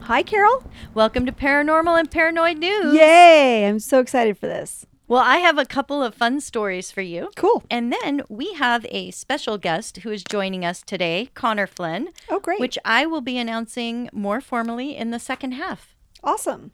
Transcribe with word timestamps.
Hi, 0.00 0.22
Carol. 0.22 0.64
Welcome 0.94 1.26
to 1.26 1.32
Paranormal 1.32 1.98
and 1.98 2.10
Paranoid 2.10 2.58
News. 2.58 2.94
Yay! 2.94 3.66
I'm 3.68 3.78
so 3.78 4.00
excited 4.00 4.36
for 4.38 4.46
this. 4.46 4.86
Well, 5.06 5.22
I 5.22 5.36
have 5.38 5.58
a 5.58 5.64
couple 5.66 6.02
of 6.02 6.14
fun 6.14 6.40
stories 6.40 6.90
for 6.90 7.02
you. 7.02 7.30
Cool. 7.36 7.62
And 7.70 7.92
then 7.92 8.22
we 8.28 8.54
have 8.54 8.86
a 8.88 9.10
special 9.10 9.58
guest 9.58 9.98
who 9.98 10.10
is 10.10 10.24
joining 10.24 10.64
us 10.64 10.82
today, 10.82 11.28
Connor 11.34 11.66
Flynn, 11.66 12.08
Oh, 12.28 12.40
great. 12.40 12.60
which 12.60 12.78
I 12.84 13.06
will 13.06 13.20
be 13.20 13.38
announcing 13.38 14.08
more 14.12 14.40
formally 14.40 14.96
in 14.96 15.10
the 15.10 15.18
second 15.18 15.52
half. 15.52 15.94
awesome. 16.24 16.72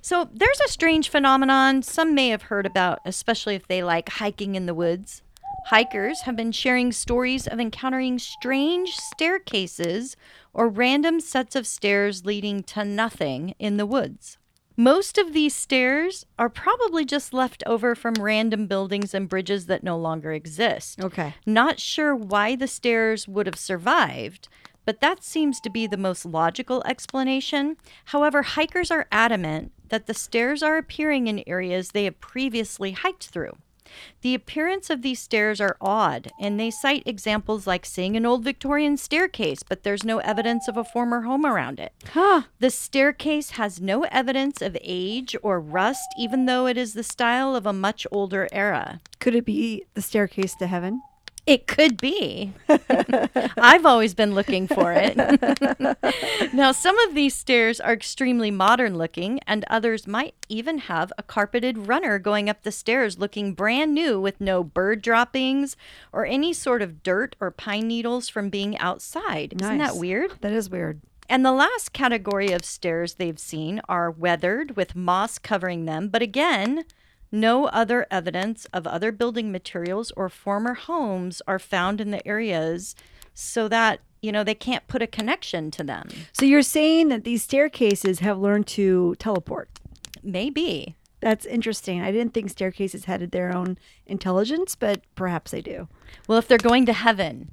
So, 0.00 0.28
there's 0.32 0.60
a 0.60 0.68
strange 0.68 1.08
phenomenon 1.08 1.82
some 1.82 2.14
may 2.14 2.28
have 2.28 2.42
heard 2.42 2.66
about, 2.66 3.00
especially 3.04 3.56
if 3.56 3.66
they 3.66 3.82
like 3.82 4.08
hiking 4.08 4.54
in 4.54 4.66
the 4.66 4.74
woods. 4.74 5.22
Hikers 5.66 6.20
have 6.22 6.36
been 6.36 6.52
sharing 6.52 6.92
stories 6.92 7.48
of 7.48 7.58
encountering 7.58 8.20
strange 8.20 8.90
staircases 8.94 10.16
or 10.56 10.68
random 10.68 11.20
sets 11.20 11.54
of 11.54 11.66
stairs 11.66 12.24
leading 12.24 12.62
to 12.62 12.82
nothing 12.82 13.54
in 13.58 13.76
the 13.76 13.84
woods. 13.84 14.38
Most 14.74 15.18
of 15.18 15.34
these 15.34 15.54
stairs 15.54 16.24
are 16.38 16.48
probably 16.48 17.04
just 17.04 17.34
left 17.34 17.62
over 17.66 17.94
from 17.94 18.14
random 18.14 18.66
buildings 18.66 19.12
and 19.12 19.28
bridges 19.28 19.66
that 19.66 19.84
no 19.84 19.98
longer 19.98 20.32
exist. 20.32 21.02
Okay. 21.02 21.34
Not 21.44 21.78
sure 21.78 22.16
why 22.16 22.56
the 22.56 22.66
stairs 22.66 23.28
would 23.28 23.46
have 23.46 23.58
survived, 23.58 24.48
but 24.86 25.00
that 25.00 25.22
seems 25.22 25.60
to 25.60 25.70
be 25.70 25.86
the 25.86 25.98
most 25.98 26.24
logical 26.24 26.82
explanation. 26.86 27.76
However, 28.06 28.42
hikers 28.42 28.90
are 28.90 29.08
adamant 29.12 29.72
that 29.90 30.06
the 30.06 30.14
stairs 30.14 30.62
are 30.62 30.78
appearing 30.78 31.26
in 31.26 31.44
areas 31.46 31.90
they 31.90 32.04
have 32.04 32.20
previously 32.20 32.92
hiked 32.92 33.28
through. 33.28 33.56
The 34.22 34.34
appearance 34.34 34.90
of 34.90 35.02
these 35.02 35.20
stairs 35.20 35.60
are 35.60 35.76
odd, 35.80 36.30
and 36.40 36.58
they 36.58 36.70
cite 36.70 37.02
examples 37.06 37.66
like 37.66 37.86
seeing 37.86 38.16
an 38.16 38.26
old 38.26 38.44
Victorian 38.44 38.96
staircase, 38.96 39.62
but 39.62 39.82
there's 39.82 40.04
no 40.04 40.18
evidence 40.18 40.68
of 40.68 40.76
a 40.76 40.84
former 40.84 41.22
home 41.22 41.44
around 41.44 41.78
it. 41.80 41.92
Huh. 42.12 42.42
The 42.58 42.70
staircase 42.70 43.50
has 43.50 43.80
no 43.80 44.02
evidence 44.04 44.62
of 44.62 44.76
age 44.80 45.36
or 45.42 45.60
rust, 45.60 46.08
even 46.18 46.46
though 46.46 46.66
it 46.66 46.76
is 46.76 46.94
the 46.94 47.02
style 47.02 47.54
of 47.54 47.66
a 47.66 47.72
much 47.72 48.06
older 48.10 48.48
era. 48.52 49.00
Could 49.18 49.34
it 49.34 49.44
be 49.44 49.84
the 49.94 50.02
staircase 50.02 50.54
to 50.56 50.66
heaven? 50.66 51.02
It 51.46 51.68
could 51.68 52.00
be. 52.00 52.52
I've 52.68 53.86
always 53.86 54.14
been 54.14 54.34
looking 54.34 54.66
for 54.66 54.92
it. 54.92 55.16
now, 56.52 56.72
some 56.72 56.98
of 56.98 57.14
these 57.14 57.36
stairs 57.36 57.80
are 57.80 57.92
extremely 57.92 58.50
modern 58.50 58.98
looking, 58.98 59.38
and 59.46 59.64
others 59.70 60.08
might 60.08 60.34
even 60.48 60.78
have 60.78 61.12
a 61.16 61.22
carpeted 61.22 61.86
runner 61.86 62.18
going 62.18 62.50
up 62.50 62.62
the 62.62 62.72
stairs 62.72 63.20
looking 63.20 63.54
brand 63.54 63.94
new 63.94 64.20
with 64.20 64.40
no 64.40 64.64
bird 64.64 65.02
droppings 65.02 65.76
or 66.12 66.26
any 66.26 66.52
sort 66.52 66.82
of 66.82 67.04
dirt 67.04 67.36
or 67.40 67.52
pine 67.52 67.86
needles 67.86 68.28
from 68.28 68.50
being 68.50 68.76
outside. 68.78 69.54
Isn't 69.60 69.78
that 69.78 69.96
weird? 69.96 70.32
That 70.40 70.52
is 70.52 70.68
weird. 70.68 71.00
And 71.28 71.44
the 71.44 71.52
last 71.52 71.92
category 71.92 72.50
of 72.52 72.64
stairs 72.64 73.14
they've 73.14 73.38
seen 73.38 73.80
are 73.88 74.10
weathered 74.10 74.76
with 74.76 74.96
moss 74.96 75.38
covering 75.38 75.84
them, 75.84 76.08
but 76.08 76.22
again, 76.22 76.84
no 77.30 77.66
other 77.66 78.06
evidence 78.10 78.66
of 78.72 78.86
other 78.86 79.12
building 79.12 79.52
materials 79.52 80.12
or 80.16 80.28
former 80.28 80.74
homes 80.74 81.42
are 81.46 81.58
found 81.58 82.00
in 82.00 82.10
the 82.10 82.26
areas 82.26 82.94
so 83.34 83.68
that, 83.68 84.00
you 84.22 84.32
know, 84.32 84.44
they 84.44 84.54
can't 84.54 84.86
put 84.88 85.02
a 85.02 85.06
connection 85.06 85.70
to 85.72 85.84
them. 85.84 86.08
So 86.32 86.46
you're 86.46 86.62
saying 86.62 87.08
that 87.08 87.24
these 87.24 87.42
staircases 87.42 88.20
have 88.20 88.38
learned 88.38 88.66
to 88.68 89.14
teleport. 89.18 89.68
Maybe. 90.22 90.96
That's 91.26 91.44
interesting. 91.44 92.00
I 92.00 92.12
didn't 92.12 92.34
think 92.34 92.50
staircases 92.50 93.06
had 93.06 93.32
their 93.32 93.52
own 93.52 93.78
intelligence, 94.06 94.76
but 94.76 95.00
perhaps 95.16 95.50
they 95.50 95.60
do. 95.60 95.88
Well, 96.28 96.38
if 96.38 96.46
they're 96.46 96.56
going 96.56 96.86
to 96.86 96.92
heaven, 96.92 97.50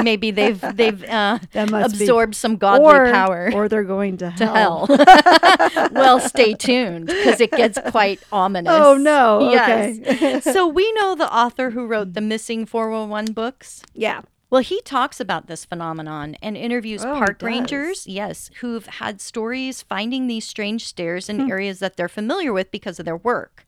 maybe 0.00 0.30
they've 0.30 0.60
they've 0.76 1.02
uh, 1.02 1.40
must 1.52 1.98
be- 1.98 2.04
absorbed 2.04 2.36
some 2.36 2.56
godly 2.56 2.86
or, 2.86 3.10
power. 3.10 3.50
Or 3.52 3.68
they're 3.68 3.82
going 3.82 4.18
to 4.18 4.30
to 4.30 4.46
hell. 4.46 4.86
hell. 4.86 5.88
well, 5.92 6.20
stay 6.20 6.54
tuned 6.54 7.06
because 7.06 7.40
it 7.40 7.50
gets 7.50 7.80
quite 7.90 8.20
ominous. 8.30 8.72
Oh, 8.72 8.96
no. 8.96 9.50
Yes. 9.50 9.98
Okay. 10.06 10.40
so 10.40 10.68
we 10.68 10.92
know 10.92 11.16
the 11.16 11.28
author 11.34 11.70
who 11.70 11.84
wrote 11.84 12.14
the 12.14 12.20
Missing 12.20 12.66
four 12.66 12.92
hundred 12.92 13.06
one 13.06 13.24
books. 13.32 13.82
Yeah. 13.92 14.20
Well, 14.48 14.62
he 14.62 14.80
talks 14.82 15.18
about 15.18 15.48
this 15.48 15.64
phenomenon 15.64 16.36
and 16.40 16.56
interviews 16.56 17.04
Oh, 17.04 17.14
park 17.14 17.42
rangers, 17.42 18.06
yes, 18.06 18.50
who've 18.60 18.86
had 18.86 19.20
stories 19.20 19.82
finding 19.82 20.26
these 20.28 20.46
strange 20.46 20.86
stairs 20.86 21.26
Hmm. 21.26 21.40
in 21.40 21.50
areas 21.50 21.80
that 21.80 21.96
they're 21.96 22.08
familiar 22.08 22.52
with 22.52 22.70
because 22.70 22.98
of 22.98 23.04
their 23.04 23.16
work. 23.16 23.66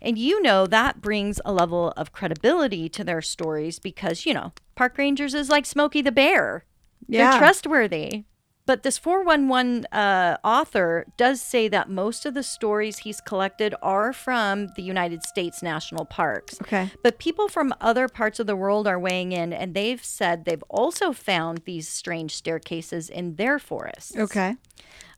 And 0.00 0.18
you 0.18 0.40
know 0.42 0.66
that 0.66 1.00
brings 1.00 1.40
a 1.44 1.52
level 1.52 1.92
of 1.96 2.12
credibility 2.12 2.88
to 2.90 3.04
their 3.04 3.22
stories 3.22 3.78
because, 3.78 4.24
you 4.26 4.34
know, 4.34 4.52
park 4.74 4.96
rangers 4.98 5.34
is 5.34 5.48
like 5.48 5.66
Smokey 5.66 6.02
the 6.02 6.12
Bear. 6.12 6.64
Yeah. 7.08 7.30
They're 7.32 7.38
trustworthy. 7.40 8.24
But 8.64 8.84
this 8.84 8.96
411 8.96 9.86
uh, 9.86 10.36
author 10.44 11.06
does 11.16 11.40
say 11.40 11.68
that 11.68 11.90
most 11.90 12.24
of 12.24 12.34
the 12.34 12.42
stories 12.42 12.98
he's 12.98 13.20
collected 13.20 13.74
are 13.82 14.12
from 14.12 14.68
the 14.76 14.82
United 14.82 15.24
States 15.24 15.62
national 15.62 16.04
parks. 16.04 16.60
Okay. 16.62 16.90
But 17.02 17.18
people 17.18 17.48
from 17.48 17.74
other 17.80 18.08
parts 18.08 18.38
of 18.38 18.46
the 18.46 18.54
world 18.54 18.86
are 18.86 18.98
weighing 18.98 19.32
in, 19.32 19.52
and 19.52 19.74
they've 19.74 20.04
said 20.04 20.44
they've 20.44 20.64
also 20.68 21.12
found 21.12 21.62
these 21.64 21.88
strange 21.88 22.36
staircases 22.36 23.10
in 23.10 23.34
their 23.34 23.58
forests. 23.58 24.16
Okay. 24.16 24.56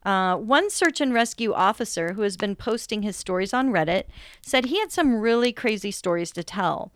Uh, 0.04 0.36
one 0.36 0.68
search 0.70 1.00
and 1.00 1.14
rescue 1.14 1.52
officer 1.52 2.12
who 2.12 2.22
has 2.22 2.36
been 2.36 2.54
posting 2.54 3.02
his 3.02 3.16
stories 3.16 3.54
on 3.54 3.70
Reddit 3.70 4.04
said 4.42 4.66
he 4.66 4.78
had 4.78 4.92
some 4.92 5.16
really 5.16 5.52
crazy 5.52 5.90
stories 5.90 6.30
to 6.32 6.44
tell. 6.44 6.92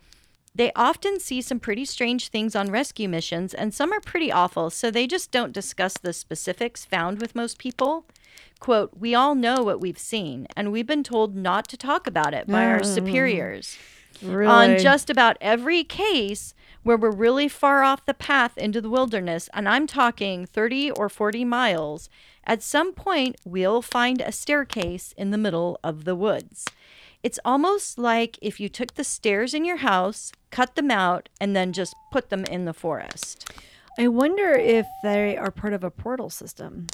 They 0.55 0.71
often 0.75 1.19
see 1.19 1.41
some 1.41 1.59
pretty 1.59 1.85
strange 1.85 2.29
things 2.29 2.55
on 2.55 2.71
rescue 2.71 3.07
missions, 3.07 3.53
and 3.53 3.73
some 3.73 3.93
are 3.93 4.01
pretty 4.01 4.31
awful, 4.31 4.69
so 4.69 4.89
they 4.89 5.07
just 5.07 5.31
don't 5.31 5.53
discuss 5.53 5.93
the 5.93 6.11
specifics 6.11 6.85
found 6.85 7.21
with 7.21 7.35
most 7.35 7.59
people. 7.59 8.05
Quote, 8.59 8.91
We 8.97 9.15
all 9.15 9.35
know 9.35 9.63
what 9.63 9.79
we've 9.79 9.99
seen, 9.99 10.47
and 10.55 10.71
we've 10.71 10.87
been 10.87 11.03
told 11.03 11.35
not 11.35 11.67
to 11.69 11.77
talk 11.77 12.07
about 12.07 12.33
it 12.33 12.47
by 12.47 12.65
our 12.65 12.79
mm. 12.79 12.85
superiors 12.85 13.77
Really? 14.21 14.47
on 14.47 14.77
just 14.79 15.09
about 15.09 15.37
every 15.39 15.83
case 15.83 16.53
where 16.83 16.97
we're 16.97 17.11
really 17.11 17.47
far 17.47 17.83
off 17.83 18.05
the 18.05 18.13
path 18.13 18.57
into 18.57 18.81
the 18.81 18.89
wilderness, 18.89 19.49
and 19.53 19.69
I'm 19.69 19.87
talking 19.87 20.45
30 20.45 20.91
or 20.91 21.09
40 21.09 21.45
miles, 21.45 22.09
at 22.43 22.63
some 22.63 22.93
point 22.93 23.37
we'll 23.45 23.81
find 23.81 24.21
a 24.21 24.31
staircase 24.31 25.13
in 25.17 25.31
the 25.31 25.37
middle 25.37 25.79
of 25.83 26.03
the 26.05 26.15
woods. 26.15 26.65
It's 27.21 27.39
almost 27.43 27.97
like 27.97 28.39
if 28.41 28.59
you 28.59 28.69
took 28.69 28.95
the 28.95 29.03
stairs 29.03 29.53
in 29.53 29.65
your 29.65 29.77
house, 29.77 30.31
cut 30.51 30.75
them 30.75 30.91
out, 30.91 31.29
and 31.39 31.55
then 31.55 31.73
just 31.73 31.95
put 32.11 32.29
them 32.29 32.45
in 32.45 32.65
the 32.65 32.73
forest. 32.73 33.51
I 33.97 34.07
wonder 34.07 34.53
if 34.53 34.85
they 35.03 35.35
are 35.35 35.51
part 35.51 35.73
of 35.73 35.83
a 35.83 35.91
portal 35.91 36.29
system. 36.29 36.87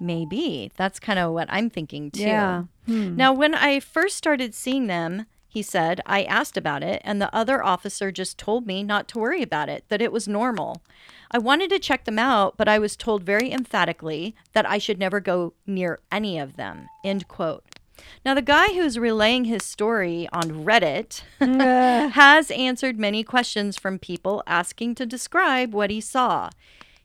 Maybe. 0.00 0.70
That's 0.76 1.00
kind 1.00 1.18
of 1.18 1.32
what 1.32 1.48
I'm 1.50 1.70
thinking 1.70 2.10
too. 2.10 2.22
Yeah. 2.22 2.64
Hmm. 2.86 3.16
Now, 3.16 3.32
when 3.32 3.54
I 3.54 3.80
first 3.80 4.16
started 4.16 4.54
seeing 4.54 4.86
them, 4.86 5.26
he 5.48 5.62
said, 5.62 6.00
I 6.04 6.24
asked 6.24 6.56
about 6.56 6.82
it, 6.82 7.00
and 7.04 7.22
the 7.22 7.32
other 7.34 7.62
officer 7.62 8.10
just 8.10 8.38
told 8.38 8.66
me 8.66 8.82
not 8.82 9.06
to 9.08 9.20
worry 9.20 9.40
about 9.40 9.68
it, 9.68 9.84
that 9.88 10.02
it 10.02 10.10
was 10.10 10.26
normal. 10.26 10.82
I 11.30 11.38
wanted 11.38 11.70
to 11.70 11.78
check 11.78 12.04
them 12.04 12.18
out, 12.18 12.56
but 12.56 12.68
I 12.68 12.80
was 12.80 12.96
told 12.96 13.22
very 13.22 13.52
emphatically 13.52 14.34
that 14.52 14.68
I 14.68 14.78
should 14.78 14.98
never 14.98 15.20
go 15.20 15.54
near 15.64 16.00
any 16.10 16.40
of 16.40 16.56
them. 16.56 16.88
End 17.04 17.28
quote. 17.28 17.64
Now, 18.24 18.34
the 18.34 18.42
guy 18.42 18.68
who's 18.68 18.98
relaying 18.98 19.44
his 19.44 19.64
story 19.64 20.28
on 20.32 20.64
Reddit 20.64 21.22
has 22.12 22.50
answered 22.50 22.98
many 22.98 23.22
questions 23.22 23.76
from 23.76 23.98
people 23.98 24.42
asking 24.46 24.94
to 24.96 25.06
describe 25.06 25.74
what 25.74 25.90
he 25.90 26.00
saw. 26.00 26.50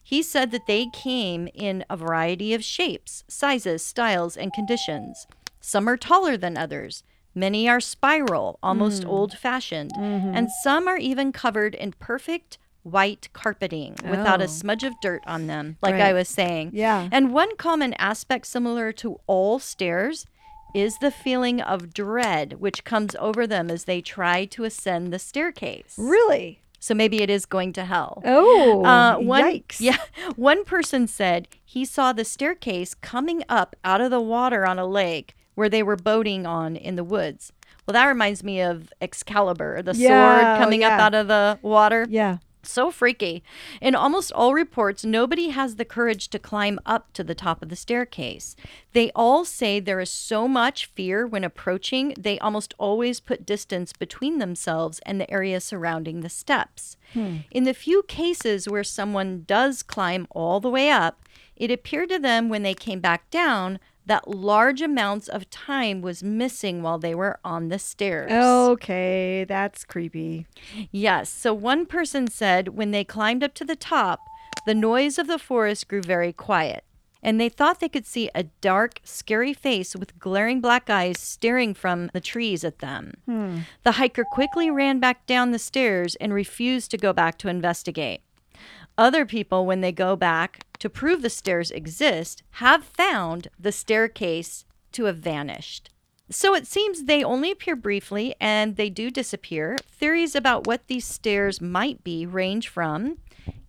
He 0.02 0.22
said 0.22 0.50
that 0.50 0.66
they 0.66 0.86
came 0.92 1.48
in 1.54 1.84
a 1.88 1.96
variety 1.96 2.54
of 2.54 2.64
shapes, 2.64 3.22
sizes, 3.28 3.84
styles, 3.84 4.36
and 4.36 4.52
conditions. 4.52 5.26
Some 5.60 5.88
are 5.88 5.96
taller 5.96 6.36
than 6.36 6.56
others. 6.56 7.04
Many 7.34 7.68
are 7.68 7.80
spiral, 7.80 8.58
almost 8.62 9.04
hmm. 9.04 9.10
old 9.10 9.38
fashioned. 9.38 9.92
Mm-hmm. 9.92 10.34
And 10.34 10.48
some 10.62 10.88
are 10.88 10.96
even 10.96 11.30
covered 11.32 11.74
in 11.74 11.92
perfect 11.92 12.58
white 12.82 13.28
carpeting 13.32 13.94
without 14.02 14.40
Oh. 14.40 14.44
a 14.44 14.48
smudge 14.48 14.84
of 14.84 14.94
dirt 15.00 15.22
on 15.26 15.46
them, 15.46 15.76
like 15.82 15.96
I 15.96 16.12
was 16.12 16.28
saying. 16.28 16.70
Yeah. 16.72 17.08
And 17.12 17.32
one 17.32 17.56
common 17.56 17.94
aspect 17.94 18.46
similar 18.46 18.90
to 18.92 19.20
all 19.26 19.58
stairs 19.58 20.26
is 20.74 20.98
the 20.98 21.10
feeling 21.10 21.60
of 21.60 21.92
dread 21.94 22.54
which 22.54 22.84
comes 22.84 23.14
over 23.18 23.46
them 23.46 23.70
as 23.70 23.84
they 23.84 24.00
try 24.00 24.44
to 24.46 24.64
ascend 24.64 25.12
the 25.12 25.18
staircase. 25.18 25.94
Really? 25.98 26.60
So 26.78 26.94
maybe 26.94 27.22
it 27.22 27.28
is 27.28 27.44
going 27.44 27.72
to 27.74 27.84
hell. 27.84 28.22
Oh, 28.24 28.82
Uh, 28.84 29.16
one, 29.18 29.44
yikes. 29.44 29.76
Yeah, 29.80 29.98
one 30.36 30.64
person 30.64 31.06
said 31.06 31.46
he 31.64 31.84
saw 31.84 32.12
the 32.12 32.24
staircase 32.24 32.94
coming 32.94 33.44
up 33.48 33.76
out 33.84 34.00
of 34.00 34.10
the 34.10 34.20
water 34.20 34.66
on 34.66 34.78
a 34.78 34.86
lake 34.86 35.34
where 35.54 35.68
they 35.68 35.82
were 35.82 35.96
boating 35.96 36.46
on 36.46 36.76
in 36.76 36.96
the 36.96 37.04
woods. 37.04 37.52
Well, 37.86 37.92
that 37.92 38.06
reminds 38.06 38.42
me 38.42 38.60
of 38.62 38.92
Excalibur, 39.00 39.82
the 39.82 39.94
Yeah, 39.94 40.08
sword 40.08 40.62
coming 40.62 40.84
up 40.84 40.92
out 40.92 41.14
of 41.14 41.28
the 41.28 41.58
water. 41.60 42.06
Yeah. 42.08 42.38
So 42.70 42.92
freaky. 42.92 43.42
In 43.80 43.96
almost 43.96 44.30
all 44.32 44.54
reports, 44.54 45.04
nobody 45.04 45.48
has 45.48 45.74
the 45.74 45.84
courage 45.84 46.28
to 46.28 46.38
climb 46.38 46.78
up 46.86 47.12
to 47.14 47.24
the 47.24 47.34
top 47.34 47.62
of 47.62 47.68
the 47.68 47.74
staircase. 47.74 48.54
They 48.92 49.10
all 49.14 49.44
say 49.44 49.80
there 49.80 49.98
is 49.98 50.10
so 50.10 50.46
much 50.46 50.86
fear 50.86 51.26
when 51.26 51.42
approaching, 51.42 52.14
they 52.16 52.38
almost 52.38 52.74
always 52.78 53.18
put 53.18 53.44
distance 53.44 53.92
between 53.92 54.38
themselves 54.38 55.00
and 55.04 55.20
the 55.20 55.30
area 55.30 55.60
surrounding 55.60 56.20
the 56.20 56.28
steps. 56.28 56.96
Hmm. 57.12 57.38
In 57.50 57.64
the 57.64 57.74
few 57.74 58.04
cases 58.04 58.68
where 58.68 58.84
someone 58.84 59.42
does 59.48 59.82
climb 59.82 60.28
all 60.30 60.60
the 60.60 60.70
way 60.70 60.90
up, 60.90 61.24
it 61.56 61.70
appeared 61.70 62.08
to 62.10 62.18
them 62.18 62.48
when 62.48 62.62
they 62.62 62.74
came 62.74 63.00
back 63.00 63.28
down 63.30 63.80
that 64.10 64.26
large 64.26 64.82
amounts 64.82 65.28
of 65.28 65.48
time 65.50 66.02
was 66.02 66.20
missing 66.20 66.82
while 66.82 66.98
they 66.98 67.14
were 67.14 67.38
on 67.44 67.68
the 67.68 67.78
stairs. 67.78 68.28
Okay, 68.32 69.44
that's 69.44 69.84
creepy. 69.84 70.48
Yes. 70.90 71.30
So 71.30 71.54
one 71.54 71.86
person 71.86 72.26
said 72.26 72.70
when 72.70 72.90
they 72.90 73.04
climbed 73.04 73.44
up 73.44 73.54
to 73.54 73.64
the 73.64 73.76
top, 73.76 74.18
the 74.66 74.74
noise 74.74 75.16
of 75.16 75.28
the 75.28 75.38
forest 75.38 75.86
grew 75.86 76.02
very 76.02 76.32
quiet. 76.32 76.82
And 77.22 77.40
they 77.40 77.48
thought 77.48 77.78
they 77.78 77.88
could 77.88 78.04
see 78.04 78.28
a 78.34 78.42
dark, 78.60 78.98
scary 79.04 79.54
face 79.54 79.94
with 79.94 80.18
glaring 80.18 80.60
black 80.60 80.90
eyes 80.90 81.20
staring 81.20 81.72
from 81.72 82.10
the 82.12 82.20
trees 82.20 82.64
at 82.64 82.80
them. 82.80 83.12
Hmm. 83.26 83.58
The 83.84 83.92
hiker 83.92 84.24
quickly 84.24 84.72
ran 84.72 84.98
back 84.98 85.24
down 85.26 85.52
the 85.52 85.58
stairs 85.60 86.16
and 86.16 86.34
refused 86.34 86.90
to 86.90 86.98
go 86.98 87.12
back 87.12 87.38
to 87.38 87.48
investigate. 87.48 88.22
Other 88.98 89.24
people, 89.24 89.66
when 89.66 89.82
they 89.82 89.92
go 89.92 90.16
back 90.16 90.64
to 90.80 90.90
prove 90.90 91.22
the 91.22 91.30
stairs 91.30 91.70
exist, 91.70 92.42
have 92.52 92.84
found 92.84 93.48
the 93.58 93.72
staircase 93.72 94.64
to 94.92 95.04
have 95.04 95.18
vanished. 95.18 95.90
So 96.30 96.54
it 96.54 96.66
seems 96.66 97.04
they 97.04 97.24
only 97.24 97.50
appear 97.50 97.76
briefly 97.76 98.34
and 98.40 98.76
they 98.76 98.88
do 98.90 99.10
disappear. 99.10 99.76
Theories 99.90 100.34
about 100.34 100.66
what 100.66 100.86
these 100.86 101.04
stairs 101.04 101.60
might 101.60 102.04
be 102.04 102.24
range 102.24 102.68
from 102.68 103.18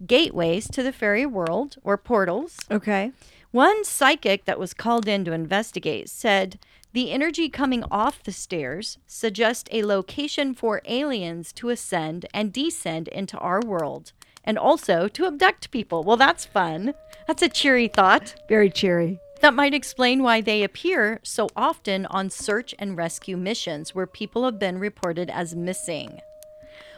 gateways 0.05 0.69
to 0.69 0.83
the 0.83 0.91
fairy 0.91 1.25
world 1.25 1.77
or 1.83 1.97
portals. 1.97 2.59
Okay. 2.69 3.11
One 3.51 3.83
psychic 3.83 4.45
that 4.45 4.59
was 4.59 4.73
called 4.73 5.07
in 5.07 5.25
to 5.25 5.33
investigate 5.33 6.09
said 6.09 6.59
the 6.93 7.11
energy 7.11 7.49
coming 7.49 7.83
off 7.89 8.23
the 8.23 8.31
stairs 8.31 8.97
suggests 9.07 9.69
a 9.71 9.83
location 9.83 10.53
for 10.53 10.81
aliens 10.85 11.51
to 11.53 11.69
ascend 11.69 12.25
and 12.33 12.53
descend 12.53 13.07
into 13.07 13.37
our 13.37 13.61
world 13.61 14.13
and 14.43 14.57
also 14.57 15.07
to 15.09 15.25
abduct 15.25 15.71
people. 15.71 16.03
Well, 16.03 16.17
that's 16.17 16.45
fun. 16.45 16.93
That's 17.27 17.41
a 17.41 17.49
cheery 17.49 17.87
thought. 17.87 18.35
Very 18.49 18.69
cheery. 18.69 19.19
That 19.41 19.53
might 19.53 19.73
explain 19.73 20.21
why 20.21 20.41
they 20.41 20.63
appear 20.63 21.19
so 21.23 21.49
often 21.55 22.05
on 22.07 22.29
search 22.29 22.75
and 22.77 22.95
rescue 22.95 23.37
missions 23.37 23.95
where 23.95 24.05
people 24.05 24.45
have 24.45 24.59
been 24.59 24.77
reported 24.77 25.29
as 25.31 25.55
missing. 25.55 26.21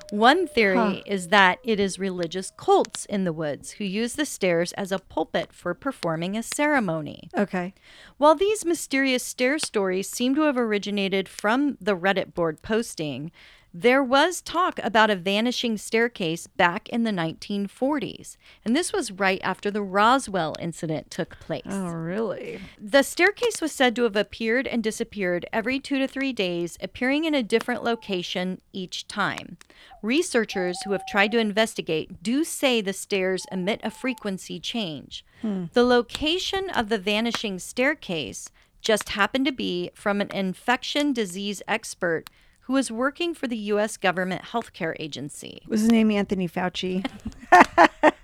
One 0.10 0.46
theory 0.48 0.78
Huh. 0.78 1.02
is 1.08 1.30
that 1.30 1.58
it 1.64 1.80
is 1.80 1.98
religious 1.98 2.52
cults 2.58 3.06
in 3.06 3.24
the 3.24 3.34
woods 3.34 3.72
who 3.72 3.84
use 3.86 4.14
the 4.14 4.26
stairs 4.26 4.72
as 4.74 4.92
a 4.92 5.00
pulpit 5.00 5.54
for 5.54 5.74
performing 5.74 6.38
a 6.38 6.44
ceremony. 6.44 7.30
Okay. 7.36 7.74
While 8.18 8.36
these 8.36 8.66
mysterious 8.66 9.24
stair 9.24 9.58
stories 9.58 10.10
seem 10.10 10.36
to 10.36 10.42
have 10.42 10.58
originated 10.58 11.28
from 11.30 11.78
the 11.82 11.96
Reddit 11.96 12.34
board 12.36 12.62
posting, 12.62 13.32
there 13.74 14.04
was 14.04 14.42
talk 14.42 14.80
about 14.84 15.10
a 15.10 15.16
vanishing 15.16 15.78
staircase 15.78 16.46
back 16.46 16.88
in 16.90 17.04
the 17.04 17.12
1940s, 17.12 18.38
and 18.64 18.76
this 18.76 18.94
was 18.94 19.12
right 19.12 19.42
after 19.44 19.72
the 19.72 19.82
Roswell 19.82 20.56
incident 20.60 21.10
took 21.10 21.40
place. 21.40 21.64
Oh, 21.66 21.88
really? 21.88 22.62
The 22.80 23.02
staircase 23.02 23.62
was 23.62 23.72
said 23.72 23.96
to 23.96 24.04
have 24.04 24.16
appeared 24.16 24.68
and 24.68 24.84
disappeared 24.84 25.48
every 25.52 25.80
two 25.80 25.98
to 25.98 26.08
three 26.08 26.34
days, 26.34 26.78
appearing 26.82 27.26
in 27.26 27.34
a 27.34 27.42
different 27.42 27.84
location 27.84 28.62
each 28.74 29.08
time. 29.08 29.58
Researchers 30.04 30.78
who 30.84 30.92
have 30.92 31.08
tried 31.08 31.32
to 31.32 31.40
investigate 31.40 32.22
do 32.22 32.44
say 32.44 32.80
the 32.80 32.94
stairs 32.94 33.48
emit 33.52 33.82
a 33.84 33.90
frequency 33.90 34.60
change. 34.60 35.26
Hmm. 35.42 35.66
The 35.74 35.84
location 35.84 36.70
of 36.70 36.90
the 36.90 37.00
vanishing 37.00 37.58
staircase 37.58 38.50
just 38.82 39.10
happened 39.10 39.46
to 39.46 39.52
be 39.52 39.90
from 39.96 40.22
an 40.22 40.30
infection 40.32 41.14
disease 41.14 41.64
expert 41.68 42.30
who 42.64 42.74
was 42.74 42.92
working 42.92 43.34
for 43.34 43.48
the 43.48 43.58
U.S. 43.58 43.98
government 43.98 44.44
healthcare 44.44 44.96
agency. 45.00 45.64
Was 45.68 45.82
his 45.82 45.92
name 45.92 46.12
Anthony 46.12 46.48
Fauci? 46.48 47.06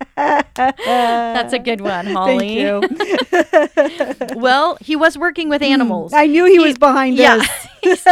That's 0.56 1.54
a 1.54 1.60
good 1.69 1.81
one, 1.81 2.06
Holly. 2.07 2.63
Thank 2.63 2.92
you. 2.92 4.16
Well, 4.36 4.77
he 4.81 4.95
was 4.95 5.18
working 5.18 5.50
with 5.50 5.62
hmm. 5.62 5.71
animals. 5.71 6.13
I 6.13 6.25
knew 6.27 6.45
he, 6.45 6.60
was 6.60 6.77
behind 6.77 7.18
yeah. 7.18 7.44
this. 7.81 8.07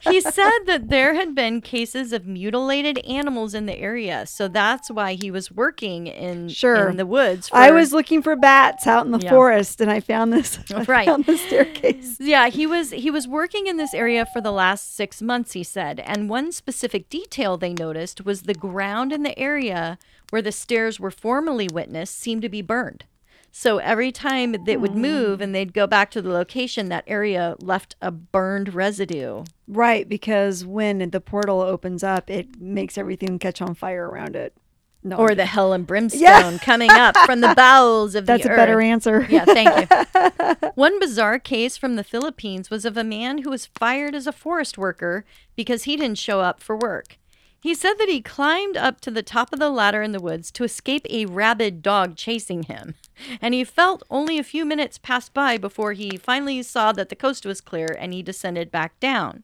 He 0.00 0.20
said 0.20 0.60
that 0.66 0.88
there 0.88 1.14
had 1.14 1.34
been 1.34 1.60
cases 1.60 2.12
of 2.12 2.26
mutilated 2.26 2.98
animals 2.98 3.54
in 3.54 3.66
the 3.66 3.76
area, 3.78 4.26
so 4.26 4.48
that's 4.48 4.90
why 4.90 5.14
he 5.14 5.30
was 5.30 5.50
working 5.50 6.06
in 6.06 6.48
Sure. 6.48 6.88
in 6.88 6.96
the 6.96 7.06
woods. 7.06 7.50
I 7.52 7.70
was 7.70 7.92
looking 7.92 8.22
for 8.22 8.36
bats 8.36 8.86
out 8.86 9.06
in 9.06 9.12
the 9.12 9.18
Yeah. 9.18 9.30
forest, 9.30 9.80
and 9.80 9.90
I 9.90 10.00
found 10.00 10.32
this. 10.32 10.58
Right. 10.86 11.06
found 11.06 11.26
the 11.26 11.36
staircase. 11.36 12.16
yeah, 12.18 12.48
he 12.48 12.66
was 12.66 12.90
he 12.90 13.10
was 13.10 13.28
working 13.28 13.66
in 13.66 13.76
this 13.76 13.94
area 13.94 14.26
for 14.26 14.40
the 14.40 14.52
last 14.52 14.96
6 14.96 15.22
months, 15.22 15.52
he 15.52 15.62
said. 15.62 16.00
And 16.00 16.28
one 16.28 16.52
specific 16.52 17.08
detail 17.08 17.56
they 17.56 17.72
noticed 17.72 18.24
was 18.24 18.42
the 18.42 18.54
ground 18.54 19.12
in 19.12 19.22
the 19.22 19.38
area 19.38 19.98
where 20.30 20.42
the 20.42 20.52
stairs 20.52 20.98
were 20.98 21.10
formerly 21.32 21.66
witnessed 21.72 22.20
seemed 22.20 22.42
to 22.42 22.48
be 22.50 22.60
burned. 22.60 23.06
So 23.50 23.78
every 23.78 24.12
time 24.12 24.54
they 24.66 24.76
would 24.76 24.90
hmm. 24.90 25.00
move 25.00 25.40
and 25.40 25.54
they'd 25.54 25.72
go 25.72 25.86
back 25.86 26.10
to 26.10 26.20
the 26.20 26.28
location, 26.28 26.90
that 26.90 27.04
area 27.06 27.56
left 27.58 27.96
a 28.02 28.10
burned 28.10 28.74
residue. 28.74 29.44
Right, 29.66 30.06
because 30.06 30.66
when 30.66 30.98
the 31.08 31.22
portal 31.22 31.62
opens 31.62 32.04
up, 32.04 32.28
it 32.28 32.60
makes 32.60 32.98
everything 32.98 33.38
catch 33.38 33.62
on 33.62 33.74
fire 33.74 34.06
around 34.06 34.36
it. 34.36 34.54
No, 35.02 35.16
or 35.16 35.34
the 35.34 35.46
hell 35.46 35.72
and 35.72 35.86
brimstone 35.86 36.20
Yeah. 36.20 36.58
coming 36.62 36.90
up 36.90 37.16
from 37.24 37.40
the 37.40 37.54
bowels 37.56 38.14
of 38.14 38.26
that's 38.26 38.42
the 38.42 38.50
earth. 38.50 38.56
That's 38.56 38.62
a 38.62 38.66
better 38.66 38.80
answer. 38.82 39.26
Yeah, 39.30 39.46
thank 39.46 40.60
you. 40.60 40.70
One 40.74 41.00
bizarre 41.00 41.38
case 41.38 41.78
from 41.78 41.96
the 41.96 42.04
Philippines 42.04 42.68
was 42.68 42.84
of 42.84 42.98
a 42.98 43.04
man 43.04 43.38
who 43.38 43.48
was 43.48 43.64
fired 43.64 44.14
as 44.14 44.26
a 44.26 44.32
forest 44.32 44.76
worker 44.76 45.24
because 45.56 45.84
he 45.84 45.96
didn't 45.96 46.18
show 46.18 46.40
up 46.40 46.62
for 46.62 46.76
work. 46.76 47.16
He 47.62 47.74
said 47.76 47.94
that 47.98 48.08
he 48.08 48.20
climbed 48.20 48.76
up 48.76 49.00
to 49.02 49.10
the 49.12 49.22
top 49.22 49.52
of 49.52 49.60
the 49.60 49.70
ladder 49.70 50.02
in 50.02 50.10
the 50.10 50.20
woods 50.20 50.50
to 50.50 50.64
escape 50.64 51.06
a 51.08 51.26
rabid 51.26 51.80
dog 51.80 52.16
chasing 52.16 52.64
him. 52.64 52.96
And 53.40 53.54
he 53.54 53.62
felt 53.62 54.02
only 54.10 54.36
a 54.36 54.42
few 54.42 54.64
minutes 54.64 54.98
passed 54.98 55.32
by 55.32 55.58
before 55.58 55.92
he 55.92 56.16
finally 56.16 56.60
saw 56.64 56.90
that 56.90 57.08
the 57.08 57.14
coast 57.14 57.46
was 57.46 57.60
clear 57.60 57.86
and 57.96 58.12
he 58.12 58.20
descended 58.20 58.72
back 58.72 58.98
down. 58.98 59.42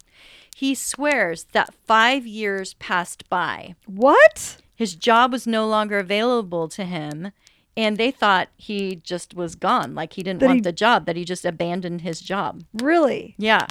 He 0.57 0.75
swears 0.75 1.45
that 1.53 1.73
five 1.87 2.27
years 2.27 2.75
passed 2.75 3.29
by. 3.29 3.77
What? 3.87 4.57
His 4.75 4.97
job 4.97 5.31
was 5.31 5.47
no 5.47 5.69
longer 5.69 5.99
available 5.99 6.67
to 6.71 6.85
him, 6.85 7.31
and 7.77 7.97
they 7.97 8.11
thought 8.11 8.49
he 8.57 8.97
just 8.97 9.35
was 9.35 9.55
gone. 9.55 9.95
Like 9.95 10.15
he 10.15 10.25
didn't 10.25 10.41
That 10.41 10.47
want 10.47 10.57
he- 10.57 10.63
the 10.63 10.73
job, 10.73 11.07
that 11.07 11.15
he 11.15 11.25
just 11.25 11.45
abandoned 11.45 12.01
his 12.01 12.21
job. 12.21 12.65
Really? 12.75 13.37
Yeah. 13.39 13.67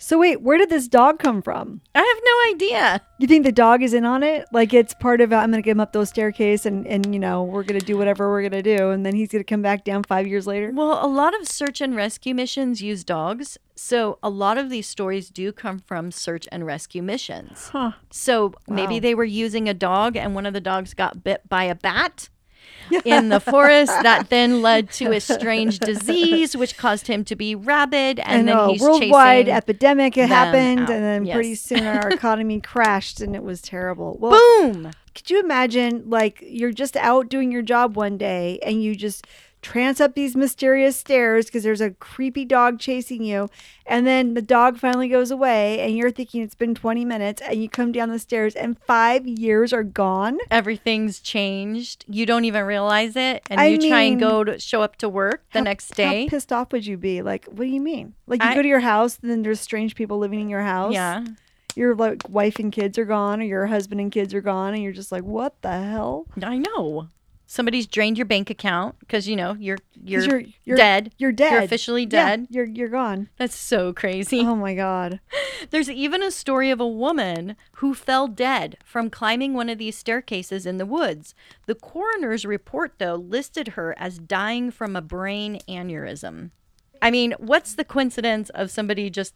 So 0.00 0.18
wait, 0.18 0.40
where 0.42 0.56
did 0.58 0.70
this 0.70 0.86
dog 0.86 1.18
come 1.18 1.42
from? 1.42 1.80
I 1.94 1.98
have 1.98 2.22
no 2.24 2.54
idea. 2.54 3.02
You 3.18 3.26
think 3.26 3.44
the 3.44 3.50
dog 3.52 3.82
is 3.82 3.92
in 3.92 4.04
on 4.04 4.22
it? 4.22 4.46
Like 4.52 4.72
it's 4.72 4.94
part 4.94 5.20
of 5.20 5.32
I'm 5.32 5.50
going 5.50 5.60
to 5.62 5.66
get 5.66 5.72
him 5.72 5.80
up 5.80 5.92
those 5.92 6.08
staircase 6.08 6.64
and 6.66 6.86
and 6.86 7.12
you 7.12 7.18
know 7.18 7.42
we're 7.42 7.64
going 7.64 7.80
to 7.80 7.84
do 7.84 7.98
whatever 7.98 8.30
we're 8.30 8.48
going 8.48 8.62
to 8.62 8.76
do, 8.76 8.90
and 8.90 9.04
then 9.04 9.14
he's 9.14 9.28
going 9.28 9.40
to 9.42 9.48
come 9.48 9.60
back 9.62 9.84
down 9.84 10.04
five 10.04 10.26
years 10.26 10.46
later. 10.46 10.70
Well, 10.72 11.04
a 11.04 11.08
lot 11.08 11.38
of 11.40 11.48
search 11.48 11.80
and 11.80 11.96
rescue 11.96 12.34
missions 12.34 12.80
use 12.80 13.02
dogs. 13.04 13.58
So 13.74 14.18
a 14.22 14.30
lot 14.30 14.56
of 14.58 14.70
these 14.70 14.88
stories 14.88 15.30
do 15.30 15.52
come 15.52 15.80
from 15.80 16.10
search 16.10 16.48
and 16.50 16.64
rescue 16.64 17.02
missions. 17.02 17.68
Huh. 17.68 17.92
So 18.10 18.54
maybe 18.68 18.94
Wow. 18.94 19.00
they 19.00 19.14
were 19.14 19.24
using 19.24 19.68
a 19.68 19.74
dog 19.74 20.16
and 20.16 20.34
one 20.34 20.46
of 20.46 20.52
the 20.54 20.60
dogs 20.60 20.94
got 20.94 21.22
bit 21.24 21.48
by 21.48 21.64
a 21.64 21.74
bat 21.74 22.28
in 23.04 23.28
the 23.28 23.40
forest 23.40 23.92
that 24.02 24.28
then 24.30 24.62
led 24.62 24.90
to 24.92 25.12
a 25.12 25.20
strange 25.20 25.78
disease 25.78 26.56
which 26.56 26.76
caused 26.76 27.06
him 27.06 27.24
to 27.24 27.36
be 27.36 27.54
rabid 27.54 28.18
and, 28.20 28.40
And, 28.40 28.48
then 28.48 28.56
a 28.56 28.72
he's 28.72 28.80
worldwide 28.80 29.48
epidemic 29.48 30.14
them 30.14 30.28
happened, 30.28 30.80
out. 30.80 30.90
and 30.90 31.04
then 31.04 31.32
pretty 31.32 31.54
soon 31.54 31.86
our 31.86 32.08
economy 32.10 32.60
crashed, 32.60 33.20
and 33.20 33.34
it 33.34 33.42
was 33.42 33.60
terrible. 33.60 34.16
Well, 34.20 34.32
boom 34.32 34.90
could 35.18 35.30
you 35.30 35.40
imagine 35.40 36.04
like 36.08 36.38
you're 36.46 36.70
just 36.70 36.96
out 36.96 37.28
doing 37.28 37.50
your 37.50 37.62
job 37.62 37.96
one 37.96 38.16
day 38.16 38.60
and 38.62 38.84
you 38.84 38.94
just 38.94 39.26
trance 39.60 40.00
up 40.00 40.14
these 40.14 40.36
mysterious 40.36 40.96
stairs 40.96 41.46
because 41.46 41.62
there's 41.64 41.80
a 41.80 41.90
creepy 41.90 42.44
dog 42.44 42.78
chasing 42.78 43.22
you. 43.24 43.48
And 43.86 44.06
then 44.06 44.34
the 44.34 44.42
dog 44.42 44.78
finally 44.78 45.08
goes 45.08 45.30
away 45.30 45.80
and 45.80 45.96
you're 45.96 46.10
thinking 46.10 46.42
it's 46.42 46.54
been 46.54 46.74
20 46.74 47.04
minutes 47.04 47.42
and 47.42 47.60
you 47.60 47.68
come 47.68 47.90
down 47.90 48.08
the 48.10 48.18
stairs 48.18 48.54
and 48.54 48.78
five 48.78 49.26
years 49.26 49.72
are 49.72 49.82
gone. 49.82 50.38
Everything's 50.50 51.20
changed. 51.20 52.04
You 52.08 52.24
don't 52.26 52.44
even 52.44 52.64
realize 52.64 53.16
it 53.16 53.42
and 53.50 53.60
I 53.60 53.66
you 53.66 53.88
try 53.88 54.02
and 54.02 54.20
go 54.20 54.44
to 54.44 54.58
show 54.60 54.82
up 54.82 54.96
to 54.96 55.08
work 55.08 55.42
the 55.52 55.58
How- 55.60 55.64
next 55.64 55.94
day. 55.94 56.24
how 56.24 56.28
pissed 56.30 56.52
off 56.52 56.72
would 56.72 56.86
you 56.86 56.96
be? 56.96 57.22
Like 57.22 57.46
what 57.46 57.58
do 57.64 57.66
you 57.66 57.80
mean? 57.80 58.14
Like 58.26 58.42
you 58.42 58.48
I- 58.50 58.54
go 58.54 58.62
to 58.62 58.68
your 58.68 58.80
house 58.80 59.18
and 59.20 59.30
then 59.30 59.42
there's 59.42 59.60
strange 59.60 59.94
people 59.94 60.18
living 60.18 60.40
in 60.40 60.48
your 60.48 60.62
house. 60.62 60.94
Yeah. 60.94 61.24
Your 61.74 61.94
like 61.94 62.22
wife 62.28 62.58
and 62.58 62.72
kids 62.72 62.98
are 62.98 63.04
gone, 63.04 63.40
or 63.40 63.44
your 63.44 63.66
husband 63.66 64.00
and 64.00 64.10
kids 64.10 64.34
are 64.34 64.40
gone, 64.40 64.74
and 64.74 64.82
you're 64.82 64.90
just 64.92 65.12
like, 65.12 65.22
what 65.22 65.60
the 65.62 65.70
hell? 65.70 66.26
I 66.42 66.58
know. 66.58 67.06
Somebody's 67.50 67.86
drained 67.86 68.18
your 68.18 68.26
bank 68.26 68.50
account 68.50 68.98
because 69.00 69.26
you 69.26 69.34
know 69.34 69.56
you're 69.58 69.78
you're, 70.04 70.20
you're, 70.22 70.42
you're 70.66 70.76
dead. 70.76 71.14
You're 71.16 71.32
dead. 71.32 71.52
You're 71.52 71.62
officially 71.62 72.02
Yeah, 72.02 72.08
dead. 72.36 72.46
you're 72.50 72.66
you're 72.66 72.88
gone. 72.88 73.30
That's 73.38 73.56
so 73.56 73.94
crazy. 73.94 74.40
Oh 74.40 74.54
my 74.54 74.74
god. 74.74 75.18
There's 75.70 75.88
even 75.88 76.22
a 76.22 76.30
story 76.30 76.70
of 76.70 76.78
a 76.78 76.86
woman 76.86 77.56
who 77.76 77.94
fell 77.94 78.28
dead 78.28 78.76
from 78.84 79.08
climbing 79.08 79.54
one 79.54 79.70
of 79.70 79.78
these 79.78 79.96
staircases 79.96 80.66
in 80.66 80.76
the 80.76 80.84
woods. 80.84 81.34
The 81.64 81.74
coroner's 81.74 82.44
report, 82.44 82.92
though, 82.98 83.14
listed 83.14 83.68
her 83.68 83.94
as 83.98 84.18
dying 84.18 84.70
from 84.70 84.94
a 84.94 85.00
brain 85.00 85.58
aneurysm. 85.66 86.50
I 87.00 87.10
mean, 87.10 87.34
what's 87.38 87.74
the 87.74 87.84
coincidence 87.84 88.50
of 88.50 88.70
somebody 88.70 89.08
just 89.08 89.32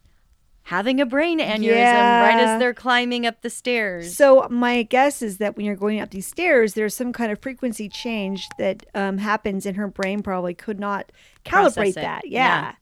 having 0.64 1.00
a 1.00 1.06
brain 1.06 1.38
aneurysm 1.38 2.20
right 2.22 2.38
as 2.38 2.58
they're 2.58 2.74
climbing 2.74 3.26
up 3.26 3.42
the 3.42 3.50
stairs? 3.50 4.16
So 4.16 4.46
my 4.50 4.82
guess 4.82 5.22
is 5.22 5.38
that 5.38 5.56
when 5.56 5.66
you're 5.66 5.76
going 5.76 6.00
up 6.00 6.10
these 6.10 6.26
stairs, 6.26 6.74
there's 6.74 6.94
some 6.94 7.12
kind 7.12 7.32
of 7.32 7.40
frequency 7.40 7.88
change 7.88 8.48
that 8.58 8.86
um, 8.94 9.18
happens, 9.18 9.66
and 9.66 9.76
her 9.76 9.88
brain 9.88 10.22
probably 10.22 10.54
could 10.54 10.78
not 10.80 11.12
calibrate 11.44 11.94
that. 11.94 12.26
Yeah. 12.26 12.42
Yeah, 12.42 12.74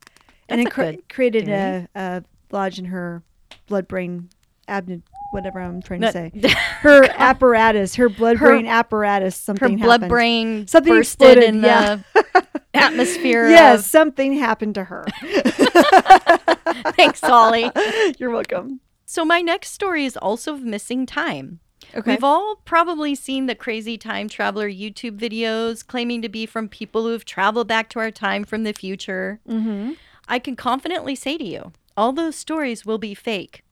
and 0.49 0.61
it 0.61 0.73
good 0.73 1.07
created 1.09 1.47
a, 1.49 1.87
a 1.95 2.23
lodge 2.51 2.77
in 2.77 2.85
her 2.85 3.23
blood-brain 3.67 4.29
abdomen, 4.67 5.03
whatever 5.31 5.59
I'm 5.59 5.81
trying 5.81 6.01
to 6.01 6.11
say. 6.11 6.31
Her 6.81 7.03
apparatus, 7.15 7.95
her 7.95 8.09
blood-brain 8.09 8.65
apparatus, 8.65 9.35
something 9.35 9.77
her 9.77 9.85
blood 9.85 10.01
happened. 10.01 10.09
brain 10.09 10.67
Something 10.67 10.93
bursted 10.93 11.37
exploded, 11.37 11.55
in 11.55 11.63
yeah. 11.63 11.99
the 12.13 12.47
atmosphere. 12.73 13.49
Yes, 13.49 13.79
of- 13.79 13.85
something 13.85 14.33
happened 14.33 14.75
to 14.75 14.83
her. 14.85 15.05
thanks, 16.95 17.21
Holly. 17.21 17.71
You're 18.17 18.29
welcome. 18.29 18.79
So 19.05 19.25
my 19.25 19.41
next 19.41 19.71
story 19.71 20.05
is 20.05 20.15
also 20.15 20.53
of 20.53 20.63
missing 20.63 21.05
time. 21.05 21.59
Okay. 21.93 22.11
We've 22.11 22.23
all 22.23 22.55
probably 22.63 23.15
seen 23.15 23.47
the 23.47 23.55
crazy 23.55 23.97
time 23.97 24.29
traveler 24.29 24.69
YouTube 24.69 25.19
videos 25.19 25.85
claiming 25.85 26.21
to 26.21 26.29
be 26.29 26.45
from 26.45 26.69
people 26.69 27.03
who 27.03 27.11
have 27.11 27.25
traveled 27.25 27.67
back 27.67 27.89
to 27.89 27.99
our 27.99 28.11
time 28.11 28.43
from 28.45 28.63
the 28.63 28.73
future. 28.73 29.39
mm-hmm. 29.47 29.93
I 30.27 30.39
can 30.39 30.55
confidently 30.55 31.15
say 31.15 31.37
to 31.37 31.43
you, 31.43 31.73
all 31.97 32.11
those 32.13 32.35
stories 32.35 32.85
will 32.85 32.97
be 32.97 33.13
fake. 33.13 33.63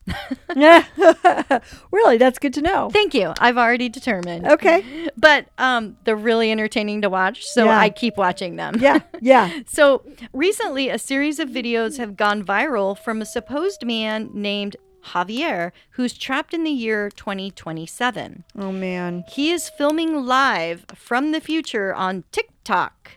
Yeah. 0.56 0.84
really, 1.92 2.16
that's 2.16 2.38
good 2.38 2.54
to 2.54 2.62
know. 2.62 2.90
Thank 2.90 3.14
you. 3.14 3.32
I've 3.38 3.56
already 3.58 3.88
determined. 3.88 4.46
Okay. 4.46 5.08
But 5.16 5.46
um, 5.58 5.96
they're 6.04 6.16
really 6.16 6.50
entertaining 6.50 7.02
to 7.02 7.10
watch, 7.10 7.44
so 7.44 7.66
Yeah. 7.66 7.78
I 7.78 7.90
keep 7.90 8.16
watching 8.16 8.56
them. 8.56 8.76
Yeah. 8.80 9.00
Yeah. 9.20 9.50
So 9.66 10.02
recently, 10.32 10.88
a 10.88 10.98
series 10.98 11.38
of 11.38 11.50
videos 11.50 11.98
have 11.98 12.16
gone 12.16 12.42
viral 12.42 12.96
from 12.98 13.20
a 13.20 13.26
supposed 13.26 13.84
man 13.84 14.30
named 14.32 14.76
Javier 15.06 15.72
who's 15.90 16.16
trapped 16.16 16.54
in 16.54 16.64
the 16.64 16.70
year 16.70 17.10
2027. 17.10 18.44
Oh 18.58 18.72
man. 18.72 19.24
He 19.28 19.50
is 19.50 19.68
filming 19.68 20.24
live 20.24 20.86
from 20.94 21.32
the 21.32 21.40
future 21.40 21.94
on 21.94 22.24
TikTok. 22.32 23.12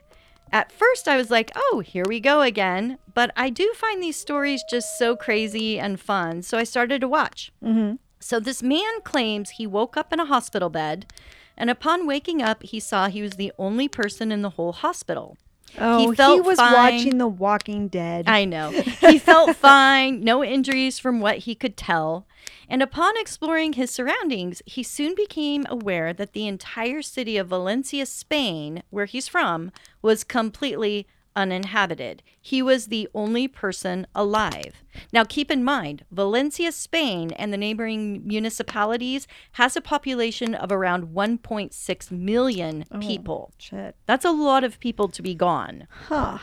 At 0.53 0.71
first, 0.71 1.07
I 1.07 1.17
was 1.17 1.31
like, 1.31 1.51
oh, 1.55 1.81
here 1.83 2.05
we 2.07 2.19
go 2.19 2.41
again. 2.41 2.99
But 3.15 3.31
I 3.35 3.49
do 3.49 3.73
find 3.75 4.01
these 4.01 4.15
stories 4.15 4.63
just 4.69 4.99
so 4.99 5.15
crazy 5.15 5.79
and 5.79 5.99
fun. 5.99 6.43
So 6.43 6.59
I 6.59 6.63
started 6.63 7.01
to 7.01 7.07
watch. 7.07 7.51
Mm-hmm. 7.63 7.95
So 8.19 8.39
this 8.39 8.61
man 8.61 9.01
claims 9.03 9.49
he 9.49 9.65
woke 9.65 9.97
up 9.97 10.13
in 10.13 10.19
a 10.19 10.25
hospital 10.25 10.69
bed. 10.69 11.11
And 11.57 11.71
upon 11.71 12.05
waking 12.05 12.43
up, 12.43 12.61
he 12.61 12.79
saw 12.79 13.07
he 13.07 13.23
was 13.23 13.33
the 13.33 13.51
only 13.57 13.87
person 13.87 14.31
in 14.31 14.43
the 14.43 14.51
whole 14.51 14.73
hospital. 14.73 15.37
Oh, 15.79 16.11
he, 16.11 16.15
felt 16.15 16.45
was 16.45 16.59
fine. 16.59 16.73
watching 16.73 17.17
The 17.17 17.27
Walking 17.27 17.87
Dead. 17.87 18.25
I 18.27 18.45
know. 18.45 18.69
He 18.69 19.17
felt 19.17 19.55
fine, 19.55 20.23
no 20.23 20.43
injuries 20.43 20.99
from 20.99 21.19
what 21.19 21.39
he 21.39 21.55
could 21.55 21.75
tell. 21.75 22.27
And 22.69 22.81
upon 22.81 23.17
exploring 23.17 23.73
his 23.73 23.91
surroundings, 23.91 24.61
he 24.65 24.83
soon 24.83 25.15
became 25.15 25.65
aware 25.69 26.13
that 26.13 26.33
the 26.33 26.47
entire 26.47 27.01
city 27.01 27.37
of 27.37 27.47
Valencia, 27.47 28.05
Spain, 28.05 28.83
where 28.89 29.05
he's 29.05 29.27
from, 29.27 29.71
was 30.01 30.23
completely 30.23 31.07
uninhabited. 31.35 32.21
He 32.39 32.61
was 32.61 32.87
the 32.87 33.09
only 33.13 33.47
person 33.47 34.07
alive. 34.13 34.83
Now, 35.11 35.23
keep 35.23 35.49
in 35.49 35.63
mind, 35.63 36.05
Valencia, 36.11 36.71
Spain, 36.71 37.31
and 37.31 37.51
the 37.51 37.57
neighboring 37.57 38.25
municipalities 38.25 39.27
has 39.53 39.75
a 39.75 39.81
population 39.81 40.53
of 40.53 40.71
around 40.71 41.07
1.6 41.07 42.11
million 42.11 42.85
oh, 42.91 42.99
people. 42.99 43.51
Shit. 43.57 43.95
That's 44.05 44.25
a 44.25 44.31
lot 44.31 44.63
of 44.63 44.79
people 44.79 45.07
to 45.09 45.21
be 45.21 45.35
gone. 45.35 45.87
Huh. 46.07 46.39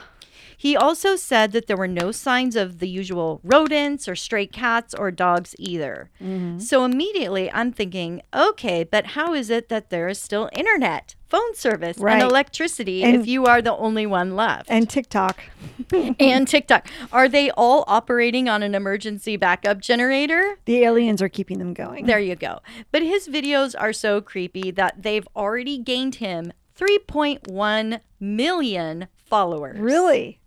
He 0.61 0.77
also 0.77 1.17
said 1.17 1.53
that 1.53 1.69
there 1.69 1.77
were 1.79 1.89
no 1.89 2.13
signs 2.13 2.55
of 2.55 2.81
the 2.81 2.87
usual 2.87 3.41
rodents 3.43 4.07
or 4.07 4.15
stray 4.15 4.45
cats 4.47 4.93
or 4.93 5.11
dogs 5.11 5.55
either. 5.59 6.11
Mm-hmm. 6.23 6.59
So 6.59 6.85
immediately 6.85 7.51
I'm 7.51 7.73
thinking, 7.73 8.21
okay, 8.35 8.85
but 8.85 9.07
how 9.17 9.33
is 9.33 9.49
it 9.49 9.71
that 9.71 9.89
there 9.89 10.07
is 10.07 10.21
still 10.21 10.51
internet, 10.53 11.15
phone 11.31 11.55
service, 11.55 11.97
Right. 11.97 12.21
and 12.21 12.23
electricity 12.31 13.03
And- 13.03 13.17
if 13.17 13.27
you 13.27 13.47
are 13.47 13.63
the 13.63 13.75
only 13.75 14.05
one 14.05 14.37
left? 14.37 14.67
And 14.71 14.87
TikTok. 14.87 15.43
and 16.21 16.47
TikTok. 16.47 16.87
Are 17.11 17.27
they 17.27 17.51
all 17.53 17.85
operating 17.87 18.51
on 18.51 18.63
an 18.63 18.75
emergency 18.75 19.39
backup 19.39 19.79
generator? 19.81 20.59
The 20.67 20.85
aliens 20.85 21.23
are 21.23 21.31
keeping 21.31 21.59
them 21.59 21.73
going. 21.73 22.05
There 22.05 22.21
you 22.21 22.37
go. 22.37 22.59
But 22.93 23.01
his 23.01 23.29
videos 23.29 23.75
are 23.79 23.95
so 23.95 24.21
creepy 24.21 24.71
that 24.73 25.03
they've 25.05 25.27
already 25.35 25.79
gained 25.79 26.17
him 26.17 26.53
3.1 26.79 28.01
million 28.21 29.09
followers. 29.17 29.79
Really? 29.79 30.40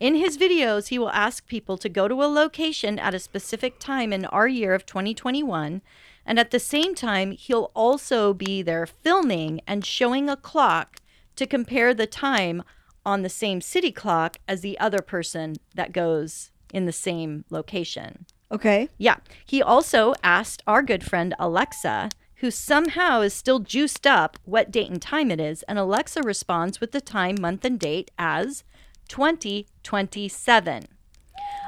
In 0.00 0.14
his 0.16 0.38
videos, 0.38 0.88
he 0.88 0.98
will 0.98 1.10
ask 1.10 1.46
people 1.46 1.76
to 1.78 1.88
go 1.88 2.08
to 2.08 2.22
a 2.22 2.26
location 2.26 2.98
at 2.98 3.14
a 3.14 3.18
specific 3.18 3.78
time 3.78 4.12
in 4.12 4.24
our 4.26 4.48
year 4.48 4.74
of 4.74 4.86
2021. 4.86 5.82
And 6.24 6.38
at 6.38 6.50
the 6.50 6.60
same 6.60 6.94
time, 6.94 7.32
he'll 7.32 7.70
also 7.74 8.32
be 8.32 8.62
there 8.62 8.86
filming 8.86 9.60
and 9.66 9.84
showing 9.84 10.28
a 10.28 10.36
clock 10.36 11.00
to 11.36 11.46
compare 11.46 11.94
the 11.94 12.06
time 12.06 12.62
on 13.04 13.22
the 13.22 13.28
same 13.28 13.60
city 13.60 13.90
clock 13.90 14.36
as 14.46 14.60
the 14.60 14.78
other 14.78 15.00
person 15.00 15.56
that 15.74 15.92
goes 15.92 16.50
in 16.72 16.86
the 16.86 16.92
same 16.92 17.44
location. 17.50 18.26
Okay. 18.50 18.88
Yeah. 18.98 19.16
He 19.44 19.62
also 19.62 20.14
asked 20.22 20.62
our 20.66 20.82
good 20.82 21.02
friend 21.02 21.34
Alexa, 21.38 22.10
who 22.36 22.50
somehow 22.50 23.20
is 23.20 23.32
still 23.32 23.60
juiced 23.60 24.06
up, 24.06 24.38
what 24.44 24.70
date 24.70 24.90
and 24.90 25.00
time 25.00 25.30
it 25.30 25.40
is. 25.40 25.62
And 25.64 25.78
Alexa 25.78 26.22
responds 26.22 26.80
with 26.80 26.92
the 26.92 27.00
time, 27.00 27.36
month, 27.40 27.64
and 27.64 27.78
date 27.78 28.10
as 28.18 28.62
2027. 29.08 30.84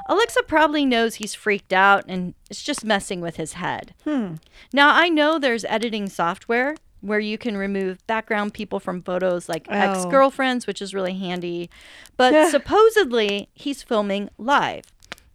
Alexa 0.07 0.43
probably 0.43 0.85
knows 0.85 1.15
he's 1.15 1.33
freaked 1.33 1.73
out 1.73 2.05
and 2.07 2.35
it's 2.49 2.61
just 2.61 2.85
messing 2.85 3.21
with 3.21 3.37
his 3.37 3.53
head. 3.53 3.93
Hmm. 4.03 4.35
Now, 4.71 4.93
I 4.93 5.09
know 5.09 5.39
there's 5.39 5.65
editing 5.65 6.09
software 6.09 6.75
where 7.01 7.19
you 7.19 7.37
can 7.37 7.57
remove 7.57 8.05
background 8.07 8.53
people 8.53 8.79
from 8.79 9.01
photos 9.01 9.49
like 9.49 9.67
Oh. 9.69 9.73
ex 9.73 10.05
girlfriends, 10.05 10.67
which 10.67 10.81
is 10.81 10.93
really 10.93 11.13
handy. 11.17 11.69
But 12.17 12.49
supposedly, 12.51 13.49
he's 13.53 13.83
filming 13.83 14.29
live. 14.37 14.85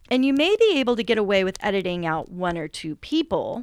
And 0.09 0.25
you 0.25 0.33
may 0.33 0.55
be 0.59 0.77
able 0.79 0.95
to 0.97 1.03
get 1.03 1.17
away 1.17 1.43
with 1.43 1.57
editing 1.63 2.05
out 2.05 2.29
one 2.29 2.57
or 2.57 2.67
two 2.67 2.95
people, 2.97 3.61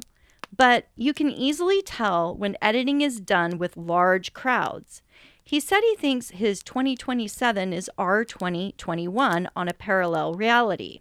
but 0.55 0.87
you 0.95 1.13
can 1.13 1.29
easily 1.29 1.81
tell 1.83 2.35
when 2.35 2.57
editing 2.61 3.01
is 3.01 3.19
done 3.19 3.57
with 3.59 3.77
large 3.77 4.33
crowds. 4.33 5.01
He 5.49 5.59
said 5.59 5.81
he 5.81 5.95
thinks 5.95 6.29
his 6.29 6.61
2027 6.61 7.73
is 7.73 7.89
our 7.97 8.23
2021 8.23 9.49
on 9.55 9.67
a 9.67 9.73
parallel 9.73 10.35
reality. 10.35 10.99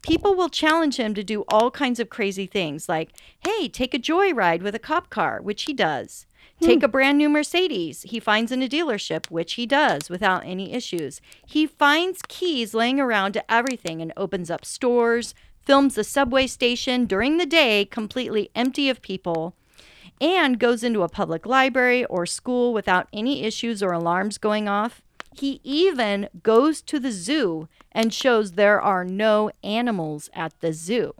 People 0.00 0.36
will 0.36 0.48
challenge 0.48 0.94
him 0.94 1.12
to 1.12 1.24
do 1.24 1.44
all 1.48 1.72
kinds 1.72 1.98
of 1.98 2.08
crazy 2.08 2.46
things 2.46 2.88
like, 2.88 3.10
hey, 3.44 3.66
take 3.66 3.92
a 3.92 3.98
joyride 3.98 4.62
with 4.62 4.76
a 4.76 4.78
cop 4.78 5.10
car, 5.10 5.42
which 5.42 5.64
he 5.64 5.72
does. 5.72 6.26
Hmm. 6.60 6.66
Take 6.66 6.82
a 6.84 6.88
brand 6.88 7.18
new 7.18 7.28
Mercedes 7.28 8.02
he 8.02 8.20
finds 8.20 8.52
in 8.52 8.62
a 8.62 8.68
dealership, 8.68 9.28
which 9.28 9.54
he 9.54 9.66
does 9.66 10.08
without 10.08 10.46
any 10.46 10.72
issues. 10.72 11.20
He 11.44 11.66
finds 11.66 12.22
keys 12.28 12.74
laying 12.74 13.00
around 13.00 13.32
to 13.32 13.52
everything 13.52 14.00
and 14.00 14.12
opens 14.16 14.52
up 14.52 14.64
stores, 14.64 15.34
films 15.62 15.96
the 15.96 16.04
subway 16.04 16.46
station 16.46 17.06
during 17.06 17.38
the 17.38 17.44
day 17.44 17.86
completely 17.86 18.50
empty 18.54 18.88
of 18.88 19.02
people, 19.02 19.56
and 20.20 20.58
goes 20.58 20.84
into 20.84 21.02
a 21.02 21.08
public 21.08 21.46
library 21.46 22.04
or 22.06 22.26
school 22.26 22.72
without 22.72 23.08
any 23.12 23.44
issues 23.44 23.82
or 23.82 23.92
alarms 23.92 24.38
going 24.38 24.68
off. 24.68 25.02
He 25.34 25.60
even 25.64 26.28
goes 26.42 26.82
to 26.82 26.98
the 26.98 27.12
zoo 27.12 27.68
and 27.92 28.12
shows 28.12 28.52
there 28.52 28.80
are 28.80 29.04
no 29.04 29.50
animals 29.62 30.28
at 30.34 30.58
the 30.60 30.72
zoo. 30.72 31.14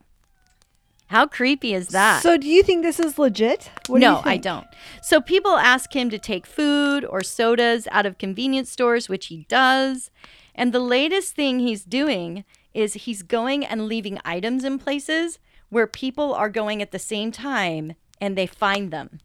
How 1.06 1.26
creepy 1.26 1.74
is 1.74 1.88
that? 1.88 2.22
So, 2.22 2.36
do 2.36 2.46
you 2.46 2.62
think 2.62 2.84
this 2.84 3.00
is 3.00 3.18
legit? 3.18 3.70
What 3.88 3.98
do 4.00 4.06
you 4.06 4.12
no, 4.12 4.22
I 4.24 4.36
don't. 4.36 4.66
So 5.02 5.20
people 5.20 5.56
ask 5.56 5.92
him 5.92 6.08
to 6.10 6.20
take 6.20 6.46
food 6.46 7.04
or 7.04 7.24
sodas 7.24 7.88
out 7.90 8.06
of 8.06 8.16
convenience 8.16 8.70
stores, 8.70 9.08
which 9.08 9.26
he 9.26 9.44
does. 9.48 10.12
And 10.54 10.72
the 10.72 10.78
latest 10.78 11.34
thing 11.34 11.58
he's 11.58 11.84
doing 11.84 12.44
is 12.74 12.94
he's 12.94 13.22
going 13.22 13.64
and 13.64 13.86
leaving 13.86 14.20
items 14.24 14.62
in 14.62 14.78
places 14.78 15.40
where 15.68 15.88
people 15.88 16.32
are 16.32 16.48
going 16.48 16.80
at 16.80 16.92
the 16.92 16.98
same 16.98 17.32
time 17.32 17.94
and 18.20 18.36
they 18.36 18.46
find 18.46 18.90
them. 18.90 19.20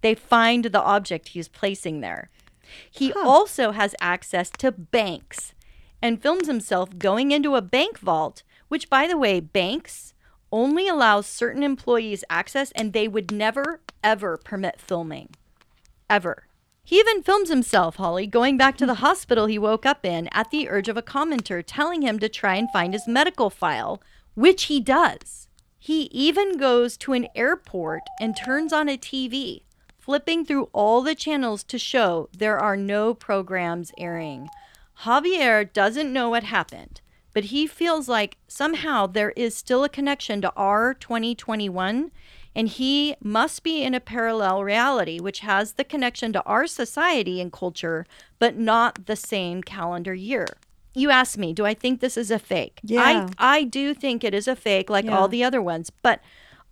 They 0.00 0.14
find 0.14 0.64
the 0.64 0.82
object 0.82 1.28
he's 1.28 1.48
placing 1.48 2.00
there. 2.00 2.30
He 2.90 3.10
Huh. 3.10 3.28
also 3.28 3.72
has 3.72 3.94
access 4.00 4.50
to 4.58 4.70
banks 4.70 5.54
and 6.00 6.22
films 6.22 6.46
himself 6.46 6.98
going 6.98 7.32
into 7.32 7.56
a 7.56 7.62
bank 7.62 7.98
vault, 7.98 8.42
which, 8.68 8.90
by 8.90 9.06
the 9.06 9.16
way, 9.16 9.40
banks 9.40 10.14
only 10.52 10.88
allows 10.88 11.26
certain 11.26 11.62
employees 11.62 12.24
access 12.30 12.70
and 12.72 12.92
they 12.92 13.08
would 13.08 13.32
never, 13.32 13.80
ever 14.02 14.36
permit 14.36 14.80
filming. 14.80 15.30
Ever. 16.08 16.44
He 16.84 16.98
even 16.98 17.22
films 17.22 17.50
himself, 17.50 17.96
Holly, 17.96 18.26
going 18.26 18.56
back 18.56 18.78
to 18.78 18.86
the 18.86 18.94
hmm. 18.94 19.04
hospital 19.04 19.46
he 19.46 19.58
woke 19.58 19.84
up 19.84 20.06
in 20.06 20.28
at 20.32 20.50
the 20.50 20.68
urge 20.68 20.88
of 20.88 20.96
a 20.96 21.02
commenter 21.02 21.62
telling 21.66 22.02
him 22.02 22.18
to 22.18 22.28
try 22.28 22.54
and 22.54 22.70
find 22.70 22.94
his 22.94 23.08
medical 23.08 23.50
file, 23.50 24.00
which 24.34 24.64
he 24.64 24.80
does. 24.80 25.47
He 25.88 26.02
even 26.12 26.58
goes 26.58 26.98
to 26.98 27.14
an 27.14 27.28
airport 27.34 28.02
and 28.20 28.36
turns 28.36 28.74
on 28.74 28.90
a 28.90 28.98
TV, 28.98 29.62
flipping 29.98 30.44
through 30.44 30.68
all 30.74 31.00
the 31.00 31.14
channels 31.14 31.64
to 31.64 31.78
show 31.78 32.28
there 32.36 32.58
are 32.58 32.76
no 32.76 33.14
programs 33.14 33.90
airing. 33.96 34.50
Javier 35.04 35.72
doesn't 35.72 36.12
know 36.12 36.28
what 36.28 36.42
happened, 36.42 37.00
but 37.32 37.44
he 37.44 37.66
feels 37.66 38.06
like 38.06 38.36
somehow 38.46 39.06
there 39.06 39.30
is 39.30 39.56
still 39.56 39.82
a 39.82 39.88
connection 39.88 40.42
to 40.42 40.52
our 40.56 40.92
2021 40.92 42.10
and 42.54 42.68
he 42.68 43.14
must 43.22 43.62
be 43.62 43.82
in 43.82 43.94
a 43.94 44.00
parallel 44.00 44.62
reality 44.62 45.18
which 45.18 45.38
has 45.38 45.72
the 45.72 45.84
connection 45.84 46.34
to 46.34 46.42
our 46.42 46.66
society 46.66 47.40
and 47.40 47.50
culture 47.50 48.04
but 48.38 48.58
not 48.58 49.06
the 49.06 49.16
same 49.16 49.62
calendar 49.62 50.12
year 50.12 50.48
you 50.94 51.10
asked 51.10 51.38
me 51.38 51.52
do 51.52 51.64
i 51.66 51.74
think 51.74 52.00
this 52.00 52.16
is 52.16 52.30
a 52.30 52.38
fake 52.38 52.80
Yeah. 52.82 53.28
i 53.38 53.56
i 53.56 53.64
do 53.64 53.94
think 53.94 54.24
it 54.24 54.34
is 54.34 54.48
a 54.48 54.56
fake 54.56 54.88
like 54.90 55.04
Yeah. 55.04 55.16
all 55.18 55.28
the 55.28 55.44
other 55.44 55.60
ones 55.62 55.90
but 55.90 56.20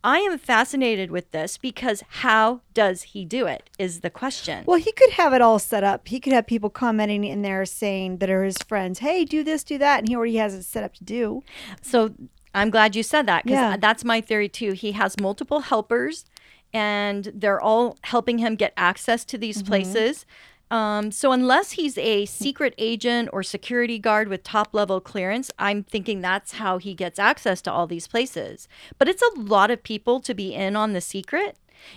i 0.05 0.19
am 0.19 0.39
fascinated 0.39 1.11
with 1.11 1.31
this 1.33 1.59
because 1.59 2.03
how 2.23 2.61
does 2.75 3.03
he 3.03 3.25
do 3.25 3.47
it 3.47 3.71
is 3.79 4.01
the 4.01 4.11
question 4.11 4.65
Well, 4.67 4.79
he 4.79 4.93
could 4.93 5.11
have 5.13 5.33
it 5.33 5.41
all 5.43 5.59
set 5.59 5.83
up. 5.85 6.07
He 6.09 6.21
could 6.21 6.33
have 6.33 6.47
people 6.47 6.71
commenting 6.71 7.25
in 7.25 7.43
there 7.43 7.65
saying 7.65 8.19
that 8.19 8.31
are 8.31 8.45
his 8.45 8.59
friends, 8.59 9.01
hey, 9.01 9.25
do 9.25 9.43
this, 9.43 9.65
do 9.65 9.79
that. 9.79 9.99
And 10.01 10.09
he 10.09 10.15
already 10.17 10.37
has 10.37 10.55
it 10.55 10.63
set 10.65 10.85
up 10.85 10.95
to 10.95 11.05
do. 11.05 11.43
So 11.83 12.13
I'm 12.55 12.71
glad 12.71 12.95
you 12.95 13.03
said 13.03 13.27
that 13.27 13.45
because 13.45 13.59
Yeah. 13.59 13.77
that's 13.79 14.05
my 14.05 14.21
theory 14.21 14.49
too. 14.49 14.73
He 14.73 14.93
has 14.93 15.19
multiple 15.21 15.61
helpers 15.61 16.25
and 16.73 17.31
they're 17.35 17.61
all 17.61 17.97
helping 18.03 18.39
him 18.39 18.55
get 18.55 18.73
access 18.77 19.25
to 19.27 19.39
these 19.39 19.59
Mm-hmm. 19.59 19.67
places. 19.73 20.27
Um, 20.71 21.13
so 21.13 21.33
unless 21.33 21.73
he's 21.73 21.97
a 21.97 22.27
secret 22.27 22.75
agent 22.77 23.31
or 23.33 23.43
security 23.43 23.99
guard 23.99 24.29
with 24.29 24.43
top 24.43 24.75
level 24.75 25.01
clearance, 25.01 25.51
I'm 25.59 25.85
thinking 25.85 26.21
that's 26.21 26.53
how 26.53 26.79
he 26.79 26.95
gets 26.95 27.19
access 27.19 27.63
to 27.63 27.73
all 27.73 27.87
these 27.87 28.09
places. 28.09 28.69
But 28.99 29.09
it's 29.09 29.23
a 29.23 29.41
lot 29.41 29.71
of 29.71 29.83
people 29.83 30.21
to 30.21 30.35
be 30.35 30.55
in 30.55 30.75
on 30.75 30.93
the 30.93 31.01
secret. 31.01 31.57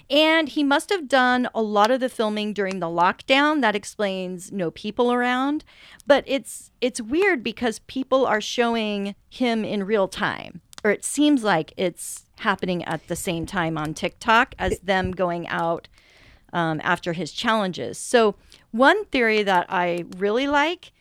And 0.09 0.49
he 0.49 0.63
must 0.63 0.89
have 0.91 1.07
done 1.07 1.49
a 1.55 1.61
lot 1.61 1.89
of 1.89 1.99
the 1.99 2.09
filming 2.09 2.53
during 2.53 2.79
the 2.79 2.87
lockdown. 2.87 3.61
That 3.61 3.75
explains 3.75 4.51
no 4.51 4.69
people 4.69 5.11
around. 5.11 5.63
But 6.05 6.23
it's 6.27 6.69
it's 6.81 7.01
weird 7.01 7.43
because 7.43 7.79
people 7.79 8.25
are 8.25 8.41
showing 8.41 9.15
him 9.29 9.63
in 9.65 9.85
real 9.85 10.07
time, 10.07 10.61
or 10.83 10.91
it 10.91 11.05
seems 11.05 11.43
like 11.43 11.73
it's 11.77 12.25
happening 12.39 12.83
at 12.85 13.07
the 13.07 13.15
same 13.15 13.45
time 13.45 13.77
on 13.77 13.93
TikTok 13.93 14.53
as 14.59 14.79
them 14.79 15.11
going 15.11 15.47
out 15.47 15.87
um, 16.53 16.81
after 16.83 17.13
his 17.13 17.31
challenges. 17.31 17.97
So 17.97 18.35
one 18.71 19.05
theory 19.05 19.43
that 19.43 19.65
I 19.69 20.05
really 20.17 20.47
like 20.47 20.91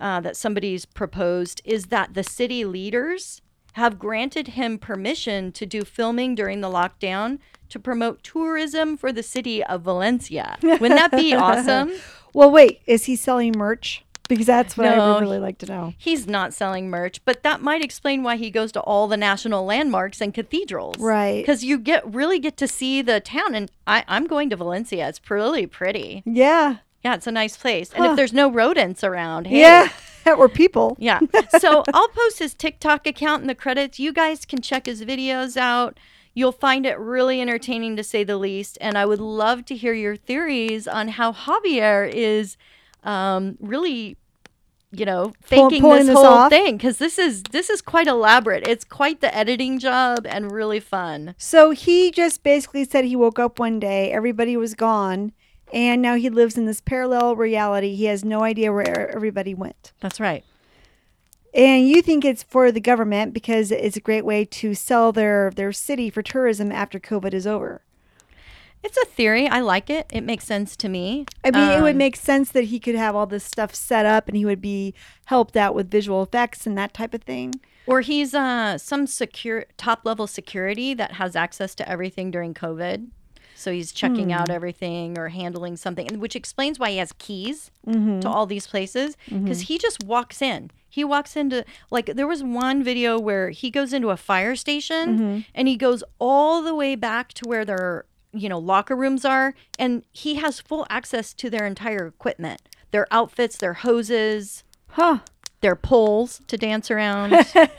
uh, 0.00 0.20
that 0.20 0.36
somebody's 0.36 0.84
proposed 0.84 1.60
is 1.64 1.86
that 1.86 2.14
the 2.14 2.22
city 2.22 2.64
leaders 2.64 3.40
have 3.74 3.98
granted 3.98 4.48
him 4.48 4.78
permission 4.78 5.52
to 5.52 5.66
do 5.66 5.82
filming 5.82 6.34
during 6.34 6.60
the 6.60 6.70
lockdown 6.70 7.38
to 7.68 7.78
promote 7.78 8.22
tourism 8.22 8.96
for 8.96 9.12
the 9.12 9.22
city 9.22 9.62
of 9.64 9.82
Valencia. 9.82 10.56
Wouldn't 10.62 10.94
that 10.94 11.10
be 11.10 11.34
awesome? 11.34 11.92
Well, 12.32 12.50
wait, 12.50 12.80
is 12.86 13.04
he 13.04 13.16
selling 13.16 13.52
merch? 13.56 14.02
Because 14.28 14.46
that's 14.46 14.76
what 14.76 14.86
I 14.86 15.12
would 15.12 15.20
really 15.20 15.38
like 15.38 15.58
to 15.58 15.66
know. 15.66 15.94
He's 15.98 16.26
not 16.26 16.52
selling 16.52 16.90
merch, 16.90 17.24
but 17.24 17.42
that 17.42 17.60
might 17.60 17.84
explain 17.84 18.22
why 18.22 18.36
he 18.36 18.50
goes 18.50 18.72
to 18.72 18.80
all 18.80 19.06
the 19.06 19.16
national 19.16 19.64
landmarks 19.64 20.20
and 20.20 20.34
cathedrals. 20.34 20.96
Right. 20.98 21.42
Because 21.42 21.62
you 21.62 21.78
get 21.78 22.12
really 22.12 22.38
get 22.38 22.56
to 22.56 22.66
see 22.66 23.02
the 23.02 23.20
town. 23.20 23.54
And 23.54 23.70
I, 23.86 24.04
I'm 24.08 24.26
going 24.26 24.50
to 24.50 24.56
Valencia. 24.56 25.08
It's 25.08 25.20
really 25.30 25.66
pretty. 25.66 26.22
Yeah. 26.26 26.78
Yeah, 27.06 27.14
it's 27.14 27.28
a 27.28 27.32
nice 27.32 27.56
place. 27.56 27.92
And 27.92 28.04
Huh. 28.04 28.10
if 28.10 28.16
there's 28.16 28.32
no 28.32 28.50
rodents 28.50 29.04
around, 29.04 29.46
hey. 29.46 29.60
Yeah. 29.60 29.88
or 30.26 30.48
people. 30.48 30.96
Yeah. 30.98 31.20
So 31.60 31.84
I'll 31.94 32.08
post 32.08 32.40
his 32.40 32.52
TikTok 32.52 33.06
account 33.06 33.42
in 33.42 33.46
the 33.46 33.54
credits. 33.54 34.00
You 34.00 34.12
guys 34.12 34.44
can 34.44 34.60
check 34.60 34.86
his 34.86 35.04
videos 35.04 35.56
out. 35.56 36.00
You'll 36.34 36.50
find 36.66 36.84
it 36.84 36.98
really 36.98 37.40
entertaining 37.40 37.94
to 37.94 38.02
say 38.02 38.24
the 38.24 38.36
least. 38.36 38.76
And 38.80 38.98
I 38.98 39.06
would 39.06 39.20
love 39.20 39.64
to 39.66 39.76
hear 39.76 39.94
your 39.94 40.16
theories 40.16 40.88
on 40.88 41.06
how 41.18 41.30
Javier 41.32 42.10
is 42.12 42.56
um, 43.04 43.56
really, 43.60 44.16
you 44.90 45.04
know, 45.06 45.32
faking 45.42 45.80
pulling 45.80 45.98
this 45.98 46.08
this 46.08 46.16
whole 46.16 46.26
off? 46.26 46.50
thing 46.50 46.76
because 46.76 46.98
this 46.98 47.20
is 47.20 47.44
this 47.44 47.70
is 47.70 47.80
quite 47.80 48.08
elaborate. 48.08 48.66
It's 48.66 48.84
quite 48.84 49.20
the 49.20 49.32
editing 49.32 49.78
job 49.78 50.26
and 50.28 50.50
really 50.50 50.80
fun. 50.80 51.36
So 51.38 51.70
he 51.70 52.10
just 52.10 52.42
basically 52.42 52.84
said 52.84 53.04
he 53.04 53.14
woke 53.14 53.38
up 53.38 53.60
one 53.60 53.78
day, 53.78 54.10
everybody 54.10 54.56
was 54.56 54.74
gone, 54.74 55.30
and 55.72 56.00
now 56.00 56.14
he 56.14 56.30
lives 56.30 56.56
in 56.56 56.66
this 56.66 56.80
parallel 56.80 57.36
reality. 57.36 57.94
He 57.94 58.04
has 58.06 58.24
no 58.24 58.42
idea 58.42 58.72
where 58.72 59.10
everybody 59.14 59.54
went. 59.54 59.92
That's 60.00 60.20
right. 60.20 60.44
And 61.54 61.88
you 61.88 62.02
think 62.02 62.24
it's 62.24 62.42
for 62.42 62.70
the 62.70 62.80
government 62.80 63.32
because 63.32 63.70
it's 63.70 63.96
a 63.96 64.00
great 64.00 64.24
way 64.24 64.44
to 64.44 64.74
sell 64.74 65.10
their 65.10 65.50
their 65.50 65.72
city 65.72 66.10
for 66.10 66.22
tourism 66.22 66.70
after 66.70 67.00
COVID 67.00 67.32
is 67.32 67.46
over. 67.46 67.82
It's 68.82 68.98
a 68.98 69.06
theory. 69.06 69.48
I 69.48 69.60
like 69.60 69.90
it. 69.90 70.06
It 70.12 70.22
makes 70.22 70.44
sense 70.44 70.76
to 70.76 70.88
me. 70.88 71.24
I 71.42 71.50
mean, 71.50 71.70
it 71.70 71.82
would 71.82 71.92
Um, 71.92 71.98
make 71.98 72.14
sense 72.14 72.52
that 72.52 72.64
he 72.64 72.78
could 72.78 72.94
have 72.94 73.16
all 73.16 73.26
this 73.26 73.42
stuff 73.42 73.74
set 73.74 74.06
up 74.06 74.28
and 74.28 74.36
he 74.36 74.44
would 74.44 74.60
be 74.60 74.94
helped 75.24 75.56
out 75.56 75.74
with 75.74 75.90
visual 75.90 76.22
effects 76.22 76.66
and 76.66 76.76
that 76.78 76.94
type 76.94 77.14
of 77.14 77.22
thing. 77.22 77.54
Or 77.86 78.02
he's 78.02 78.34
uh, 78.34 78.78
some 78.78 79.06
secure 79.06 79.64
top 79.76 80.00
level 80.04 80.26
security 80.26 80.92
that 80.94 81.12
has 81.12 81.34
access 81.34 81.74
to 81.76 81.88
everything 81.88 82.30
during 82.30 82.52
COVID. 82.52 83.08
So 83.56 83.72
he's 83.72 83.92
checking 83.92 84.32
out 84.32 84.48
hmm. 84.48 84.54
everything 84.54 85.18
or 85.18 85.28
handling 85.28 85.76
something, 85.76 86.20
which 86.20 86.36
explains 86.36 86.78
why 86.78 86.90
he 86.90 86.98
has 86.98 87.12
keys 87.18 87.70
mm-hmm. 87.86 88.20
to 88.20 88.28
all 88.28 88.46
these 88.46 88.66
places 88.66 89.16
because 89.24 89.62
mm-hmm. 89.62 89.66
he 89.66 89.78
just 89.78 90.04
walks 90.04 90.42
in. 90.42 90.70
He 90.88 91.04
walks 91.04 91.36
into 91.36 91.64
like 91.90 92.06
there 92.06 92.26
was 92.26 92.42
one 92.42 92.82
video 92.82 93.18
where 93.18 93.50
he 93.50 93.70
goes 93.70 93.92
into 93.92 94.10
a 94.10 94.16
fire 94.16 94.56
station 94.56 95.18
mm-hmm. 95.18 95.40
and 95.54 95.68
he 95.68 95.76
goes 95.76 96.04
all 96.18 96.62
the 96.62 96.74
way 96.74 96.94
back 96.94 97.32
to 97.34 97.48
where 97.48 97.64
their 97.64 98.06
you 98.32 98.48
know 98.48 98.58
locker 98.58 98.96
rooms 98.96 99.24
are, 99.24 99.54
and 99.78 100.04
he 100.12 100.36
has 100.36 100.60
full 100.60 100.86
access 100.88 101.34
to 101.34 101.50
their 101.50 101.66
entire 101.66 102.06
equipment, 102.06 102.62
their 102.92 103.06
outfits, 103.10 103.58
their 103.58 103.74
hoses, 103.74 104.64
Huh. 104.96 105.18
Their 105.60 105.76
poles 105.76 106.40
to 106.48 106.56
dance 106.56 106.90
around. 106.90 107.30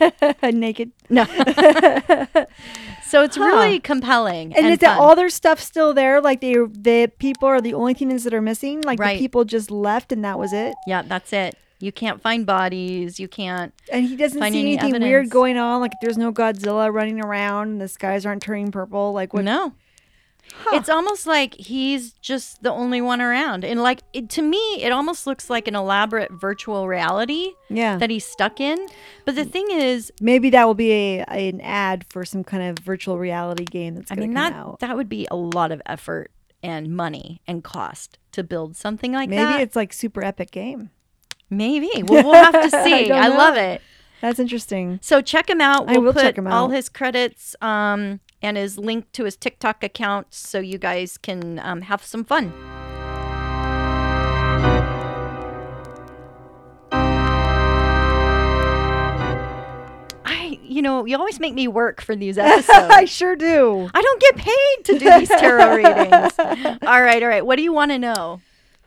Naked. 0.42 0.90
No. 1.08 1.24
so 3.06 3.22
it's 3.22 3.38
really 3.38 3.80
compelling. 3.80 4.54
And, 4.54 4.66
And, 4.66 4.72
is 4.74 4.78
that 4.80 4.96
fun. 4.96 5.04
all 5.04 5.16
their 5.16 5.30
stuff 5.30 5.60
still 5.60 5.94
there? 5.94 6.20
Like 6.20 6.40
they 6.40 6.54
the 6.54 7.10
people 7.18 7.48
are 7.48 7.60
the 7.60 7.74
only 7.74 7.94
things 7.94 8.24
that 8.24 8.34
are 8.34 8.42
missing? 8.42 8.80
Like 8.82 8.98
Right. 8.98 9.14
the 9.14 9.18
people 9.20 9.44
just 9.44 9.70
left 9.70 10.12
and 10.12 10.24
that 10.24 10.38
was 10.38 10.52
it? 10.52 10.74
Yeah, 10.86 11.02
that's 11.02 11.32
it. 11.32 11.56
You 11.80 11.92
can't 11.92 12.20
find 12.20 12.44
bodies. 12.44 13.20
You 13.20 13.28
can't. 13.28 13.72
And 13.92 14.04
he 14.06 14.16
doesn't 14.16 14.40
Find 14.40 14.52
see 14.52 14.60
any 14.60 14.78
anything 14.78 15.00
weird 15.00 15.30
going 15.30 15.56
on. 15.56 15.80
Like 15.80 15.92
there's 16.02 16.18
no 16.18 16.32
Godzilla 16.32 16.92
running 16.92 17.20
around 17.24 17.78
the 17.78 17.86
skies 17.88 18.26
aren't 18.26 18.42
turning 18.42 18.72
purple. 18.72 19.12
Like 19.12 19.32
what? 19.32 19.44
No. 19.44 19.72
It's 20.72 20.88
almost 20.88 21.26
like 21.26 21.54
he's 21.54 22.12
just 22.14 22.62
the 22.62 22.70
only 22.72 23.00
one 23.00 23.20
around. 23.20 23.64
And 23.64 23.80
like 23.82 24.00
it, 24.12 24.28
to 24.30 24.42
me, 24.42 24.58
it 24.82 24.90
almost 24.92 25.26
looks 25.26 25.48
like 25.48 25.66
an 25.68 25.74
elaborate 25.74 26.30
virtual 26.32 26.86
reality 26.88 27.52
Yeah. 27.70 27.96
that 27.96 28.10
he's 28.10 28.26
stuck 28.26 28.60
in. 28.60 28.78
But 29.24 29.34
the 29.34 29.44
thing 29.44 29.66
is, 29.70 30.12
Maybe 30.20 30.50
that 30.50 30.66
will 30.66 30.74
be 30.74 30.92
a, 30.92 31.24
an 31.24 31.60
ad 31.62 32.04
for 32.08 32.24
some 32.24 32.44
kind 32.44 32.62
of 32.70 32.84
virtual 32.84 33.18
reality 33.18 33.64
game 33.64 33.94
that's 33.94 34.12
I 34.12 34.16
mean, 34.16 34.34
that 34.34 34.52
out. 34.52 34.80
that 34.80 34.96
would 34.96 35.08
be 35.08 35.26
a 35.30 35.36
lot 35.36 35.72
of 35.72 35.80
effort 35.86 36.30
and 36.62 36.94
money 36.96 37.40
and 37.46 37.62
cost 37.62 38.18
to 38.32 38.42
build 38.42 38.76
something 38.76 39.12
like 39.12 39.30
Maybe 39.30 39.42
that. 39.42 39.50
Maybe 39.52 39.62
it's 39.62 39.76
like 39.76 39.92
super 39.92 40.22
epic 40.24 40.50
game. 40.50 40.90
Maybe. 41.50 41.88
Well, 42.08 42.24
we'll 42.24 42.34
have 42.34 42.70
to 42.70 42.82
see. 42.84 43.06
don't 43.06 43.22
I, 43.22 43.28
love 43.28 43.56
it. 43.56 43.80
That's 44.20 44.38
interesting. 44.40 44.98
So 45.00 45.20
check 45.22 45.48
him 45.48 45.60
out. 45.60 45.88
I 45.88 45.92
We'll 45.92 46.02
will 46.02 46.12
put 46.12 46.22
check 46.22 46.36
him 46.36 46.46
out. 46.48 46.52
all 46.52 46.68
his 46.70 46.88
credits 46.88 47.54
um, 47.62 48.20
and 48.42 48.56
is 48.58 48.78
linked 48.78 49.12
to 49.14 49.24
his 49.24 49.36
TikTok 49.36 49.82
account 49.82 50.28
so 50.30 50.58
you 50.60 50.78
guys 50.78 51.18
can 51.18 51.58
um, 51.58 51.82
have 51.82 52.04
some 52.04 52.24
fun. 52.24 52.52
I, 60.24 60.58
you 60.62 60.82
know, 60.82 61.04
you 61.06 61.16
always 61.16 61.40
make 61.40 61.54
me 61.54 61.68
work 61.68 62.00
for 62.00 62.14
these 62.14 62.38
episodes. 62.38 62.68
I 62.90 63.04
sure 63.04 63.36
do. 63.36 63.90
I 63.94 64.02
don't 64.02 64.20
get 64.20 64.36
paid 64.36 64.84
to 64.84 64.98
do 64.98 65.18
these 65.18 65.28
tarot 65.28 65.76
readings. 65.76 66.32
All 66.82 67.02
right, 67.02 67.22
all 67.22 67.28
right. 67.28 67.44
What 67.44 67.56
do 67.56 67.62
you 67.62 67.72
want 67.72 67.90
to 67.92 67.98
know? 67.98 68.40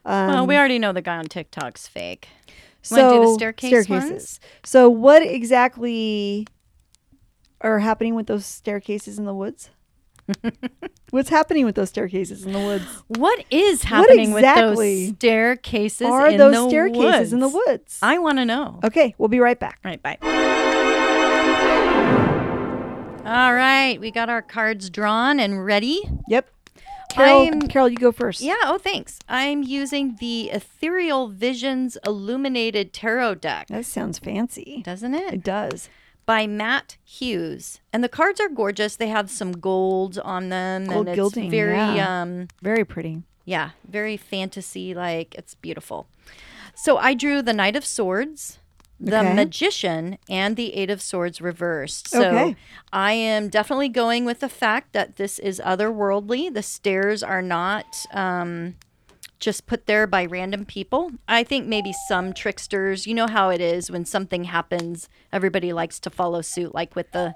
Um, 0.05 0.27
well, 0.27 0.47
we 0.47 0.57
already 0.57 0.79
know 0.79 0.93
the 0.93 1.01
guy 1.01 1.17
on 1.17 1.25
TikTok's 1.25 1.87
fake. 1.87 2.27
so 2.81 2.95
wanna 3.05 3.19
do 3.19 3.25
the 3.31 3.33
staircase 3.35 3.89
ones? 3.89 4.39
So 4.63 4.89
what 4.89 5.21
exactly 5.21 6.47
are 7.61 7.79
happening 7.79 8.15
with 8.15 8.27
those 8.27 8.45
staircases 8.45 9.17
in 9.19 9.25
the 9.25 9.33
woods? 9.33 9.69
What's 11.09 11.29
happening 11.29 11.65
with 11.65 11.75
those 11.75 11.89
staircases 11.89 12.45
in 12.45 12.53
the 12.53 12.59
woods? 12.59 12.85
What 13.07 13.43
is 13.51 13.83
happening 13.83 14.31
with 14.33 14.43
exactly 14.43 15.07
those 15.07 15.15
staircases 15.15 16.01
in 16.01 16.07
the 16.07 16.13
woods? 16.13 16.33
Are 16.33 16.37
those 16.37 16.69
staircases 16.69 17.33
in 17.33 17.39
the 17.39 17.47
woods? 17.49 17.67
woods? 17.67 17.99
I 18.01 18.17
want 18.19 18.37
to 18.37 18.45
know. 18.45 18.79
okay, 18.83 19.13
we'll 19.17 19.29
be 19.29 19.39
right 19.39 19.59
back. 19.59 19.79
Right, 19.83 20.01
bye. 20.01 20.17
All 23.23 23.53
right, 23.53 23.97
we 23.99 24.09
got 24.11 24.29
our 24.29 24.41
cards 24.41 24.89
drawn 24.89 25.39
and 25.39 25.63
ready. 25.65 26.01
Yep. 26.27 26.49
Carol, 27.11 27.41
I'm- 27.41 27.61
Carol, 27.67 27.89
you 27.89 27.97
go 27.97 28.11
first. 28.11 28.41
Yeah, 28.41 28.55
oh, 28.63 28.77
thanks. 28.77 29.19
I'm 29.27 29.63
using 29.63 30.15
the 30.19 30.49
Ethereal 30.49 31.27
Visions 31.27 31.97
Illuminated 32.05 32.93
Tarot 32.93 33.35
deck. 33.35 33.67
That 33.67 33.85
sounds 33.85 34.17
fancy. 34.17 34.81
Doesn't 34.83 35.13
it? 35.13 35.33
It 35.33 35.43
does. 35.43 35.89
By 36.25 36.47
Matt 36.47 36.97
Hughes. 37.03 37.79
And 37.91 38.03
the 38.03 38.09
cards 38.09 38.39
are 38.39 38.49
gorgeous. 38.49 38.95
They 38.95 39.07
have 39.09 39.29
some 39.29 39.51
gold 39.53 40.17
on 40.19 40.49
them. 40.49 40.85
Gold 40.85 40.99
and 41.01 41.09
it's 41.09 41.15
gilding, 41.15 41.49
very 41.51 41.75
yeah. 41.75 42.21
um 42.21 42.47
Very 42.61 42.85
pretty. 42.85 43.23
yeah, 43.45 43.71
very 43.87 44.17
fantasy 44.17 44.93
like. 44.93 45.35
It's 45.35 45.55
beautiful. 45.55 46.07
So 46.75 46.97
I 46.97 47.13
drew 47.13 47.41
the 47.41 47.53
Knight 47.53 47.75
of 47.75 47.85
Swords, 47.85 48.59
the 48.99 49.19
Okay. 49.19 49.33
Magician, 49.33 50.17
and 50.29 50.55
the 50.55 50.73
Eight 50.73 50.89
of 50.89 51.01
Swords 51.01 51.41
reversed. 51.41 52.07
So 52.07 52.21
Okay. 52.29 52.55
I 52.93 53.13
am 53.13 53.49
definitely 53.49 53.89
going 53.89 54.23
with 54.25 54.39
the 54.39 54.49
fact 54.49 54.93
that 54.93 55.17
this 55.17 55.37
is 55.39 55.59
otherworldly. 55.65 56.53
The 56.53 56.63
stairs 56.63 57.21
are 57.23 57.41
not 57.41 57.85
um, 58.13 58.75
just 59.41 59.65
put 59.65 59.87
there 59.87 60.07
by 60.07 60.25
random 60.25 60.63
people. 60.65 61.11
I 61.27 61.43
think 61.43 61.67
maybe 61.67 61.91
some 62.07 62.31
tricksters, 62.31 63.05
you 63.05 63.13
know 63.13 63.27
how 63.27 63.49
it 63.49 63.59
is 63.59 63.91
when 63.91 64.05
something 64.05 64.45
happens, 64.45 65.09
everybody 65.33 65.73
likes 65.73 65.99
to 66.01 66.09
follow 66.09 66.41
suit, 66.41 66.73
like 66.73 66.95
with 66.95 67.11
the, 67.11 67.33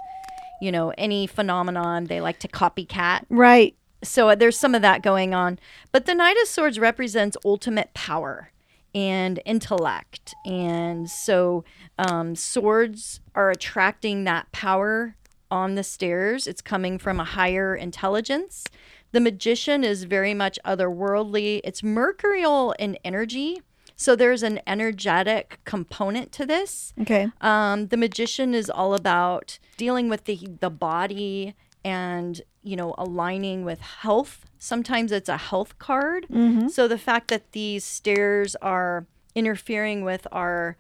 you 0.62 0.72
know, 0.72 0.94
any 0.98 1.28
phenomenon, 1.28 2.06
they 2.06 2.22
like 2.22 2.40
to 2.40 2.48
copycat 2.48 3.26
Right. 3.30 3.76
so 4.04 4.30
uh, 4.30 4.36
there's 4.36 4.58
some 4.58 4.76
of 4.76 4.82
that 4.84 5.02
going 5.02 5.34
on. 5.34 5.60
But 5.92 6.06
the 6.06 6.16
Knight 6.16 6.38
of 6.42 6.48
Swords 6.48 6.80
represents 6.80 7.36
ultimate 7.44 7.94
power 7.94 8.52
and 8.94 9.42
intellect. 9.44 10.34
And 10.46 11.10
so 11.10 11.66
um, 11.98 12.36
swords 12.36 13.20
are 13.34 13.50
attracting 13.50 14.24
that 14.24 14.52
power 14.54 15.16
on 15.52 15.76
the 15.76 15.84
stairs. 15.84 16.48
It's 16.48 16.62
coming 16.62 16.98
from 16.98 17.20
a 17.20 17.26
higher 17.26 17.76
intelligence. 17.76 18.64
The 19.12 19.20
magician 19.20 19.84
is 19.84 20.04
very 20.04 20.34
much 20.34 20.60
otherworldly, 20.66 21.62
it's 21.64 21.82
mercurial 21.84 22.74
in 22.80 22.98
energy. 23.04 23.62
So 23.96 24.16
there's 24.16 24.44
an 24.44 24.60
energetic 24.68 25.60
component 25.64 26.34
to 26.34 26.46
this. 26.46 26.94
Okay. 27.00 27.30
Um, 27.40 27.88
the 27.88 27.98
magician 27.98 28.54
is 28.54 28.70
all 28.70 28.94
about 28.94 29.58
dealing 29.78 30.10
with 30.10 30.26
the 30.26 30.38
the 30.60 30.70
body 30.70 31.56
and 31.86 32.42
you 32.62 32.76
know 32.76 32.94
aligning 32.98 33.64
with 33.64 33.80
health. 33.80 34.44
Sometimes 34.60 35.14
it's 35.14 35.30
a 35.30 35.38
health 35.38 35.80
card. 35.80 36.28
So 36.70 36.88
the 36.90 36.98
fact 36.98 37.30
that 37.30 37.54
these 37.54 37.86
stairs 37.86 38.56
are 38.62 39.06
interfering 39.34 40.04
with 40.04 40.28
our 40.32 40.76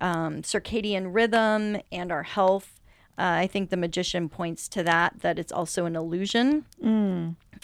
um, 0.00 0.42
circadian 0.42 1.14
rhythm 1.14 1.80
and 1.92 2.10
our 2.10 2.22
health, 2.22 2.80
uh, 3.18 3.44
I 3.44 3.46
think 3.46 3.70
the 3.70 3.76
magician 3.76 4.28
points 4.28 4.68
to 4.68 4.82
that. 4.82 5.20
That 5.20 5.38
it's 5.38 5.52
also 5.52 5.86
an 5.86 5.96
illusion 5.96 6.64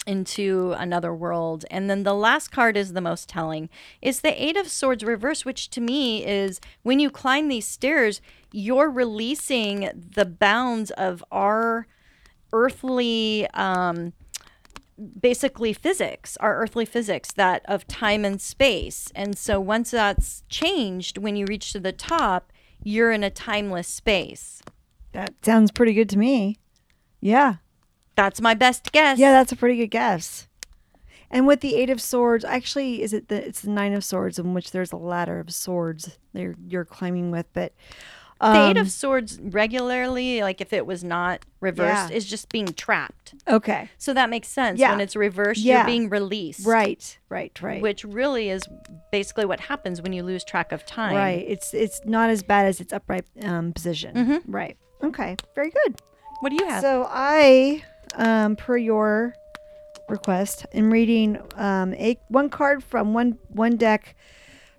into 0.07 0.73
another 0.77 1.13
world. 1.13 1.65
And 1.69 1.89
then 1.89 2.03
the 2.03 2.13
last 2.15 2.49
card 2.49 2.75
is 2.77 2.93
the 2.93 3.01
most 3.01 3.29
telling. 3.29 3.69
Is 4.01 4.21
the 4.21 4.43
8 4.43 4.57
of 4.57 4.67
swords 4.67 5.03
reverse, 5.03 5.45
which 5.45 5.69
to 5.71 5.81
me 5.81 6.25
is 6.25 6.59
when 6.83 6.99
you 6.99 7.09
climb 7.09 7.47
these 7.47 7.67
stairs, 7.67 8.21
you're 8.51 8.89
releasing 8.89 9.89
the 10.15 10.25
bounds 10.25 10.91
of 10.91 11.23
our 11.31 11.87
earthly 12.53 13.47
um 13.53 14.13
basically 15.19 15.73
physics, 15.73 16.37
our 16.37 16.57
earthly 16.57 16.85
physics 16.85 17.31
that 17.31 17.63
of 17.65 17.87
time 17.87 18.23
and 18.23 18.39
space. 18.39 19.11
And 19.15 19.37
so 19.37 19.59
once 19.59 19.91
that's 19.91 20.43
changed 20.49 21.17
when 21.17 21.35
you 21.35 21.45
reach 21.45 21.71
to 21.73 21.79
the 21.79 21.91
top, 21.91 22.51
you're 22.83 23.11
in 23.11 23.23
a 23.23 23.29
timeless 23.29 23.87
space. 23.87 24.61
That 25.13 25.33
sounds 25.43 25.71
pretty 25.71 25.93
good 25.93 26.09
to 26.09 26.17
me. 26.17 26.57
Yeah. 27.19 27.55
That's 28.15 28.41
my 28.41 28.53
best 28.53 28.91
guess. 28.91 29.17
Yeah, 29.19 29.31
that's 29.31 29.51
a 29.51 29.55
pretty 29.55 29.77
good 29.77 29.87
guess. 29.91 30.47
And 31.29 31.47
with 31.47 31.61
the 31.61 31.75
Eight 31.75 31.89
of 31.89 32.01
Swords, 32.01 32.43
actually, 32.43 33.01
is 33.01 33.13
it 33.13 33.29
the 33.29 33.47
it's 33.47 33.61
the 33.61 33.69
Nine 33.69 33.93
of 33.93 34.03
Swords 34.03 34.37
in 34.37 34.53
which 34.53 34.71
there's 34.71 34.91
a 34.91 34.97
ladder 34.97 35.39
of 35.39 35.51
swords 35.53 36.17
you're 36.33 36.55
you're 36.67 36.83
climbing 36.85 37.31
with, 37.31 37.45
but 37.53 37.73
um, 38.41 38.53
the 38.53 38.69
eight 38.71 38.77
of 38.77 38.91
swords 38.91 39.39
regularly, 39.41 40.41
like 40.41 40.59
if 40.61 40.73
it 40.73 40.85
was 40.85 41.03
not 41.05 41.45
reversed, 41.61 42.09
Yeah. 42.09 42.15
is 42.17 42.25
just 42.25 42.49
being 42.49 42.67
trapped. 42.73 43.35
okay, 43.47 43.89
So 43.97 44.13
that 44.13 44.29
makes 44.29 44.47
sense. 44.49 44.79
Yeah. 44.79 44.91
When 44.91 44.99
it's 44.99 45.15
reversed, 45.15 45.61
Yeah. 45.61 45.77
you're 45.77 45.85
being 45.85 46.09
released. 46.09 46.65
right, 46.65 47.17
right, 47.29 47.57
right, 47.61 47.81
Which 47.81 48.03
really 48.03 48.49
is 48.49 48.63
basically 49.11 49.45
what 49.45 49.59
happens 49.61 50.01
when 50.01 50.11
you 50.11 50.23
lose 50.23 50.43
track 50.43 50.71
of 50.71 50.85
time. 50.85 51.15
right. 51.15 51.45
It's 51.47 51.73
it's 51.73 52.01
not 52.03 52.29
as 52.29 52.41
bad 52.43 52.65
as 52.65 52.81
its 52.81 52.91
upright 52.91 53.25
um, 53.43 53.71
position. 53.73 54.15
Mhm. 54.15 54.41
Right. 54.47 54.75
Okay. 55.03 55.35
Very 55.55 55.71
good. 55.71 56.01
What 56.41 56.49
do 56.49 56.55
you 56.55 56.67
have? 56.67 56.81
So 56.81 57.07
I, 57.09 57.83
um, 58.15 58.55
per 58.55 58.77
your 58.77 59.35
request, 60.09 60.65
am 60.73 60.91
reading 60.91 61.39
um, 61.55 61.93
a 61.93 62.17
one 62.27 62.49
card 62.49 62.83
from 62.83 63.13
one 63.13 63.37
one 63.49 63.77
deck 63.77 64.15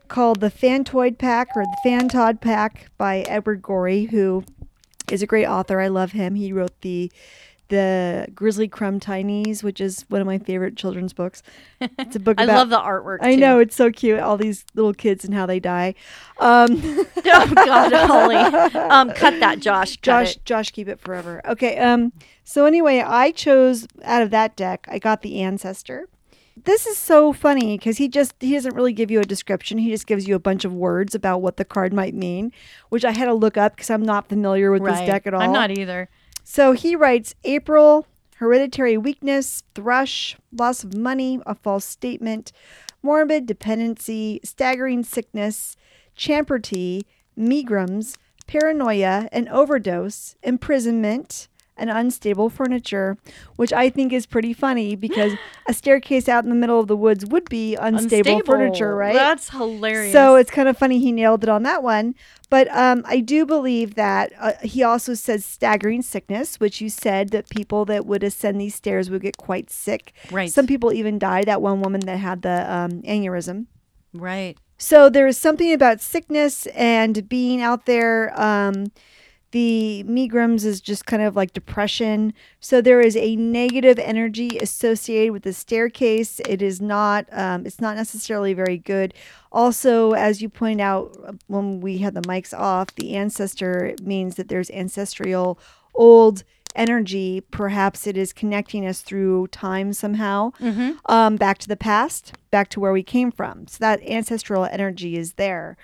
called 0.09 0.41
the 0.41 0.51
Fantoid 0.51 1.19
Pack 1.19 1.49
or 1.57 1.65
the 1.65 1.77
Fantod 1.89 2.41
Pack 2.41 2.91
by 2.99 3.21
Edward 3.21 3.63
Gorey, 3.63 4.05
who 4.05 4.45
is 5.11 5.23
a 5.23 5.27
great 5.27 5.47
author. 5.47 5.81
I 5.81 5.89
love 5.89 6.13
him. 6.13 6.35
He 6.35 6.53
wrote 6.53 6.81
the 6.83 7.11
the 7.69 8.27
Gashlycrumb 8.35 9.01
Tinies, 9.01 9.63
which 9.63 9.81
is 9.81 10.05
one 10.09 10.21
of 10.21 10.27
my 10.27 10.39
favorite 10.39 10.77
children's 10.77 11.13
books. 11.13 11.43
It's 11.81 12.17
a 12.17 12.21
book 12.21 12.37
I 12.41 12.45
about. 12.45 12.57
love 12.57 12.71
the 12.71 12.79
artwork. 12.79 13.19
I 13.23 13.35
too. 13.35 13.41
know 13.41 13.59
it's 13.59 13.75
so 13.75 13.91
cute. 13.91 14.21
All 14.21 14.37
these 14.37 14.65
little 14.75 14.93
kids 14.93 15.25
and 15.25 15.33
how 15.35 15.47
they 15.47 15.61
die. 15.61 15.95
Um, 16.39 16.81
oh 17.17 17.53
God, 17.55 17.93
Holly. 17.93 18.37
Um, 18.37 19.13
cut 19.13 19.41
that, 19.41 19.61
Josh. 19.61 19.97
Cut 19.97 20.03
Josh, 20.03 20.37
it. 20.37 20.45
Josh, 20.45 20.71
keep 20.71 20.89
it 20.89 21.01
forever. 21.01 21.41
Okay. 21.47 21.79
Um. 21.79 22.13
So 22.45 22.67
anyway, 22.67 23.01
I 23.01 23.31
chose 23.31 23.87
out 24.03 24.23
of 24.23 24.31
that 24.31 24.57
deck. 24.57 24.87
I 24.91 24.99
got 24.99 25.23
the 25.23 25.41
ancestor. 25.41 26.09
This 26.65 26.87
is 26.87 26.99
so 26.99 27.33
funny 27.33 27.79
because 27.79 27.97
he 27.97 28.09
just 28.09 28.35
he 28.39 28.53
doesn't 28.53 28.75
really 28.75 28.93
give 28.93 29.11
you 29.11 29.21
a 29.21 29.25
description. 29.25 29.79
He 29.79 29.91
just 29.91 30.07
gives 30.07 30.29
you 30.29 30.35
a 30.35 30.39
bunch 30.39 30.65
of 30.65 30.75
words 30.75 31.15
about 31.15 31.39
what 31.39 31.57
the 31.57 31.65
card 31.65 31.93
might 31.95 32.15
mean, 32.15 32.53
which 32.91 33.05
I 33.05 33.13
had 33.13 33.25
to 33.25 33.35
look 33.35 33.57
up 33.57 33.75
because 33.75 33.89
I'm 33.89 34.03
not 34.03 34.29
familiar 34.29 34.71
with 34.71 34.85
this 34.85 35.01
deck 35.01 35.27
at 35.27 35.33
all. 35.33 35.41
I'm 35.41 35.53
not 35.53 35.71
either. 35.71 36.11
So 36.55 36.73
he 36.73 36.95
writes 36.95 37.35
April, 37.45 38.07
hereditary 38.37 38.99
weakness, 38.99 39.63
thrush, 39.75 40.37
loss 40.55 40.85
of 40.85 40.95
money, 40.95 41.41
a 41.47 41.55
false 41.55 41.87
statement, 41.87 42.53
morbid 43.03 43.47
dependency, 43.47 44.39
staggering 44.45 45.03
sickness, 45.03 45.79
champerty, 46.15 47.05
megrims, 47.35 48.19
paranoia, 48.47 49.31
an 49.33 49.49
overdose, 49.49 50.37
imprisonment, 50.43 51.49
and 51.77 51.91
unstable 51.91 52.51
furniture, 52.51 53.17
which 53.57 53.73
I 53.73 53.89
think 53.91 54.13
is 54.13 54.27
pretty 54.27 54.53
funny 54.53 54.95
because 54.95 55.33
a 55.69 55.75
staircase 55.75 56.29
out 56.29 56.45
in 56.45 56.51
the 56.51 56.57
middle 56.57 56.79
of 56.79 56.87
the 56.87 56.97
woods 56.97 57.25
would 57.27 57.49
be 57.49 57.75
unstable, 57.77 58.41
furniture, 58.45 58.95
right? 58.95 59.15
That's 59.15 59.51
hilarious. 59.51 60.13
So 60.13 60.37
it's 60.37 60.51
kind 60.51 60.69
of 60.69 60.77
funny 60.77 60.99
he 60.99 61.13
nailed 61.13 61.43
it 61.43 61.49
on 61.49 61.63
that 61.63 61.83
one. 61.83 62.15
But 62.51 62.69
um, 62.77 63.03
I 63.07 63.21
do 63.21 63.47
believe 63.47 63.95
that 63.95 64.33
uh, 64.39 64.53
he 64.63 64.83
also 64.83 65.15
says 65.15 65.45
staggering 65.45 66.03
sickness, 66.03 66.61
which 66.61 66.83
you 66.83 66.91
said 66.91 67.31
that 67.31 67.49
people 67.49 67.87
that 67.87 68.05
would 68.05 68.23
ascend 68.23 68.61
these 68.61 68.75
stairs 68.75 69.09
would 69.09 69.23
get 69.23 69.39
quite 69.39 69.71
sick. 69.71 70.13
right. 70.31 70.53
Some 70.53 70.67
people 70.67 70.93
even 70.93 71.19
died. 71.19 71.47
That 71.47 71.63
one 71.63 71.81
woman 71.81 72.01
that 72.01 72.19
had 72.19 72.43
the 72.43 72.71
um, 72.71 73.03
aneurysm. 73.03 73.67
right. 74.13 74.59
So 74.79 75.09
there 75.09 75.29
is 75.29 75.39
something 75.39 75.73
about 75.73 76.01
sickness 76.01 76.67
and 76.75 77.29
being 77.29 77.63
out 77.63 77.87
there. 77.87 78.33
Um, 78.39 78.87
the 79.53 80.05
megrims 80.09 80.65
is 80.65 80.81
just 80.81 81.07
kind 81.07 81.23
of 81.23 81.37
like 81.37 81.53
depression. 81.53 82.35
So 82.61 82.81
there 82.81 83.01
is 83.01 83.17
a 83.17 83.37
negative 83.37 83.99
energy 83.99 84.59
associated 84.59 85.33
with 85.33 85.45
the 85.45 85.53
staircase. 85.53 86.41
It 86.49 86.61
is 86.63 86.81
not. 86.81 87.27
Um, 87.31 87.65
it's 87.67 87.81
not 87.81 87.97
necessarily 87.97 88.55
very 88.55 88.79
good. 88.79 89.15
Also, 89.53 90.13
as 90.13 90.43
you 90.43 90.49
point 90.49 90.81
out 90.81 91.37
when 91.47 91.81
we 91.81 91.99
had 91.99 92.15
the 92.15 92.23
mics 92.23 92.59
off, 92.59 92.95
the 92.95 93.15
ancestor 93.15 93.95
means 94.03 94.35
that 94.37 94.49
there's 94.49 94.71
ancestral 94.71 95.59
old 95.95 96.43
energy. 96.75 97.43
Perhaps 97.51 98.07
it 98.07 98.17
is 98.17 98.33
connecting 98.33 98.87
us 98.87 99.03
through 99.03 99.47
time 99.49 99.93
somehow 99.93 100.53
Mm-hmm. 100.59 100.93
um, 101.13 101.37
back 101.37 101.59
to 101.59 101.69
the 101.69 101.77
past, 101.77 102.33
back 102.51 102.71
to 102.71 102.81
where 102.81 102.93
we 102.93 103.03
came 103.03 103.31
from. 103.31 103.67
So 103.69 103.77
that 103.81 104.03
ancestral 104.09 104.65
energy 104.65 105.17
is 105.19 105.35
there. 105.35 105.77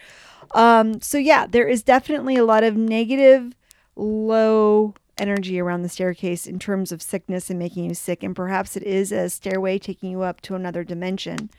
Um, 0.52 1.02
so 1.02 1.18
yeah, 1.18 1.46
there 1.46 1.68
is 1.68 1.82
definitely 1.82 2.36
a 2.36 2.44
lot 2.44 2.64
of 2.64 2.74
negative, 2.74 3.52
low 3.98 4.94
energy 5.18 5.58
around 5.60 5.82
the 5.82 5.88
staircase 5.88 6.46
in 6.46 6.58
terms 6.58 6.92
of 6.92 7.02
sickness 7.02 7.50
and 7.50 7.58
making 7.58 7.84
you 7.84 7.94
sick. 7.94 8.22
And 8.22 8.34
perhaps 8.36 8.76
it 8.76 8.84
is 8.84 9.10
a 9.12 9.28
stairway 9.28 9.78
taking 9.78 10.10
you 10.10 10.22
up 10.22 10.40
to 10.42 10.54
another 10.54 10.84
dimension. 10.84 11.50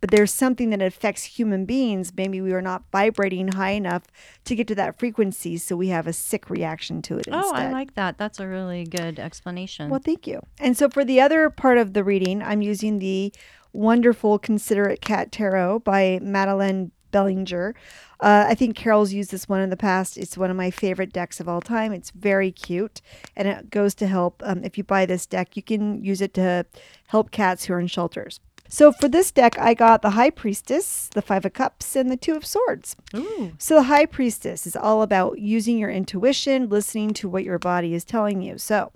But 0.00 0.10
there's 0.10 0.34
something 0.34 0.68
that 0.70 0.82
affects 0.82 1.24
human 1.24 1.64
beings. 1.64 2.12
Maybe 2.14 2.40
we 2.40 2.52
are 2.52 2.60
not 2.60 2.82
vibrating 2.92 3.48
high 3.52 3.70
enough 3.70 4.02
to 4.44 4.54
get 4.54 4.66
to 4.68 4.74
that 4.74 4.98
frequency, 4.98 5.56
so 5.56 5.76
we 5.76 5.88
have 5.88 6.06
a 6.06 6.12
sick 6.12 6.50
reaction 6.50 7.00
to 7.02 7.16
it 7.16 7.26
Oh, 7.30 7.38
instead. 7.38 7.68
I 7.68 7.72
like 7.72 7.94
that. 7.94 8.18
That's 8.18 8.38
a 8.38 8.46
really 8.46 8.84
good 8.84 9.18
explanation. 9.18 9.88
Well, 9.88 10.00
thank 10.04 10.26
you. 10.26 10.40
And 10.60 10.76
so 10.76 10.90
for 10.90 11.06
the 11.06 11.20
other 11.22 11.48
part 11.48 11.78
of 11.78 11.94
the 11.94 12.04
reading, 12.04 12.42
I'm 12.42 12.60
using 12.60 12.98
the 12.98 13.32
wonderful 13.72 14.38
Considerate 14.38 15.00
Cat 15.00 15.32
Tarot 15.32 15.78
by 15.80 16.18
Madeline 16.20 16.90
Bellinger. 17.14 17.76
Uh, 18.18 18.46
I 18.48 18.56
think 18.56 18.74
Carol's 18.74 19.12
used 19.12 19.30
this 19.30 19.48
one 19.48 19.60
in 19.60 19.70
the 19.70 19.76
past. 19.76 20.18
It's 20.18 20.36
one 20.36 20.50
of 20.50 20.56
my 20.56 20.72
favorite 20.72 21.12
decks 21.12 21.38
of 21.38 21.48
all 21.48 21.60
time. 21.60 21.92
It's 21.92 22.10
very 22.10 22.50
cute, 22.50 23.00
and 23.36 23.46
it 23.46 23.70
goes 23.70 23.94
to 23.96 24.08
help. 24.08 24.42
Um, 24.44 24.64
if 24.64 24.76
you 24.76 24.82
buy 24.82 25.06
this 25.06 25.24
deck, 25.24 25.56
you 25.56 25.62
can 25.62 26.02
use 26.02 26.20
it 26.20 26.34
to 26.34 26.66
help 27.06 27.30
cats 27.30 27.66
who 27.66 27.74
are 27.74 27.80
in 27.80 27.86
shelters. 27.86 28.40
So 28.68 28.90
for 28.90 29.06
this 29.06 29.30
deck, 29.30 29.56
I 29.60 29.74
got 29.74 30.02
the 30.02 30.10
High 30.10 30.30
Priestess, 30.30 31.08
the 31.14 31.22
Five 31.22 31.44
of 31.44 31.52
Cups, 31.52 31.94
and 31.94 32.10
the 32.10 32.16
Two 32.16 32.34
of 32.34 32.44
Swords. 32.44 32.96
Ooh. 33.14 33.52
So 33.58 33.76
the 33.76 33.84
High 33.84 34.06
Priestess 34.06 34.66
is 34.66 34.74
all 34.74 35.02
about 35.02 35.38
using 35.38 35.78
your 35.78 35.90
intuition, 35.90 36.68
listening 36.68 37.14
to 37.14 37.28
what 37.28 37.44
your 37.44 37.60
body 37.60 37.94
is 37.94 38.04
telling 38.04 38.42
you. 38.42 38.58
So 38.58 38.90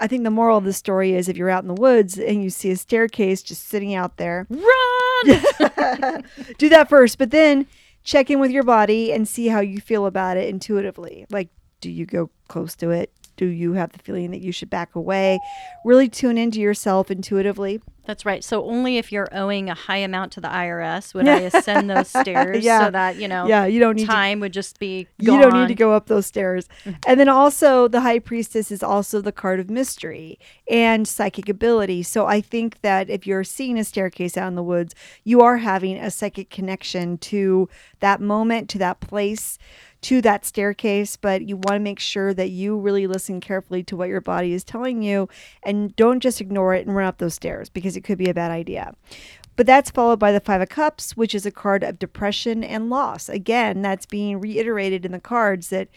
I 0.00 0.08
think 0.08 0.24
the 0.24 0.30
moral 0.30 0.58
of 0.58 0.64
the 0.64 0.72
story 0.72 1.14
is 1.14 1.28
if 1.28 1.36
you're 1.36 1.50
out 1.50 1.62
in 1.62 1.68
the 1.68 1.80
woods 1.80 2.18
and 2.18 2.42
you 2.42 2.50
see 2.50 2.70
a 2.70 2.76
staircase 2.76 3.42
just 3.42 3.68
sitting 3.68 3.94
out 3.94 4.16
there, 4.16 4.46
Run! 4.50 5.05
do 6.58 6.68
that 6.68 6.88
first, 6.88 7.18
but 7.18 7.30
then 7.30 7.66
check 8.04 8.30
in 8.30 8.38
with 8.40 8.50
your 8.50 8.62
body 8.62 9.12
and 9.12 9.26
see 9.26 9.48
how 9.48 9.60
you 9.60 9.80
feel 9.80 10.06
about 10.06 10.36
it 10.36 10.48
intuitively. 10.48 11.26
Like, 11.30 11.48
do 11.80 11.90
you 11.90 12.06
go 12.06 12.30
close 12.48 12.74
to 12.76 12.90
it? 12.90 13.12
Do 13.36 13.46
you 13.46 13.74
have 13.74 13.92
the 13.92 13.98
feeling 13.98 14.30
that 14.30 14.40
you 14.40 14.52
should 14.52 14.70
back 14.70 14.94
away? 14.94 15.38
Really 15.84 16.08
tune 16.08 16.38
into 16.38 16.60
yourself 16.60 17.10
intuitively. 17.10 17.82
That's 18.06 18.24
right. 18.24 18.42
So 18.42 18.64
only 18.64 18.98
if 18.98 19.10
you're 19.10 19.28
owing 19.32 19.68
a 19.68 19.74
high 19.74 19.98
amount 19.98 20.32
to 20.32 20.40
the 20.40 20.48
IRS 20.48 21.12
would 21.12 21.28
I 21.28 21.40
ascend 21.52 21.90
those 21.90 22.08
stairs 22.08 22.64
Yeah. 22.64 22.84
so 22.86 22.90
that, 22.92 23.16
you 23.16 23.28
know, 23.28 23.46
yeah, 23.46 23.66
you 23.66 23.80
don't 23.80 23.96
need 23.96 24.06
to 24.06 24.12
time 24.12 24.40
would 24.40 24.52
just 24.52 24.78
be 24.78 25.08
You 25.18 25.38
don't 25.40 25.52
need 25.52 25.68
to 25.68 25.74
go 25.74 25.92
up 25.92 26.06
those 26.06 26.26
stairs. 26.26 26.68
Mm-hmm. 26.84 26.98
And 27.06 27.20
then 27.20 27.28
also, 27.28 27.88
the 27.88 28.00
high 28.00 28.20
priestess 28.20 28.70
is 28.70 28.82
also 28.82 29.20
the 29.20 29.32
card 29.32 29.60
of 29.60 29.68
mystery 29.68 30.38
and 30.70 31.06
psychic 31.06 31.48
ability. 31.48 32.04
So 32.04 32.26
I 32.26 32.40
think 32.40 32.80
that 32.82 33.10
if 33.10 33.26
you're 33.26 33.44
seeing 33.44 33.78
a 33.78 33.84
staircase 33.84 34.36
out 34.36 34.48
in 34.48 34.54
the 34.54 34.62
woods, 34.62 34.94
you 35.24 35.40
are 35.40 35.58
having 35.58 35.96
a 35.98 36.10
psychic 36.10 36.48
connection 36.50 37.18
to 37.18 37.68
that 38.00 38.20
moment, 38.20 38.68
to 38.70 38.78
that 38.78 39.00
place, 39.00 39.58
to 40.02 40.20
that 40.22 40.44
staircase. 40.44 41.16
But 41.16 41.42
you 41.42 41.56
want 41.56 41.76
to 41.76 41.80
make 41.80 41.98
sure 41.98 42.32
that 42.34 42.50
you 42.50 42.78
really 42.78 43.06
listen 43.06 43.40
carefully 43.40 43.82
to 43.84 43.96
what 43.96 44.08
your 44.08 44.20
body 44.20 44.52
is 44.52 44.62
telling 44.62 45.02
you 45.02 45.28
and 45.62 45.94
don't 45.96 46.20
just 46.20 46.40
ignore 46.40 46.74
it 46.74 46.86
and 46.86 46.94
run 46.94 47.06
up 47.06 47.18
those 47.18 47.34
stairs 47.34 47.68
because 47.68 47.95
it 47.96 48.04
could 48.04 48.18
be 48.18 48.28
a 48.28 48.34
bad 48.34 48.50
idea. 48.50 48.94
But 49.56 49.66
that's 49.66 49.90
followed 49.90 50.18
by 50.18 50.32
the 50.32 50.40
Five 50.40 50.60
of 50.60 50.68
Cups, 50.68 51.16
which 51.16 51.34
is 51.34 51.46
a 51.46 51.50
card 51.50 51.82
of 51.82 51.98
depression 51.98 52.62
and 52.62 52.90
loss. 52.90 53.28
Again, 53.28 53.80
that's 53.80 54.04
being 54.06 54.38
reiterated 54.38 55.06
in 55.06 55.12
the 55.12 55.20
cards 55.20 55.70
that 55.70 55.88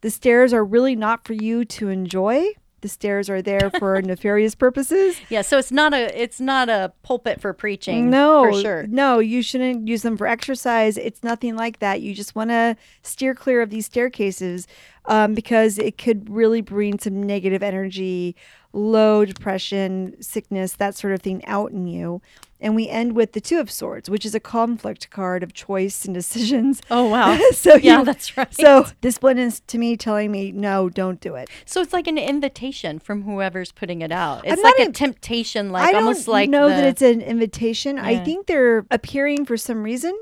the 0.00 0.10
stairs 0.10 0.52
are 0.52 0.64
really 0.64 0.94
not 0.96 1.26
for 1.26 1.32
you 1.32 1.64
to 1.64 1.88
enjoy. 1.88 2.52
The 2.82 2.88
stairs 2.88 3.28
are 3.28 3.42
there 3.42 3.68
for 3.78 4.00
nefarious 4.00 4.54
purposes. 4.54 5.20
Yeah, 5.28 5.42
so 5.42 5.58
it's 5.58 5.72
not 5.72 5.92
a 5.92 6.18
it's 6.18 6.40
not 6.40 6.68
a 6.68 6.92
pulpit 7.02 7.40
for 7.40 7.52
preaching. 7.52 8.08
No, 8.08 8.44
for 8.44 8.60
sure. 8.60 8.86
no, 8.86 9.18
you 9.18 9.42
shouldn't 9.42 9.88
use 9.88 10.02
them 10.02 10.16
for 10.16 10.26
exercise. 10.26 10.96
It's 10.96 11.22
nothing 11.22 11.56
like 11.56 11.80
that. 11.80 12.00
You 12.00 12.14
just 12.14 12.34
want 12.34 12.50
to 12.50 12.76
steer 13.02 13.34
clear 13.34 13.60
of 13.60 13.70
these 13.70 13.86
staircases 13.86 14.66
um, 15.06 15.34
because 15.34 15.78
it 15.78 15.98
could 15.98 16.28
really 16.30 16.60
bring 16.60 16.98
some 16.98 17.22
negative 17.22 17.62
energy, 17.62 18.36
low 18.72 19.24
depression, 19.24 20.14
sickness, 20.22 20.72
that 20.74 20.94
sort 20.94 21.12
of 21.12 21.20
thing 21.22 21.44
out 21.46 21.72
in 21.72 21.86
you. 21.86 22.20
And 22.62 22.76
we 22.76 22.88
end 22.90 23.16
with 23.16 23.32
the 23.32 23.40
Two 23.40 23.58
of 23.58 23.70
Swords, 23.70 24.10
which 24.10 24.26
is 24.26 24.34
a 24.34 24.40
conflict 24.40 25.08
card 25.08 25.42
of 25.42 25.54
choice 25.54 26.04
and 26.04 26.12
decisions. 26.22 26.82
Oh 26.90 27.06
wow. 27.08 27.38
so 27.52 27.76
yeah, 27.76 28.00
you- 28.00 28.04
that's 28.04 28.36
right. 28.36 28.52
So 28.54 28.84
this 29.00 29.16
one 29.22 29.38
is 29.38 29.60
to 29.68 29.78
me 29.78 29.96
telling 29.96 30.30
me 30.30 30.52
no, 30.52 30.90
don't 30.90 31.20
do 31.20 31.36
it. 31.36 31.48
So 31.64 31.80
it's 31.80 31.94
like 31.94 32.06
an 32.06 32.18
invitation 32.18 32.98
from 32.98 33.22
whoever's 33.22 33.72
putting 33.72 34.02
it 34.02 34.12
out. 34.12 34.42
It's 34.46 34.58
I'm 34.58 34.62
like 34.62 34.88
a 34.88 34.92
temptation, 34.92 35.68
I 35.68 35.70
like 35.70 35.92
don't 35.92 36.02
almost 36.02 36.28
like 36.28 36.48
I 36.48 36.50
know 36.50 36.68
the, 36.68 36.74
that 36.74 36.84
it's 36.84 37.02
an 37.02 37.22
invitation. 37.22 37.98
I 37.98 38.22
think 38.22 38.46
they're 38.46 38.84
appearing 38.90 39.46
for 39.46 39.56
some 39.56 39.82
reason. 39.82 40.14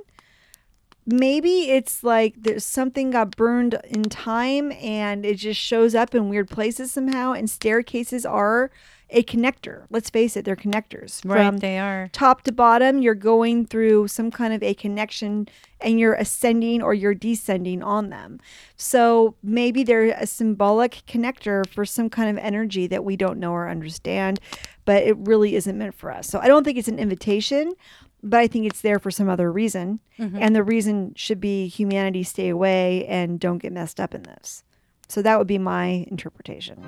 Maybe 1.11 1.71
it's 1.71 2.05
like 2.05 2.35
there's 2.37 2.67
something 2.67 3.13
got 3.13 3.35
burned 3.35 3.81
in 3.85 4.03
time 4.05 4.73
and 4.73 5.25
it 5.25 5.37
just 5.37 5.59
shows 5.59 5.95
up 5.95 6.15
in 6.15 6.29
weird 6.29 6.51
places 6.51 6.93
somehow. 6.93 7.33
And 7.33 7.49
staircases 7.49 8.27
are 8.27 8.71
a 9.11 9.23
connector. 9.23 9.85
Let's 9.89 10.11
face 10.11 10.37
it, 10.37 10.45
they're 10.45 10.55
connectors. 10.55 11.25
right. 11.25 11.47
From 11.47 11.59
they 11.59 11.79
are. 11.79 12.11
top 12.13 12.43
to 12.43 12.53
bottom, 12.53 12.99
you're 12.99 13.15
going 13.15 13.65
through 13.65 14.09
some 14.09 14.31
kind 14.31 14.53
of 14.53 14.63
a 14.63 14.75
connection 14.75 15.49
and 15.81 15.99
you're 15.99 16.13
ascending 16.15 16.83
or 16.83 16.93
you're 16.93 17.15
descending 17.15 17.83
on 17.83 18.11
them. 18.11 18.39
So 18.77 19.35
maybe 19.43 19.83
they're 19.83 20.11
a 20.11 20.27
symbolic 20.27 21.03
connector 21.09 21.67
for 21.67 21.87
some 21.87 22.11
kind 22.11 22.37
of 22.37 22.45
energy 22.45 22.87
that 22.89 23.03
we 23.03 23.17
don't 23.17 23.39
know 23.39 23.53
or 23.53 23.71
understand, 23.71 24.41
but 24.85 25.03
it 25.05 25.17
really 25.17 25.55
isn't 25.55 25.79
meant 25.79 25.95
for 25.95 26.11
us. 26.11 26.27
So 26.27 26.39
I 26.41 26.49
don't 26.49 26.65
think 26.65 26.77
it's 26.77 26.89
an 26.89 26.99
invitation, 26.99 27.73
but 28.23 28.41
I 28.41 28.47
think 28.47 28.67
it's 28.67 28.81
there 28.81 28.99
for 28.99 29.11
some 29.11 29.29
other 29.29 29.51
reason. 29.51 30.01
Mm-hmm. 30.19 30.39
And 30.41 30.57
the 30.57 30.63
reason 30.63 31.15
should 31.17 31.41
be 31.41 31.69
humanity 31.69 32.23
stay 32.23 32.49
away 32.49 33.07
and 33.07 33.39
don't 33.39 33.59
get 33.59 33.73
messed 33.73 34.01
up 34.01 34.15
in 34.15 34.23
this. 34.23 34.65
So 35.09 35.23
that 35.23 35.39
would 35.39 35.47
be 35.47 35.59
my 35.59 36.07
interpretation. 36.11 36.85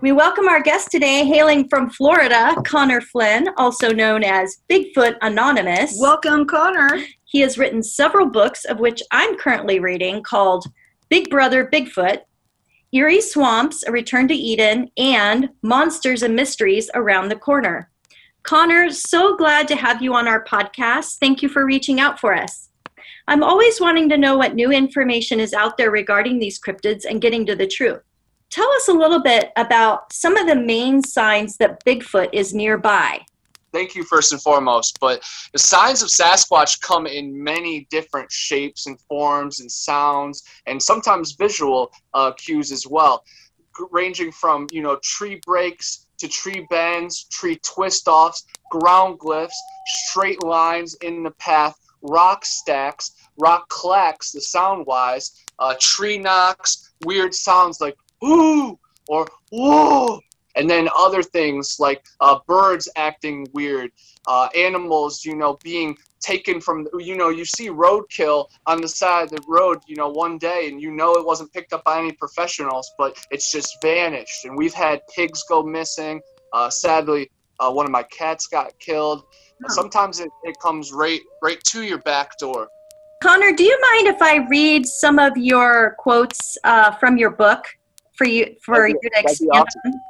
We 0.00 0.12
welcome 0.12 0.48
our 0.48 0.60
guest 0.60 0.90
today, 0.90 1.24
hailing 1.24 1.66
from 1.68 1.88
Florida, 1.88 2.54
Connor 2.66 3.00
Flynn, 3.00 3.48
also 3.56 3.90
known 3.90 4.22
as 4.22 4.58
Bigfoot 4.68 5.16
Anonymous. 5.22 5.96
Welcome, 5.98 6.44
Connor. 6.44 6.98
He 7.24 7.40
has 7.40 7.56
written 7.56 7.82
several 7.82 8.26
books, 8.26 8.66
of 8.66 8.80
which 8.80 9.02
I'm 9.12 9.38
currently 9.38 9.80
reading, 9.80 10.22
called 10.22 10.66
Big 11.08 11.30
Brother 11.30 11.70
Bigfoot, 11.72 12.18
Eerie 12.94 13.20
Swamps, 13.20 13.82
A 13.82 13.90
Return 13.90 14.28
to 14.28 14.34
Eden, 14.34 14.88
and 14.96 15.48
Monsters 15.62 16.22
and 16.22 16.36
Mysteries 16.36 16.88
Around 16.94 17.28
the 17.28 17.34
Corner. 17.34 17.90
Connor, 18.44 18.88
so 18.90 19.36
glad 19.36 19.66
to 19.66 19.74
have 19.74 20.00
you 20.00 20.14
on 20.14 20.28
our 20.28 20.44
podcast. 20.44 21.18
Thank 21.18 21.42
you 21.42 21.48
for 21.48 21.66
reaching 21.66 21.98
out 21.98 22.20
for 22.20 22.32
us. 22.32 22.68
I'm 23.26 23.42
always 23.42 23.80
wanting 23.80 24.08
to 24.10 24.16
know 24.16 24.36
what 24.36 24.54
new 24.54 24.70
information 24.70 25.40
is 25.40 25.52
out 25.52 25.76
there 25.76 25.90
regarding 25.90 26.38
these 26.38 26.60
cryptids 26.60 27.04
and 27.04 27.20
getting 27.20 27.44
to 27.46 27.56
the 27.56 27.66
truth. 27.66 28.00
Tell 28.50 28.70
us 28.70 28.86
a 28.86 28.92
little 28.92 29.20
bit 29.20 29.50
about 29.56 30.12
some 30.12 30.36
of 30.36 30.46
the 30.46 30.54
main 30.54 31.02
signs 31.02 31.56
that 31.56 31.84
Bigfoot 31.84 32.28
is 32.32 32.54
nearby. 32.54 33.22
Thank 33.74 33.94
you 33.94 34.04
first 34.04 34.32
and 34.32 34.40
foremost. 34.40 34.98
But 35.00 35.22
the 35.52 35.58
signs 35.58 36.02
of 36.02 36.08
Sasquatch 36.08 36.80
come 36.80 37.06
in 37.06 37.42
many 37.42 37.86
different 37.90 38.30
shapes 38.30 38.86
and 38.86 38.98
forms 39.02 39.60
and 39.60 39.70
sounds, 39.70 40.44
and 40.66 40.80
sometimes 40.82 41.32
visual 41.32 41.92
uh, 42.14 42.32
cues 42.32 42.70
as 42.72 42.86
well, 42.86 43.24
ranging 43.90 44.32
from 44.32 44.66
you 44.70 44.80
know 44.80 44.98
tree 45.02 45.40
breaks 45.44 46.06
to 46.18 46.28
tree 46.28 46.66
bends, 46.70 47.24
tree 47.24 47.58
twist 47.62 48.06
offs, 48.08 48.46
ground 48.70 49.18
glyphs, 49.18 49.58
straight 49.86 50.42
lines 50.42 50.94
in 51.02 51.24
the 51.24 51.32
path, 51.32 51.76
rock 52.02 52.44
stacks, 52.44 53.12
rock 53.38 53.68
clacks, 53.68 54.30
the 54.30 54.40
sound 54.40 54.86
wise, 54.86 55.42
uh, 55.58 55.74
tree 55.80 56.16
knocks, 56.16 56.92
weird 57.04 57.34
sounds 57.34 57.80
like 57.80 57.96
ooh 58.22 58.78
or 59.08 59.26
whoa 59.50 60.20
and 60.56 60.68
then 60.68 60.88
other 60.96 61.22
things 61.22 61.76
like 61.78 62.04
uh, 62.20 62.38
birds 62.46 62.88
acting 62.96 63.46
weird, 63.52 63.90
uh, 64.26 64.48
animals, 64.56 65.24
you 65.24 65.34
know, 65.34 65.58
being 65.62 65.96
taken 66.20 66.60
from, 66.60 66.86
you 66.98 67.16
know, 67.16 67.28
you 67.28 67.44
see 67.44 67.68
roadkill 67.68 68.46
on 68.66 68.80
the 68.80 68.88
side 68.88 69.24
of 69.24 69.30
the 69.30 69.42
road, 69.48 69.78
you 69.86 69.96
know, 69.96 70.08
one 70.08 70.38
day, 70.38 70.68
and 70.68 70.80
you 70.80 70.90
know 70.90 71.12
it 71.14 71.24
wasn't 71.24 71.52
picked 71.52 71.72
up 71.72 71.84
by 71.84 71.98
any 71.98 72.12
professionals, 72.12 72.92
but 72.98 73.16
it's 73.30 73.50
just 73.50 73.80
vanished. 73.82 74.44
And 74.44 74.56
we've 74.56 74.74
had 74.74 75.00
pigs 75.14 75.42
go 75.44 75.62
missing. 75.62 76.20
Uh, 76.52 76.70
sadly, 76.70 77.30
uh, 77.60 77.70
one 77.70 77.84
of 77.84 77.92
my 77.92 78.04
cats 78.04 78.46
got 78.46 78.78
killed. 78.78 79.24
Oh. 79.64 79.68
Sometimes 79.68 80.20
it, 80.20 80.30
it 80.44 80.56
comes 80.60 80.92
right 80.92 81.20
right 81.42 81.62
to 81.64 81.82
your 81.82 81.98
back 81.98 82.38
door. 82.38 82.68
Connor, 83.22 83.52
do 83.52 83.62
you 83.62 83.78
mind 83.92 84.08
if 84.08 84.20
I 84.20 84.46
read 84.50 84.86
some 84.86 85.18
of 85.18 85.36
your 85.36 85.94
quotes 85.98 86.58
uh, 86.64 86.92
from 86.92 87.16
your 87.16 87.30
book 87.30 87.64
for 88.16 88.26
you 88.26 88.54
for 88.62 88.86
you 88.86 88.98
to 89.02 89.10
expand 89.16 89.50
awesome. 89.52 90.00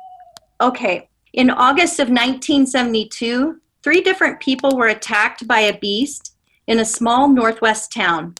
Okay. 0.60 1.08
In 1.32 1.50
August 1.50 1.98
of 1.98 2.08
1972, 2.08 3.60
three 3.82 4.00
different 4.00 4.40
people 4.40 4.76
were 4.76 4.86
attacked 4.86 5.48
by 5.48 5.60
a 5.60 5.78
beast 5.78 6.36
in 6.66 6.78
a 6.78 6.84
small 6.84 7.28
northwest 7.28 7.92
town. 7.92 8.34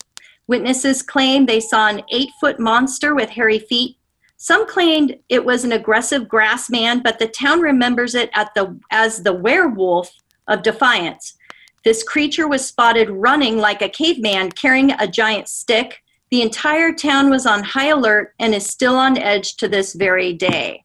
Witnesses 0.47 1.03
claimed 1.03 1.49
they 1.49 1.61
saw 1.61 1.89
an 1.89 2.03
eight 2.13 2.31
foot 2.41 2.61
monster 2.61 3.15
with 3.15 3.31
hairy 3.31 3.59
feet. 3.59 3.97
Some 4.37 4.67
claimed 4.69 5.19
it 5.29 5.45
was 5.45 5.65
an 5.65 5.73
aggressive 5.73 6.29
grass 6.29 6.69
man, 6.69 7.01
but 7.03 7.19
the 7.19 7.29
town 7.29 7.61
remembers 7.61 8.15
it 8.15 8.31
the, 8.55 8.79
as 8.91 9.23
the 9.23 9.33
werewolf 9.33 10.13
of 10.49 10.63
Defiance. 10.63 11.37
This 11.85 12.03
creature 12.03 12.47
was 12.47 12.67
spotted 12.67 13.11
running 13.11 13.59
like 13.59 13.83
a 13.83 13.89
caveman 13.89 14.53
carrying 14.53 14.93
a 14.93 15.09
giant 15.09 15.49
stick. 15.49 16.03
The 16.31 16.43
entire 16.43 16.93
town 16.93 17.31
was 17.31 17.47
on 17.47 17.63
high 17.63 17.89
alert 17.89 18.35
and 18.39 18.55
is 18.55 18.67
still 18.67 18.97
on 18.97 19.19
edge 19.19 19.57
to 19.57 19.69
this 19.69 19.95
very 19.95 20.33
day. 20.33 20.84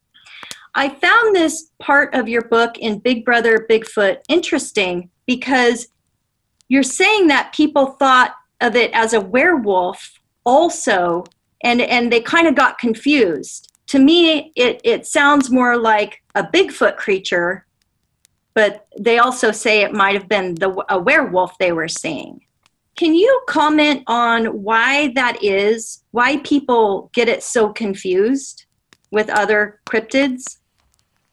I 0.74 0.88
found 0.88 1.34
this 1.34 1.70
part 1.80 2.14
of 2.14 2.28
your 2.28 2.42
book 2.42 2.78
in 2.78 2.98
Big 3.00 3.24
Brother 3.24 3.66
Bigfoot 3.68 4.18
interesting 4.28 5.10
because 5.26 5.88
you're 6.68 6.82
saying 6.82 7.26
that 7.28 7.52
people 7.52 7.86
thought 7.86 8.34
of 8.60 8.76
it 8.76 8.92
as 8.92 9.12
a 9.12 9.20
werewolf 9.20 10.20
also 10.44 11.24
and 11.62 11.80
and 11.80 12.12
they 12.12 12.20
kind 12.20 12.46
of 12.46 12.54
got 12.54 12.78
confused. 12.78 13.70
to 13.90 13.98
me, 13.98 14.52
it, 14.54 14.80
it 14.84 15.04
sounds 15.04 15.50
more 15.50 15.76
like 15.76 16.22
a 16.36 16.44
Bigfoot 16.44 16.96
creature, 16.96 17.66
but 18.54 18.86
they 18.96 19.18
also 19.18 19.50
say 19.50 19.82
it 19.82 19.92
might 19.92 20.14
have 20.14 20.28
been 20.28 20.54
the, 20.54 20.84
a 20.88 20.96
werewolf 20.96 21.58
they 21.58 21.72
were 21.72 21.88
seeing. 21.88 22.40
Can 22.94 23.16
you 23.16 23.42
comment 23.48 24.04
on 24.06 24.46
why 24.62 25.08
that 25.14 25.42
is? 25.42 26.04
Why 26.12 26.36
people 26.38 27.10
get 27.12 27.28
it 27.28 27.42
so 27.42 27.72
confused 27.72 28.66
with 29.10 29.28
other 29.28 29.80
cryptids? 29.86 30.58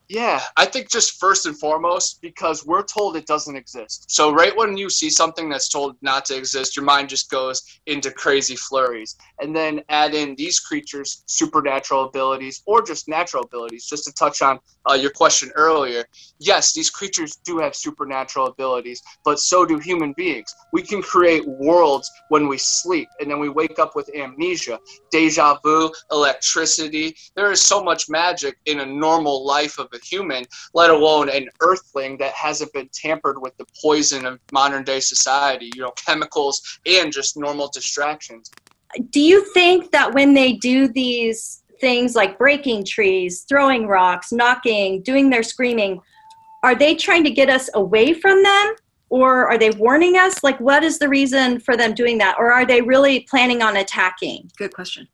Yeah, 0.10 0.40
I 0.56 0.66
think 0.66 0.90
just 0.90 1.20
first 1.20 1.46
and 1.48 1.60
foremost 1.60 2.22
because 2.22 2.66
we're 2.66 2.84
told 2.84 3.18
it 3.18 3.26
doesn't 3.26 3.58
exist. 3.58 4.06
So 4.10 4.34
right 4.34 4.56
when 4.56 4.78
you 4.78 4.90
see 4.90 5.10
something 5.10 5.50
that's 5.50 5.68
told 5.68 5.98
not 6.02 6.24
to 6.26 6.38
exist, 6.38 6.78
your 6.78 6.86
mind 6.86 7.10
just 7.10 7.30
goes 7.30 7.62
into 7.88 8.12
crazy 8.12 8.56
flurries. 8.56 9.18
And 9.42 9.54
then 9.54 9.82
add 9.90 10.14
in 10.14 10.34
these 10.36 10.60
creatures' 10.60 11.24
supernatural 11.26 12.06
abilities 12.06 12.64
or 12.66 12.82
just 12.82 13.10
natural 13.10 13.44
abilities. 13.44 13.86
Just 13.86 14.06
to 14.06 14.14
touch 14.14 14.42
on 14.42 14.60
uh, 14.90 14.94
your 14.94 15.12
question 15.12 15.52
earlier, 15.56 16.06
yes, 16.40 16.72
these 16.72 16.90
creatures 16.90 17.36
do 17.44 17.58
have 17.60 17.76
supernatural 17.76 18.48
abilities, 18.48 19.02
but 19.26 19.40
so 19.42 19.66
do 19.66 19.78
human 19.78 20.14
beings. 20.14 20.56
We 20.72 20.84
can 20.84 21.02
create 21.02 21.46
worlds 21.46 22.10
when 22.30 22.48
we 22.48 22.58
sleep, 22.58 23.10
and 23.20 23.30
then 23.30 23.40
we 23.40 23.50
wake 23.50 23.78
up 23.78 23.94
with 23.94 24.10
amnesia, 24.16 24.80
deja 25.12 25.58
vu, 25.66 25.92
electricity. 26.14 27.14
There 27.36 27.52
is 27.52 27.60
so 27.60 27.84
much 27.84 28.10
magic 28.10 28.58
in 28.66 28.80
a 28.80 28.86
normal 28.86 29.46
life 29.46 29.78
of 29.80 29.90
a 29.98 30.06
human, 30.06 30.46
let 30.74 30.90
alone 30.90 31.30
an 31.30 31.50
earthling 31.62 32.18
that 32.18 32.34
hasn't 32.34 32.72
been 32.74 32.90
tampered 32.94 33.42
with 33.42 33.56
the 33.58 33.66
poison 33.82 34.26
of 34.26 34.40
modern 34.52 34.84
day 34.84 35.00
society, 35.00 35.70
you 35.76 35.82
know, 35.82 35.92
chemicals 35.92 36.80
and 36.86 37.12
just 37.12 37.38
normal 37.38 37.70
distractions. 37.70 38.52
Do 39.10 39.20
you 39.20 39.44
think 39.54 39.92
that 39.92 40.14
when 40.14 40.34
they 40.34 40.54
do 40.54 40.88
these 40.88 41.64
things 41.80 42.16
like 42.16 42.38
breaking 42.38 42.86
trees, 42.86 43.42
throwing 43.44 43.88
rocks, 43.88 44.32
knocking, 44.32 45.02
doing 45.04 45.30
their 45.30 45.44
screaming, 45.44 46.00
are 46.64 46.76
they 46.76 46.96
trying 46.96 47.24
to 47.24 47.30
get 47.30 47.50
us 47.50 47.70
away 47.74 48.14
from 48.14 48.44
them? 48.44 48.76
Or 49.10 49.48
are 49.48 49.58
they 49.58 49.70
warning 49.72 50.18
us? 50.18 50.44
Like, 50.44 50.60
what 50.60 50.84
is 50.84 51.00
the 51.00 51.08
reason 51.08 51.62
for 51.62 51.78
them 51.78 51.94
doing 51.94 52.18
that? 52.18 52.36
Or 52.38 52.52
are 52.52 52.66
they 52.66 52.82
really 52.82 53.22
planning 53.22 53.62
on 53.62 53.78
attacking? 53.78 54.52
Good 54.58 54.74
question. 54.74 55.08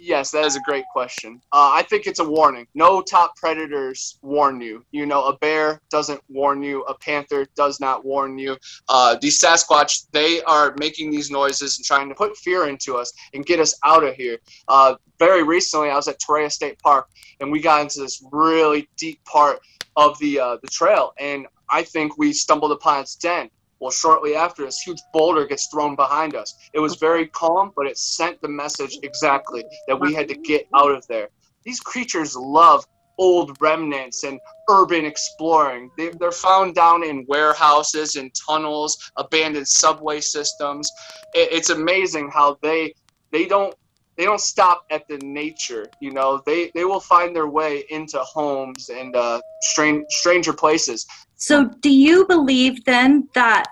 Yes, 0.00 0.30
that 0.30 0.44
is 0.44 0.56
a 0.56 0.60
great 0.60 0.84
question. 0.92 1.40
Uh, 1.52 1.70
I 1.74 1.82
think 1.82 2.06
it's 2.06 2.20
a 2.20 2.24
warning. 2.24 2.66
No 2.74 3.02
top 3.02 3.36
predators 3.36 4.18
warn 4.22 4.60
you. 4.60 4.84
You 4.92 5.06
know, 5.06 5.24
a 5.26 5.36
bear 5.36 5.80
doesn't 5.90 6.20
warn 6.28 6.62
you. 6.62 6.82
A 6.84 6.94
panther 6.94 7.46
does 7.54 7.80
not 7.80 8.04
warn 8.04 8.38
you. 8.38 8.56
Uh, 8.88 9.16
these 9.20 9.38
Sasquatch, 9.40 10.06
they 10.12 10.42
are 10.42 10.74
making 10.78 11.10
these 11.10 11.30
noises 11.30 11.78
and 11.78 11.84
trying 11.84 12.08
to 12.08 12.14
put 12.14 12.36
fear 12.38 12.68
into 12.68 12.96
us 12.96 13.12
and 13.34 13.44
get 13.44 13.60
us 13.60 13.78
out 13.84 14.02
of 14.02 14.14
here. 14.14 14.38
Uh, 14.68 14.94
very 15.18 15.42
recently, 15.42 15.90
I 15.90 15.96
was 15.96 16.08
at 16.08 16.18
Torreya 16.18 16.50
State 16.50 16.78
Park, 16.78 17.08
and 17.40 17.52
we 17.52 17.60
got 17.60 17.82
into 17.82 18.00
this 18.00 18.24
really 18.32 18.88
deep 18.96 19.22
part 19.24 19.60
of 19.96 20.18
the 20.18 20.40
uh, 20.40 20.56
the 20.62 20.68
trail, 20.68 21.12
and 21.18 21.46
I 21.68 21.82
think 21.82 22.16
we 22.16 22.32
stumbled 22.32 22.72
upon 22.72 23.00
its 23.00 23.16
den. 23.16 23.50
Well, 23.80 23.90
shortly 23.90 24.34
after, 24.34 24.64
this 24.64 24.80
huge 24.80 25.00
boulder 25.12 25.46
gets 25.46 25.66
thrown 25.66 25.96
behind 25.96 26.36
us. 26.36 26.54
It 26.74 26.80
was 26.80 26.96
very 26.96 27.26
calm, 27.28 27.72
but 27.74 27.86
it 27.86 27.96
sent 27.96 28.40
the 28.42 28.48
message 28.48 28.98
exactly 29.02 29.64
that 29.88 29.98
we 29.98 30.12
had 30.12 30.28
to 30.28 30.34
get 30.34 30.66
out 30.74 30.92
of 30.92 31.06
there. 31.06 31.28
These 31.64 31.80
creatures 31.80 32.36
love 32.36 32.84
old 33.18 33.56
remnants 33.60 34.24
and 34.24 34.40
urban 34.68 35.04
exploring. 35.04 35.90
They, 35.96 36.08
they're 36.08 36.32
found 36.32 36.74
down 36.74 37.04
in 37.04 37.26
warehouses 37.28 38.16
and 38.16 38.32
tunnels, 38.48 39.12
abandoned 39.16 39.68
subway 39.68 40.20
systems. 40.20 40.90
It's 41.34 41.70
amazing 41.70 42.30
how 42.32 42.58
they 42.62 42.94
they 43.30 43.46
don't 43.46 43.74
they 44.16 44.24
don't 44.24 44.40
stop 44.40 44.84
at 44.90 45.06
the 45.08 45.18
nature. 45.18 45.86
You 46.00 46.12
know, 46.12 46.42
they 46.44 46.70
they 46.74 46.84
will 46.84 47.00
find 47.00 47.36
their 47.36 47.46
way 47.46 47.84
into 47.90 48.18
homes 48.18 48.88
and 48.88 49.14
uh, 49.14 49.40
strange 49.60 50.04
stranger 50.08 50.52
places. 50.52 51.06
So, 51.40 51.64
do 51.80 51.90
you 51.90 52.26
believe 52.26 52.84
then 52.84 53.26
that 53.34 53.64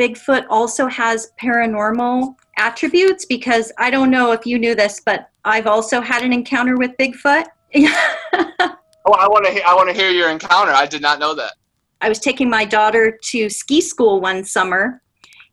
Bigfoot 0.00 0.46
also 0.48 0.86
has 0.86 1.32
paranormal 1.42 2.36
attributes? 2.56 3.24
Because 3.24 3.72
I 3.78 3.90
don't 3.90 4.12
know 4.12 4.30
if 4.30 4.46
you 4.46 4.60
knew 4.60 4.76
this, 4.76 5.00
but 5.04 5.28
I've 5.44 5.66
also 5.66 6.00
had 6.00 6.22
an 6.22 6.32
encounter 6.32 6.76
with 6.76 6.92
Bigfoot. 6.98 7.46
oh, 7.74 9.12
I 9.12 9.26
want 9.28 9.44
to. 9.44 9.50
He- 9.50 9.62
I 9.62 9.74
want 9.74 9.88
to 9.88 9.94
hear 9.94 10.10
your 10.10 10.30
encounter. 10.30 10.70
I 10.70 10.86
did 10.86 11.02
not 11.02 11.18
know 11.18 11.34
that. 11.34 11.54
I 12.00 12.08
was 12.08 12.20
taking 12.20 12.48
my 12.48 12.64
daughter 12.64 13.18
to 13.24 13.50
ski 13.50 13.80
school 13.80 14.20
one 14.20 14.44
summer, 14.44 15.02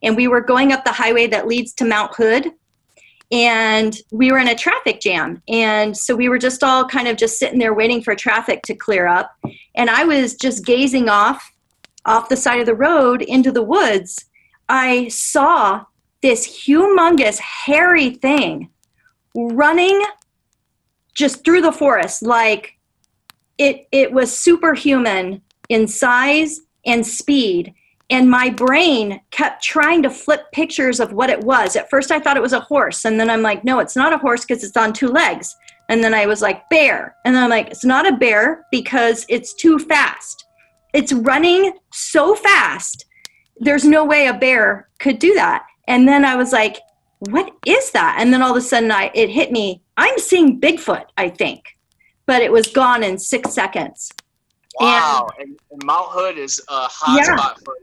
and 0.04 0.16
we 0.16 0.28
were 0.28 0.42
going 0.42 0.74
up 0.74 0.86
the 0.86 0.92
highway 0.92 1.26
that 1.28 1.48
leads 1.48 1.74
to 1.76 1.86
Mount 1.86 2.14
Hood. 2.16 2.52
And 3.32 3.98
we 4.12 4.32
were 4.32 4.38
in 4.38 4.50
a 4.50 4.56
traffic 4.56 5.02
jam. 5.02 5.42
And 5.48 5.98
so 5.98 6.16
we 6.16 6.30
were 6.30 6.38
just 6.38 6.64
all 6.64 6.86
kind 6.88 7.08
of 7.08 7.18
just 7.18 7.40
sitting 7.40 7.58
there 7.58 7.74
waiting 7.74 8.04
for 8.04 8.14
traffic 8.14 8.62
to 8.64 8.76
clear 8.76 9.08
up. 9.08 9.36
And 9.74 9.90
I 9.90 10.04
was 10.04 10.36
just 10.36 10.64
gazing 10.68 11.10
off 11.10 11.52
off 12.06 12.30
the 12.30 12.38
side 12.38 12.60
of 12.60 12.66
the 12.66 12.76
road 12.76 13.22
into 13.22 13.52
the 13.52 13.64
woods, 13.64 14.26
I 14.70 15.08
saw 15.10 15.86
this 16.22 16.66
humongous, 16.66 17.40
hairy 17.40 18.12
thing 18.12 18.70
running 19.36 20.02
just 21.16 21.44
through 21.44 21.62
the 21.62 21.72
forest 21.72 22.22
like 22.24 22.78
it 23.58 23.88
it 23.92 24.12
was 24.12 24.36
superhuman 24.36 25.42
in 25.70 25.88
size 25.88 26.60
and 26.86 27.06
speed. 27.06 27.74
And 28.10 28.30
my 28.30 28.50
brain 28.50 29.22
kept 29.32 29.64
trying 29.64 30.04
to 30.04 30.10
flip 30.10 30.52
pictures 30.52 31.00
of 31.00 31.14
what 31.14 31.30
it 31.30 31.42
was. 31.42 31.76
At 31.76 31.90
first 31.90 32.12
i 32.12 32.20
thought 32.20 32.38
it 32.38 32.44
was 32.44 32.54
a 32.54 32.60
horse. 32.60 33.06
And 33.06 33.20
then 33.20 33.30
i'm 33.30 33.42
like 33.42 33.64
no 33.64 33.80
it's 33.80 33.96
not 33.96 34.14
a 34.14 34.18
horse 34.18 34.46
because 34.46 34.64
it's 34.64 34.78
on 34.78 34.94
two 34.94 35.08
legs. 35.08 35.56
And 35.90 36.04
then 36.04 36.14
i 36.14 36.26
was 36.26 36.42
like 36.42 36.68
bear. 36.70 37.16
And 37.26 37.36
then 37.36 37.44
i'm 37.44 37.50
like 37.50 37.70
it's 37.70 37.86
not 37.86 38.12
a 38.12 38.18
bear 38.18 38.66
because 38.72 39.26
it's 39.30 39.54
too 39.54 39.78
fast 39.80 40.43
it's 40.94 41.14
running 41.14 41.74
so 41.92 42.36
fast. 42.36 43.06
There's 43.58 43.86
no 43.86 44.06
way 44.06 44.28
a 44.28 44.34
bear 44.34 44.90
could 45.00 45.20
do 45.20 45.34
that. 45.34 45.66
And 45.88 46.08
then 46.08 46.24
I 46.26 46.36
was 46.36 46.52
like, 46.52 46.80
what 47.20 47.54
is 47.66 47.92
that? 47.92 48.18
And 48.20 48.34
then 48.34 48.42
all 48.42 48.52
of 48.52 48.58
a 48.58 48.62
sudden 48.62 48.92
I 48.92 49.12
it 49.14 49.30
hit 49.30 49.52
me. 49.52 49.82
I'm 49.98 50.18
seeing 50.18 50.60
Bigfoot, 50.60 51.06
I 51.18 51.30
think. 51.30 51.64
But 52.26 52.42
it 52.42 52.52
was 52.52 52.68
gone 52.68 53.04
in 53.04 53.18
six 53.18 53.54
seconds. 53.54 54.12
Wow. 54.80 55.28
And, 55.38 55.50
and, 55.50 55.60
and 55.72 55.84
Mount 55.86 56.08
Hood 56.10 56.38
is 56.38 56.62
a 56.70 56.88
hot 56.88 57.18
yeah. 57.18 57.36
spot 57.36 57.60
for 57.64 57.76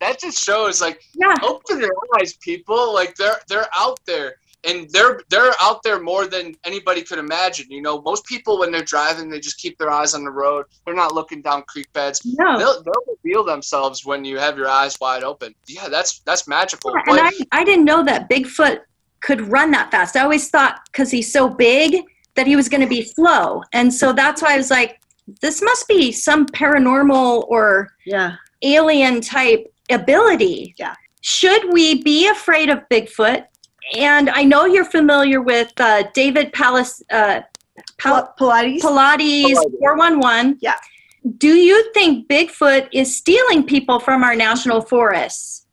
that 0.00 0.20
just 0.20 0.42
shows 0.42 0.80
like 0.80 1.02
yeah. 1.14 1.34
open 1.42 1.80
your 1.80 1.94
eyes, 2.18 2.34
people. 2.34 2.92
Like 2.92 3.14
they're 3.16 3.40
they're 3.48 3.68
out 3.74 3.98
there 4.06 4.36
and 4.64 4.88
they're 4.90 5.20
they're 5.30 5.52
out 5.60 5.82
there 5.82 6.00
more 6.00 6.26
than 6.26 6.54
anybody 6.64 7.02
could 7.02 7.18
imagine. 7.18 7.66
You 7.70 7.82
know, 7.82 8.00
most 8.02 8.24
people 8.24 8.58
when 8.58 8.72
they're 8.72 8.82
driving, 8.82 9.28
they 9.30 9.40
just 9.40 9.58
keep 9.58 9.78
their 9.78 9.90
eyes 9.90 10.14
on 10.14 10.24
the 10.24 10.30
road. 10.30 10.66
They're 10.84 10.94
not 10.94 11.14
looking 11.14 11.42
down 11.42 11.62
creek 11.62 11.92
beds. 11.92 12.22
No. 12.24 12.58
They'll, 12.58 12.82
they'll 12.82 13.16
reveal 13.22 13.44
themselves 13.44 14.04
when 14.04 14.24
you 14.24 14.38
have 14.38 14.56
your 14.56 14.68
eyes 14.68 14.98
wide 15.00 15.22
open. 15.22 15.54
Yeah, 15.66 15.88
that's 15.88 16.20
that's 16.20 16.48
magical. 16.48 16.92
Yeah, 16.94 17.14
and 17.14 17.20
I, 17.20 17.60
I 17.60 17.64
didn't 17.64 17.84
know 17.84 18.04
that 18.04 18.28
Bigfoot 18.28 18.80
could 19.20 19.40
run 19.52 19.70
that 19.72 19.90
fast. 19.90 20.16
I 20.16 20.22
always 20.22 20.50
thought 20.50 20.80
because 20.86 21.10
he's 21.10 21.32
so 21.32 21.48
big 21.48 22.02
that 22.34 22.46
he 22.46 22.56
was 22.56 22.68
going 22.68 22.82
to 22.82 22.86
be 22.86 23.02
slow, 23.02 23.62
and 23.72 23.92
so 23.92 24.12
that's 24.12 24.42
why 24.42 24.54
I 24.54 24.56
was 24.56 24.70
like, 24.70 25.00
this 25.40 25.62
must 25.62 25.88
be 25.88 26.12
some 26.12 26.46
paranormal 26.46 27.46
or 27.48 27.90
yeah 28.04 28.36
alien 28.62 29.20
type 29.20 29.72
ability. 29.90 30.74
Yeah. 30.78 30.94
Should 31.20 31.72
we 31.72 32.02
be 32.02 32.28
afraid 32.28 32.70
of 32.70 32.80
Bigfoot? 32.90 33.44
And 33.94 34.30
I 34.30 34.42
know 34.42 34.64
you're 34.64 34.84
familiar 34.84 35.40
with 35.40 35.72
uh, 35.78 36.04
David 36.14 36.52
Palace, 36.52 37.02
uh, 37.10 37.42
Pal- 37.98 38.34
Paulides. 38.38 38.80
Paulides 38.80 39.54
411. 39.78 40.58
Yeah. 40.60 40.76
Do 41.38 41.54
you 41.54 41.92
think 41.92 42.28
Bigfoot 42.28 42.88
is 42.92 43.16
stealing 43.16 43.64
people 43.64 43.98
from 43.98 44.22
our 44.22 44.34
national 44.36 44.80
forests? 44.80 45.66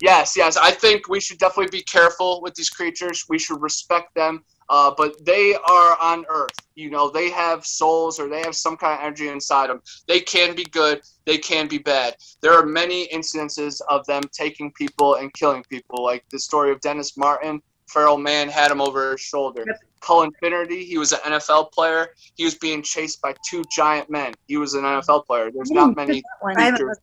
Yes, 0.00 0.34
yes. 0.36 0.56
I 0.56 0.70
think 0.70 1.08
we 1.08 1.20
should 1.20 1.38
definitely 1.38 1.78
be 1.78 1.84
careful 1.84 2.40
with 2.42 2.54
these 2.54 2.70
creatures. 2.70 3.24
We 3.28 3.38
should 3.38 3.60
respect 3.60 4.14
them. 4.14 4.44
Uh, 4.68 4.92
but 4.96 5.24
they 5.24 5.54
are 5.54 5.98
on 6.00 6.24
Earth. 6.28 6.56
You 6.74 6.90
know, 6.90 7.10
they 7.10 7.30
have 7.30 7.64
souls 7.64 8.18
or 8.18 8.28
they 8.28 8.40
have 8.40 8.54
some 8.54 8.76
kind 8.76 8.94
of 8.94 9.04
energy 9.04 9.28
inside 9.28 9.70
them. 9.70 9.80
They 10.08 10.20
can 10.20 10.54
be 10.54 10.64
good, 10.64 11.02
they 11.24 11.38
can 11.38 11.68
be 11.68 11.78
bad. 11.78 12.16
There 12.40 12.52
are 12.52 12.66
many 12.66 13.04
instances 13.04 13.80
of 13.88 14.04
them 14.06 14.22
taking 14.32 14.72
people 14.72 15.16
and 15.16 15.32
killing 15.34 15.64
people, 15.68 16.02
like 16.02 16.24
the 16.30 16.38
story 16.38 16.70
of 16.72 16.80
Dennis 16.80 17.16
Martin. 17.16 17.60
Feral 17.86 18.16
man 18.16 18.48
had 18.48 18.70
him 18.70 18.80
over 18.80 19.12
his 19.12 19.20
shoulder. 19.20 19.64
Yep. 19.66 19.80
Cullen 20.00 20.32
Finnerty, 20.40 20.84
he 20.84 20.98
was 20.98 21.12
an 21.12 21.20
NFL 21.20 21.72
player. 21.72 22.08
He 22.34 22.44
was 22.44 22.54
being 22.56 22.82
chased 22.82 23.22
by 23.22 23.34
two 23.48 23.64
giant 23.70 24.10
men. 24.10 24.34
He 24.46 24.56
was 24.56 24.74
an 24.74 24.82
NFL 24.82 25.26
player. 25.26 25.50
There's 25.50 25.70
not 25.70 25.96
many 25.96 26.22
creatures 26.42 26.98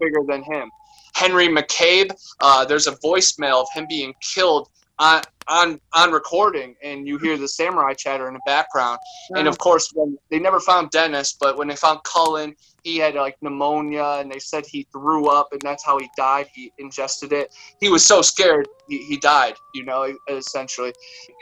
bigger 0.00 0.20
than 0.26 0.42
him. 0.42 0.70
Henry 1.14 1.48
McCabe, 1.48 2.10
uh, 2.40 2.64
there's 2.64 2.86
a 2.86 2.92
voicemail 2.96 3.62
of 3.62 3.68
him 3.72 3.86
being 3.88 4.12
killed 4.20 4.68
on 4.98 5.22
on 5.48 5.80
on 5.94 6.10
recording 6.10 6.74
and 6.82 7.06
you 7.06 7.18
hear 7.18 7.36
the 7.36 7.46
samurai 7.46 7.92
chatter 7.94 8.26
in 8.28 8.34
the 8.34 8.40
background 8.46 8.98
and 9.36 9.46
of 9.46 9.58
course 9.58 9.92
when 9.94 10.18
they 10.30 10.38
never 10.38 10.58
found 10.58 10.90
dennis 10.90 11.36
but 11.38 11.56
when 11.56 11.68
they 11.68 11.76
found 11.76 12.02
cullen 12.02 12.54
he 12.82 12.96
had 12.96 13.14
like 13.14 13.36
pneumonia 13.42 14.18
and 14.18 14.30
they 14.30 14.38
said 14.38 14.64
he 14.66 14.86
threw 14.90 15.28
up 15.28 15.48
and 15.52 15.60
that's 15.62 15.84
how 15.84 15.98
he 15.98 16.10
died 16.16 16.48
he 16.52 16.72
ingested 16.78 17.32
it 17.32 17.54
he 17.80 17.88
was 17.88 18.04
so 18.04 18.20
scared 18.22 18.66
he, 18.88 18.98
he 19.04 19.16
died 19.18 19.54
you 19.74 19.84
know 19.84 20.12
essentially 20.30 20.92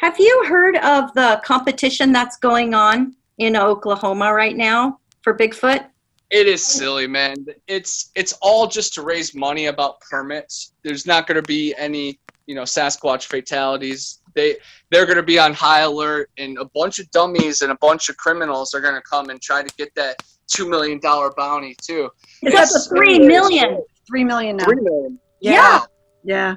have 0.00 0.18
you 0.18 0.44
heard 0.46 0.76
of 0.78 1.14
the 1.14 1.40
competition 1.44 2.12
that's 2.12 2.36
going 2.36 2.74
on 2.74 3.14
in 3.38 3.56
Oklahoma 3.56 4.32
right 4.32 4.56
now 4.56 5.00
for 5.22 5.36
Bigfoot? 5.36 5.86
It 6.30 6.46
is 6.46 6.64
silly, 6.66 7.06
man. 7.06 7.46
It's 7.68 8.10
it's 8.14 8.32
all 8.40 8.66
just 8.66 8.94
to 8.94 9.02
raise 9.02 9.34
money 9.34 9.66
about 9.66 10.00
permits. 10.00 10.72
There's 10.82 11.06
not 11.06 11.26
going 11.26 11.36
to 11.36 11.46
be 11.46 11.74
any, 11.76 12.18
you 12.46 12.54
know, 12.54 12.62
Sasquatch 12.62 13.26
fatalities. 13.26 14.20
They 14.34 14.56
they're 14.90 15.06
going 15.06 15.16
to 15.16 15.22
be 15.22 15.38
on 15.38 15.52
high 15.52 15.80
alert, 15.80 16.30
and 16.38 16.58
a 16.58 16.64
bunch 16.74 16.98
of 16.98 17.10
dummies 17.10 17.62
and 17.62 17.72
a 17.72 17.76
bunch 17.80 18.08
of 18.08 18.16
criminals 18.16 18.74
are 18.74 18.80
going 18.80 18.94
to 18.94 19.02
come 19.02 19.30
and 19.30 19.40
try 19.40 19.62
to 19.62 19.74
get 19.76 19.94
that 19.94 20.16
two 20.46 20.68
million 20.68 20.98
dollar 21.00 21.32
bounty 21.36 21.76
too. 21.82 22.10
It's 22.42 22.56
up 22.56 22.68
to 22.68 22.88
three 22.88 23.18
million. 23.18 23.82
Three 24.06 24.24
million 24.24 24.56
now. 24.56 24.64
Three 24.64 24.80
million. 24.80 25.18
Yeah. 25.40 25.80
Yeah. 26.24 26.56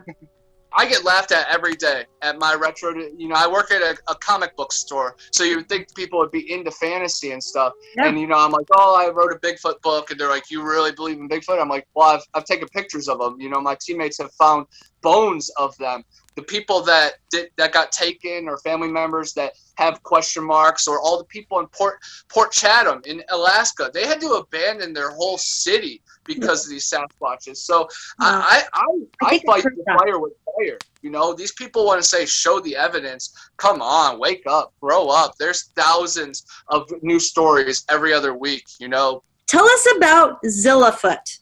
I 0.78 0.86
get 0.86 1.04
laughed 1.04 1.32
at 1.32 1.48
every 1.50 1.76
day 1.76 2.06
at 2.22 2.38
my 2.38 2.54
retro. 2.54 2.94
You 2.96 3.28
know, 3.30 3.36
I 3.36 3.48
work 3.52 3.72
at 3.72 3.82
a, 3.82 3.98
a 4.10 4.16
comic 4.16 4.56
book 4.56 4.72
store, 4.72 5.16
so 5.32 5.44
you 5.44 5.56
would 5.58 5.68
think 5.68 5.94
people 5.96 6.20
would 6.20 6.32
be 6.32 6.52
into 6.52 6.70
fantasy 6.70 7.32
and 7.32 7.44
stuff. 7.44 7.74
Yeah. 7.96 8.08
And 8.08 8.20
you 8.20 8.28
know, 8.28 8.38
I'm 8.38 8.52
like, 8.52 8.68
oh, 8.74 8.96
I 8.96 9.12
wrote 9.12 9.32
a 9.32 9.40
Bigfoot 9.40 9.82
book, 9.82 10.12
and 10.12 10.20
they're 10.20 10.30
like, 10.30 10.52
you 10.52 10.64
really 10.64 10.92
believe 10.92 11.18
in 11.18 11.28
Bigfoot? 11.28 11.60
I'm 11.60 11.70
like, 11.70 11.88
well, 11.96 12.10
I've 12.10 12.22
I've 12.36 12.46
taken 12.46 12.68
pictures 12.70 13.10
of 13.10 13.18
them. 13.18 13.42
You 13.42 13.50
know, 13.50 13.60
my 13.60 13.76
teammates 13.82 14.20
have 14.20 14.32
found 14.34 14.68
bones 15.02 15.50
of 15.58 15.76
them. 15.78 16.04
The 16.36 16.44
people 16.44 16.84
that 16.84 17.14
did 17.32 17.50
that 17.58 17.72
got 17.72 17.92
taken, 17.92 18.48
or 18.48 18.60
family 18.60 18.90
members 18.90 19.34
that 19.34 19.54
have 19.76 20.04
question 20.04 20.44
marks, 20.44 20.88
or 20.88 21.00
all 21.02 21.18
the 21.18 21.26
people 21.26 21.60
in 21.60 21.66
Port 21.68 21.98
Port 22.30 22.52
Chatham 22.52 23.02
in 23.06 23.24
Alaska, 23.30 23.90
they 23.92 24.06
had 24.06 24.22
to 24.22 24.30
abandon 24.34 24.94
their 24.94 25.10
whole 25.10 25.40
city 25.40 26.04
because 26.26 26.66
of 26.66 26.70
these 26.70 26.88
Sasquatches. 26.88 27.58
So 27.58 27.88
Wow. 28.20 28.44
I 28.46 28.64
I, 28.74 28.82
I 28.82 29.26
I, 29.26 29.30
think 29.30 29.44
I 29.50 29.54
I've 29.54 29.64
fight 29.64 29.76
the 29.76 29.98
fire 29.98 30.20
with 30.20 30.34
fire. 30.58 30.78
You 31.02 31.12
know, 31.12 31.34
these 31.34 31.54
people 31.54 31.86
want 31.86 32.02
to 32.02 32.08
say, 32.08 32.26
show 32.26 32.60
the 32.60 32.76
evidence. 32.76 33.34
Come 33.58 33.82
on, 33.82 34.20
wake 34.20 34.44
up, 34.48 34.74
grow 34.82 35.08
up. 35.08 35.34
There's 35.40 35.70
thousands 35.76 36.46
of 36.70 36.90
new 37.02 37.20
stories 37.20 37.86
every 37.90 38.14
other 38.14 38.34
week. 38.36 38.66
You 38.80 38.90
know, 38.90 39.24
Tell 39.48 39.66
us 39.66 39.88
about 39.96 40.42
Zillafoot. 40.44 41.40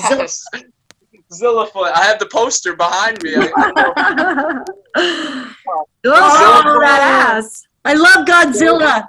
Zill- 0.00 0.18
yes. 0.18 0.44
Zillafoot. 1.32 1.92
I 1.94 2.04
have 2.04 2.18
the 2.18 2.26
poster 2.26 2.76
behind 2.76 3.22
me. 3.22 3.34
I, 3.36 4.64
I. 4.96 5.54
Oh, 6.04 6.80
that 6.80 7.36
ass. 7.36 7.66
I 7.84 7.94
love 7.94 8.26
Godzilla. 8.26 9.08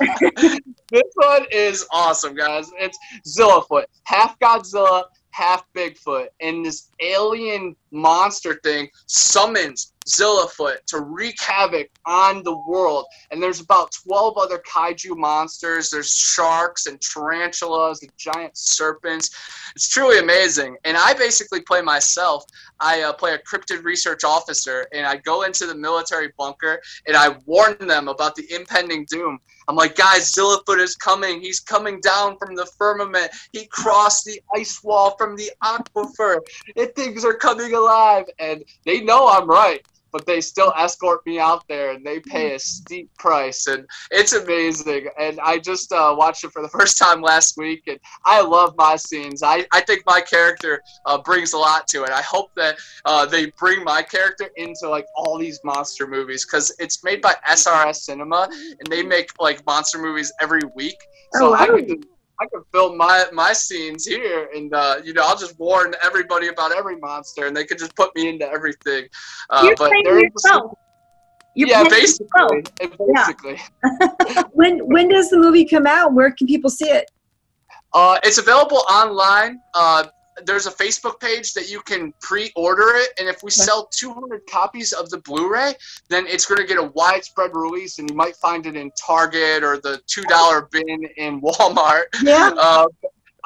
this 0.90 1.04
one 1.14 1.46
is 1.50 1.86
awesome, 1.90 2.34
guys. 2.34 2.70
It's 2.78 2.98
Zillafoot, 3.26 3.84
half 4.04 4.38
Godzilla, 4.38 5.04
half 5.34 5.64
Bigfoot, 5.74 6.28
and 6.40 6.64
this 6.64 6.90
alien 7.00 7.74
monster 7.90 8.60
thing 8.62 8.88
summons 9.06 9.92
Zillafoot 10.06 10.84
to 10.86 11.00
wreak 11.00 11.40
havoc 11.40 11.88
on 12.06 12.42
the 12.42 12.56
world. 12.68 13.06
And 13.30 13.42
there's 13.42 13.60
about 13.60 13.92
12 14.06 14.36
other 14.36 14.58
kaiju 14.58 15.16
monsters. 15.16 15.90
There's 15.90 16.14
sharks 16.14 16.86
and 16.86 17.00
tarantulas 17.00 18.02
and 18.02 18.12
giant 18.16 18.56
serpents. 18.56 19.30
It's 19.74 19.88
truly 19.88 20.18
amazing. 20.18 20.76
And 20.84 20.96
I 20.96 21.14
basically 21.14 21.62
play 21.62 21.80
myself. 21.80 22.44
I 22.80 23.02
uh, 23.02 23.12
play 23.12 23.34
a 23.34 23.38
cryptid 23.38 23.82
research 23.82 24.24
officer, 24.24 24.86
and 24.92 25.06
I 25.06 25.16
go 25.16 25.42
into 25.42 25.66
the 25.66 25.74
military 25.74 26.32
bunker 26.38 26.80
and 27.06 27.16
I 27.16 27.36
warn 27.46 27.76
them 27.80 28.08
about 28.08 28.34
the 28.34 28.46
impending 28.54 29.06
doom. 29.10 29.38
I'm 29.68 29.76
like, 29.76 29.96
guys, 29.96 30.32
Zillafoot 30.32 30.78
is 30.78 30.96
coming. 30.96 31.40
He's 31.40 31.60
coming 31.60 32.00
down 32.00 32.36
from 32.38 32.54
the 32.54 32.66
firmament. 32.66 33.30
He 33.52 33.66
crossed 33.66 34.24
the 34.24 34.40
ice 34.54 34.82
wall 34.82 35.16
from 35.16 35.36
the 35.36 35.50
aquifer. 35.62 36.40
It, 36.76 36.94
things 36.94 37.24
are 37.24 37.34
coming 37.34 37.74
alive. 37.74 38.24
And 38.38 38.64
they 38.84 39.00
know 39.00 39.28
I'm 39.28 39.48
right, 39.48 39.84
but 40.14 40.24
they 40.26 40.40
still 40.40 40.72
escort 40.78 41.26
me 41.26 41.40
out 41.40 41.64
there 41.68 41.90
and 41.90 42.06
they 42.06 42.20
pay 42.20 42.54
a 42.54 42.58
steep 42.58 43.10
price. 43.18 43.66
And 43.66 43.84
it's 44.12 44.32
amazing. 44.32 45.08
And 45.18 45.40
I 45.40 45.58
just 45.58 45.90
uh, 45.90 46.14
watched 46.16 46.44
it 46.44 46.52
for 46.52 46.62
the 46.62 46.68
first 46.78 46.96
time 46.98 47.20
last 47.20 47.56
week. 47.58 47.82
And 47.88 47.98
I 48.24 48.40
love 48.40 48.74
my 48.78 48.94
scenes. 48.94 49.42
I, 49.42 49.66
I 49.72 49.80
think 49.80 50.04
my 50.06 50.20
character 50.20 50.80
uh, 51.04 51.18
brings 51.18 51.52
a 51.52 51.58
lot 51.58 51.88
to 51.88 52.04
it. 52.04 52.10
I 52.10 52.22
hope 52.22 52.50
that 52.54 52.76
uh, 53.04 53.26
they 53.26 53.46
bring 53.58 53.82
my 53.82 54.02
character 54.02 54.48
into 54.56 54.88
like 54.88 55.06
all 55.16 55.36
these 55.36 55.58
monster 55.64 56.06
movies 56.06 56.46
because 56.46 56.72
it's 56.78 57.02
made 57.02 57.20
by 57.20 57.34
SRS 57.50 57.96
Cinema 57.96 58.48
and 58.52 58.86
they 58.88 59.02
make 59.02 59.30
like 59.40 59.66
monster 59.66 59.98
movies 59.98 60.32
every 60.40 60.62
week. 60.76 60.96
So 61.32 61.48
Oh, 61.48 61.50
wow. 61.50 61.56
I 61.56 61.82
can 61.82 62.04
I 62.40 62.46
can 62.46 62.62
film 62.72 62.96
my 62.96 63.26
my 63.32 63.52
scenes 63.52 64.04
here, 64.06 64.48
and 64.54 64.74
uh, 64.74 64.96
you 65.04 65.12
know 65.12 65.22
I'll 65.24 65.36
just 65.36 65.58
warn 65.58 65.94
everybody 66.02 66.48
about 66.48 66.72
every 66.72 66.96
monster, 66.96 67.46
and 67.46 67.56
they 67.56 67.64
can 67.64 67.78
just 67.78 67.94
put 67.94 68.14
me 68.16 68.28
into 68.28 68.46
everything. 68.46 69.06
Uh, 69.50 69.62
You're 69.64 69.76
but 69.76 69.90
playing 69.90 70.06
yourself. 70.06 70.72
You're 71.54 71.68
yeah, 71.68 71.84
playing 71.84 72.02
basically, 72.02 72.64
yourself. 72.80 73.36
basically. 73.38 73.60
When 74.52 74.78
when 74.80 75.08
does 75.08 75.30
the 75.30 75.38
movie 75.38 75.64
come 75.64 75.86
out? 75.86 76.12
Where 76.12 76.32
can 76.32 76.46
people 76.46 76.70
see 76.70 76.88
it? 76.88 77.10
Uh, 77.92 78.18
it's 78.24 78.38
available 78.38 78.82
online. 78.90 79.60
Uh, 79.72 80.04
there's 80.44 80.66
a 80.66 80.70
Facebook 80.70 81.20
page 81.20 81.54
that 81.54 81.70
you 81.70 81.80
can 81.80 82.12
pre-order 82.20 82.92
it, 82.94 83.10
and 83.18 83.28
if 83.28 83.42
we 83.42 83.50
sell 83.50 83.86
200 83.86 84.46
copies 84.46 84.92
of 84.92 85.10
the 85.10 85.18
Blu-ray, 85.18 85.74
then 86.08 86.26
it's 86.26 86.46
going 86.46 86.60
to 86.60 86.66
get 86.66 86.78
a 86.78 86.90
widespread 86.94 87.50
release, 87.54 87.98
and 87.98 88.10
you 88.10 88.16
might 88.16 88.36
find 88.36 88.66
it 88.66 88.76
in 88.76 88.90
Target 88.92 89.62
or 89.62 89.78
the 89.78 90.00
two-dollar 90.06 90.68
bin 90.72 91.04
in 91.16 91.40
Walmart. 91.42 92.04
Yeah. 92.22 92.52
Uh, 92.56 92.86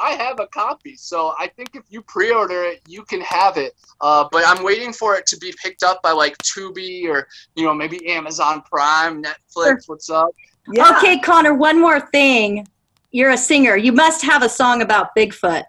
I 0.00 0.12
have 0.12 0.38
a 0.38 0.46
copy, 0.46 0.94
so 0.94 1.34
I 1.38 1.48
think 1.48 1.70
if 1.74 1.82
you 1.88 2.02
pre-order 2.02 2.62
it, 2.62 2.82
you 2.86 3.02
can 3.02 3.20
have 3.22 3.56
it. 3.56 3.74
Uh, 4.00 4.28
but 4.30 4.44
I'm 4.46 4.62
waiting 4.62 4.92
for 4.92 5.16
it 5.16 5.26
to 5.26 5.36
be 5.38 5.52
picked 5.60 5.82
up 5.82 6.02
by 6.02 6.12
like 6.12 6.38
Tubi 6.38 7.08
or 7.08 7.26
you 7.56 7.64
know 7.64 7.74
maybe 7.74 8.08
Amazon 8.08 8.62
Prime, 8.62 9.22
Netflix. 9.22 9.88
What's 9.88 10.08
up? 10.08 10.28
Yeah. 10.72 10.96
Okay, 10.96 11.18
Connor, 11.18 11.54
one 11.54 11.80
more 11.80 12.00
thing. 12.00 12.66
You're 13.10 13.30
a 13.30 13.38
singer. 13.38 13.76
You 13.76 13.92
must 13.92 14.22
have 14.22 14.42
a 14.42 14.48
song 14.48 14.82
about 14.82 15.16
Bigfoot. 15.16 15.64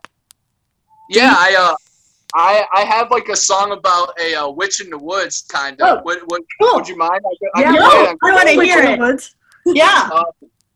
Yeah, 1.10 1.34
I 1.36 1.56
uh, 1.60 1.76
I 2.36 2.66
I 2.74 2.82
have 2.86 3.10
like 3.10 3.30
a 3.30 3.36
song 3.36 3.72
about 3.72 4.12
a 4.22 4.36
uh, 4.36 4.50
witch 4.50 4.80
in 4.80 4.92
the 4.92 4.98
woods, 4.98 5.42
kind 5.50 5.82
of. 5.82 5.98
Oh, 5.98 6.02
would, 6.06 6.20
would, 6.30 6.44
cool. 6.62 6.76
would 6.76 6.88
you 6.88 6.96
mind? 6.96 7.22
I, 7.26 7.36
could- 7.40 7.50
I 7.56 7.62
Yeah. 7.62 7.72
No, 7.72 7.90
play 7.90 8.04
it. 8.04 8.18
I 8.24 8.36
wanna 8.36 8.64
hear 8.64 8.84
it. 8.84 9.00
Woods. 9.00 9.36
Yeah, 9.66 10.10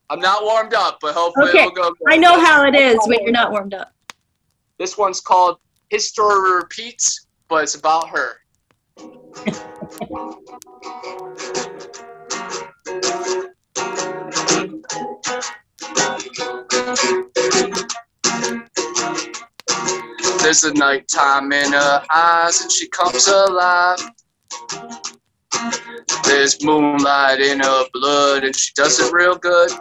I'm 0.10 0.20
not 0.20 0.44
warmed 0.44 0.74
up, 0.74 0.98
but 1.02 1.14
hopefully 1.16 1.50
Okay, 1.50 1.60
it'll 1.64 1.72
go. 1.72 1.90
good. 1.92 2.14
I 2.14 2.18
know 2.18 2.40
how 2.44 2.66
it 2.66 2.76
is 2.76 2.98
when 3.06 3.20
you're 3.24 3.32
not 3.32 3.52
warmed 3.52 3.74
up. 3.74 3.94
This 4.78 4.98
one's 4.98 5.22
called 5.22 5.58
"History 5.90 6.56
Repeats," 6.58 7.28
but 7.48 7.64
it's 7.64 7.76
about 7.76 8.10
her. 8.10 8.40
There's 20.44 20.66
a 20.66 20.74
nighttime 20.74 21.54
in 21.54 21.72
her 21.72 22.04
eyes 22.14 22.62
and 22.62 22.70
she 22.70 22.89
comes 22.89 23.30
alive. 23.30 23.98
There's 26.26 26.62
moonlight 26.62 27.39
in 27.39 27.62
her 27.62 27.86
blood 27.94 28.44
and 28.44 28.54
she 28.54 28.74
does 28.76 29.00
it 29.00 29.14
real 29.14 29.38
good. 29.38 29.72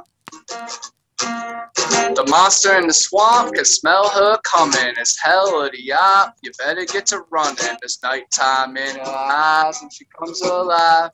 The 1.18 2.24
monster 2.28 2.78
in 2.78 2.86
the 2.86 2.94
swamp 2.94 3.54
can 3.54 3.64
smell 3.64 4.08
her 4.10 4.38
coming. 4.44 4.94
It's 4.98 5.20
hell 5.20 5.64
of 5.64 5.72
the 5.72 5.92
eye. 5.94 6.30
You 6.44 6.52
better 6.58 6.84
get 6.84 7.06
to 7.06 7.22
running. 7.32 7.56
There's 7.58 7.98
nighttime 8.04 8.76
in 8.76 8.96
her 8.96 9.02
eyes 9.04 9.82
and 9.82 9.92
she 9.92 10.06
comes 10.16 10.42
alive. 10.42 11.10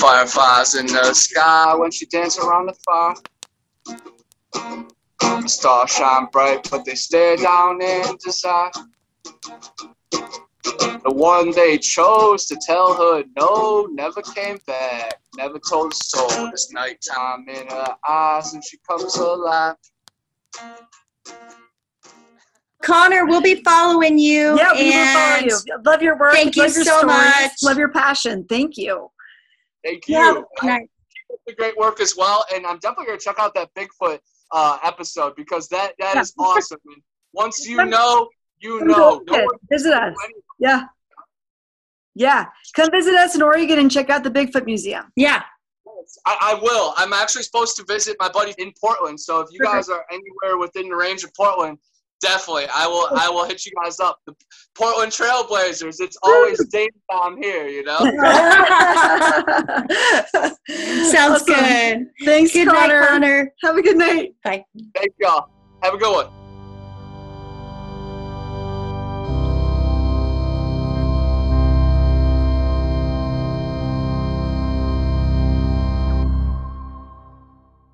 Fireflies 0.00 0.74
in 0.74 0.86
the 0.86 1.14
sky 1.14 1.76
when 1.76 1.92
she 1.92 2.06
dances 2.06 2.42
around 2.44 2.66
the 2.66 2.74
fire. 2.84 3.14
The 5.28 5.48
stars 5.48 5.90
shine 5.90 6.26
bright, 6.32 6.68
but 6.70 6.84
they 6.84 6.94
stare 6.94 7.36
down 7.36 7.80
in 7.82 8.16
desire. 8.24 8.70
The 10.12 11.12
one 11.14 11.50
they 11.52 11.78
chose 11.78 12.46
to 12.46 12.56
tell 12.66 12.94
her 12.94 13.24
no 13.36 13.88
never 13.92 14.22
came 14.22 14.58
back, 14.66 15.20
never 15.36 15.58
told 15.58 15.92
a 15.92 15.96
soul. 15.96 16.50
This 16.50 16.72
nighttime 16.72 17.46
in 17.48 17.66
her 17.68 17.96
eyes, 18.08 18.54
and 18.54 18.64
she 18.64 18.78
comes 18.88 19.16
alive. 19.16 19.76
Connor, 22.82 23.26
we'll 23.26 23.40
be 23.42 23.62
following 23.62 24.18
you. 24.18 24.56
Yeah, 24.56 24.72
we 24.72 24.84
will 24.84 24.92
and 24.92 25.44
follow 25.44 25.46
you. 25.46 25.82
Love 25.84 26.02
your 26.02 26.18
work. 26.18 26.32
Thank 26.32 26.56
you 26.56 26.62
your 26.62 26.70
so 26.70 26.98
stories, 26.98 27.06
much. 27.06 27.52
Love 27.62 27.78
your 27.78 27.88
passion. 27.88 28.46
Thank 28.48 28.76
you. 28.76 29.10
Thank 29.84 30.08
you. 30.08 30.14
Yeah, 30.16 30.34
and 30.62 30.70
I- 30.70 30.74
I- 30.76 30.88
the 31.46 31.54
great 31.54 31.76
work 31.76 32.00
as 32.00 32.16
well, 32.16 32.44
and 32.54 32.66
I'm 32.66 32.78
definitely 32.78 33.06
gonna 33.06 33.18
check 33.18 33.38
out 33.38 33.54
that 33.54 33.72
Bigfoot 33.74 34.20
uh, 34.52 34.78
episode 34.84 35.34
because 35.36 35.68
that 35.68 35.92
that 35.98 36.14
Yeah. 36.16 36.20
is 36.20 36.32
awesome. 36.38 36.78
And 36.86 37.02
once 37.32 37.66
you 37.66 37.84
know, 37.84 38.28
you 38.60 38.78
Come 38.80 38.88
know. 38.88 39.22
No 39.26 39.34
visit. 39.34 39.46
one 39.46 39.58
Visit 39.70 39.92
us. 39.92 40.14
Yeah. 40.58 40.82
Yeah. 42.14 42.46
Come 42.74 42.90
visit 42.90 43.14
us 43.14 43.34
in 43.34 43.42
Oregon 43.42 43.78
and 43.78 43.90
check 43.90 44.10
out 44.10 44.24
the 44.24 44.30
Bigfoot 44.30 44.64
Museum. 44.64 45.04
yeah, 45.16 45.42
I, 46.26 46.36
I 46.40 46.54
will. 46.60 46.94
I'm 46.96 47.12
actually 47.12 47.42
supposed 47.44 47.76
to 47.76 47.84
visit 47.84 48.16
my 48.18 48.28
buddy 48.28 48.54
in 48.58 48.72
Portland. 48.80 49.20
So 49.20 49.40
if 49.40 49.48
you 49.52 49.58
Perfect. 49.60 49.74
guys 49.74 49.88
are 49.88 50.04
anywhere 50.10 50.58
within 50.58 50.88
the 50.88 50.96
range 50.96 51.22
of 51.24 51.32
Portland, 51.34 51.78
Definitely, 52.20 52.66
I 52.74 52.86
will. 52.88 53.08
I 53.16 53.28
will 53.30 53.44
hit 53.44 53.64
you 53.64 53.70
guys 53.80 54.00
up. 54.00 54.18
The 54.26 54.34
Portland 54.74 55.12
Trailblazers. 55.12 55.96
It's 56.00 56.16
always 56.22 56.58
Dave 56.72 56.90
time 57.10 57.40
here. 57.40 57.68
You 57.68 57.84
know. 57.84 57.98
Sounds 61.10 61.42
Awesome. 61.42 61.54
good. 61.54 62.06
Thanks, 62.24 62.52
Good 62.52 62.68
Connor. 62.68 63.00
night, 63.00 63.08
Connor. 63.08 63.52
Have 63.62 63.76
a 63.76 63.82
good 63.82 63.96
night. 63.98 64.34
Bye. 64.42 64.64
Thank 64.96 65.12
y'all. 65.20 65.48
Have 65.82 65.94
a 65.94 65.98
good 65.98 66.12
one. 66.12 66.26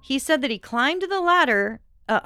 He 0.01 0.18
said 0.18 0.43
that 0.43 0.51
he 0.51 0.59
climbed 0.59 1.03
the 1.09 1.20
ladder. 1.20 1.81
Uh, 2.09 2.20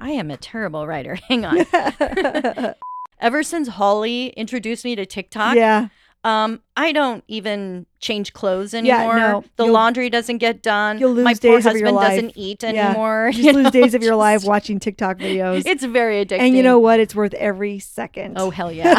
I 0.00 0.10
am 0.10 0.30
a 0.30 0.36
terrible 0.36 0.86
writer. 0.86 1.14
Hang 1.28 1.44
on. 1.44 1.64
Ever 3.20 3.42
since 3.42 3.68
Holly 3.68 4.28
introduced 4.36 4.84
me 4.84 4.94
to 4.96 5.06
TikTok, 5.06 5.56
yeah. 5.56 5.88
um, 6.22 6.60
I 6.76 6.92
don't 6.92 7.24
even 7.28 7.86
change 7.98 8.34
clothes 8.34 8.74
anymore. 8.74 9.16
Yeah, 9.16 9.32
no. 9.32 9.44
the 9.56 9.64
You'll- 9.64 9.72
laundry 9.72 10.10
doesn't 10.10 10.36
get 10.38 10.62
done. 10.62 10.98
you'll 10.98 11.12
lose 11.14 11.24
My 11.24 11.32
poor 11.32 11.56
days 11.56 11.64
of 11.66 11.76
your 11.76 11.86
husband 11.86 11.96
life. 11.96 12.10
doesn't 12.10 12.32
eat 12.36 12.62
Yeah. 12.62 12.68
anymore. 12.90 13.30
You 13.32 13.42
just 13.42 13.54
lose 13.54 13.64
know, 13.64 13.70
days 13.70 13.94
of 13.94 14.02
your 14.02 14.12
just- 14.12 14.18
life 14.18 14.44
watching 14.44 14.78
TikTok 14.78 15.16
videos. 15.18 15.62
It's 15.64 15.82
very 15.82 16.24
addicting. 16.26 16.40
and 16.40 16.54
you 16.54 16.62
know 16.62 16.78
what? 16.78 17.00
It's 17.00 17.14
worth 17.14 17.32
every 17.34 17.78
second. 17.78 18.34
Oh 18.38 18.50
hell 18.50 18.70
yeah! 18.70 18.94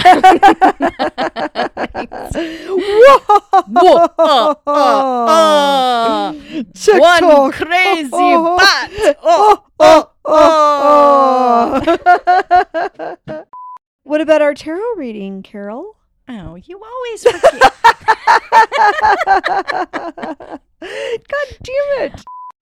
Whoa! 2.67 3.19
Whoa, 3.67 4.05
uh, 4.17 4.55
uh, 4.65 6.31
uh. 6.31 6.33
One 6.97 7.51
crazy 7.51 8.09
Oh. 8.13 8.57
bat. 8.57 9.17
Oh, 9.21 9.63
oh, 9.79 10.09
oh, 10.27 11.97
oh. 13.27 13.43
what 14.03 14.21
about 14.21 14.41
our 14.41 14.53
tarot 14.53 14.95
reading, 14.95 15.43
Carol? 15.43 15.95
Oh, 16.29 16.55
you 16.55 16.81
always 16.83 17.23
forget. 17.23 17.51
God 20.79 21.47
damn 21.63 22.01
it. 22.01 22.23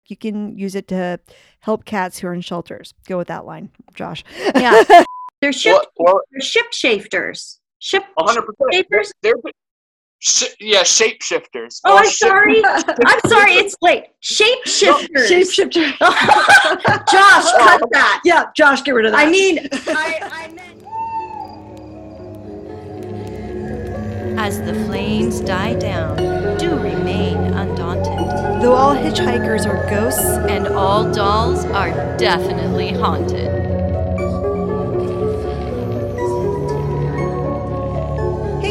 You 0.07 0.17
can 0.17 0.59
use 0.59 0.75
it 0.75 0.89
to 0.89 1.21
help 1.61 1.85
cats 1.85 2.19
who 2.19 2.27
are 2.29 2.35
in 2.35 2.41
shelters. 2.41 2.93
Go 3.07 3.17
with 3.17 3.29
that 3.29 3.47
line, 3.47 3.71
Josh. 3.95 4.25
Yeah. 4.55 4.83
They're 5.41 5.53
ship, 5.53 5.75
Well, 5.75 5.85
well, 5.99 6.21
they're 6.33 6.41
ship 6.41 6.73
shafters. 6.73 7.61
Ship 7.79 8.03
100. 8.15 8.43
percent 8.43 8.73
shapers. 8.73 9.13
They're 9.21 9.35
sh- 10.25 10.55
yeah, 10.59 10.83
shapeshifters. 10.83 11.81
Oh, 11.85 11.95
Or 11.95 11.99
I'm 12.01 12.07
sorry. 12.07 12.63
I'm 12.65 13.21
sorry. 13.29 13.53
It's 13.55 13.77
late. 13.83 14.05
Shapeshifters. 14.23 15.29
Shapeshifter. 15.31 15.99
Josh, 17.11 17.53
cut 17.53 17.83
oh. 17.83 17.89
that. 17.93 18.21
yeah, 18.25 18.47
Josh, 18.57 18.83
get 18.83 18.93
rid 18.93 19.07
of 19.07 19.13
that. 19.13 19.27
I 19.27 19.31
mean, 19.31 19.59
I, 19.89 20.21
I 20.23 20.49
meant. 20.49 20.71
As 24.37 24.61
the 24.61 24.75
flames 24.87 25.41
die 25.41 25.75
down, 25.79 26.17
do 26.59 26.71
remain 26.77 27.37
undaunted. 27.37 28.63
Though 28.63 28.75
all 28.75 28.95
hitchhikers 28.95 29.65
are 29.67 29.89
ghosts, 29.89 30.21
And 30.51 30.69
all 30.69 31.11
dolls 31.13 31.65
are 31.67 32.17
definitely 32.17 32.93
haunted. 32.93 33.64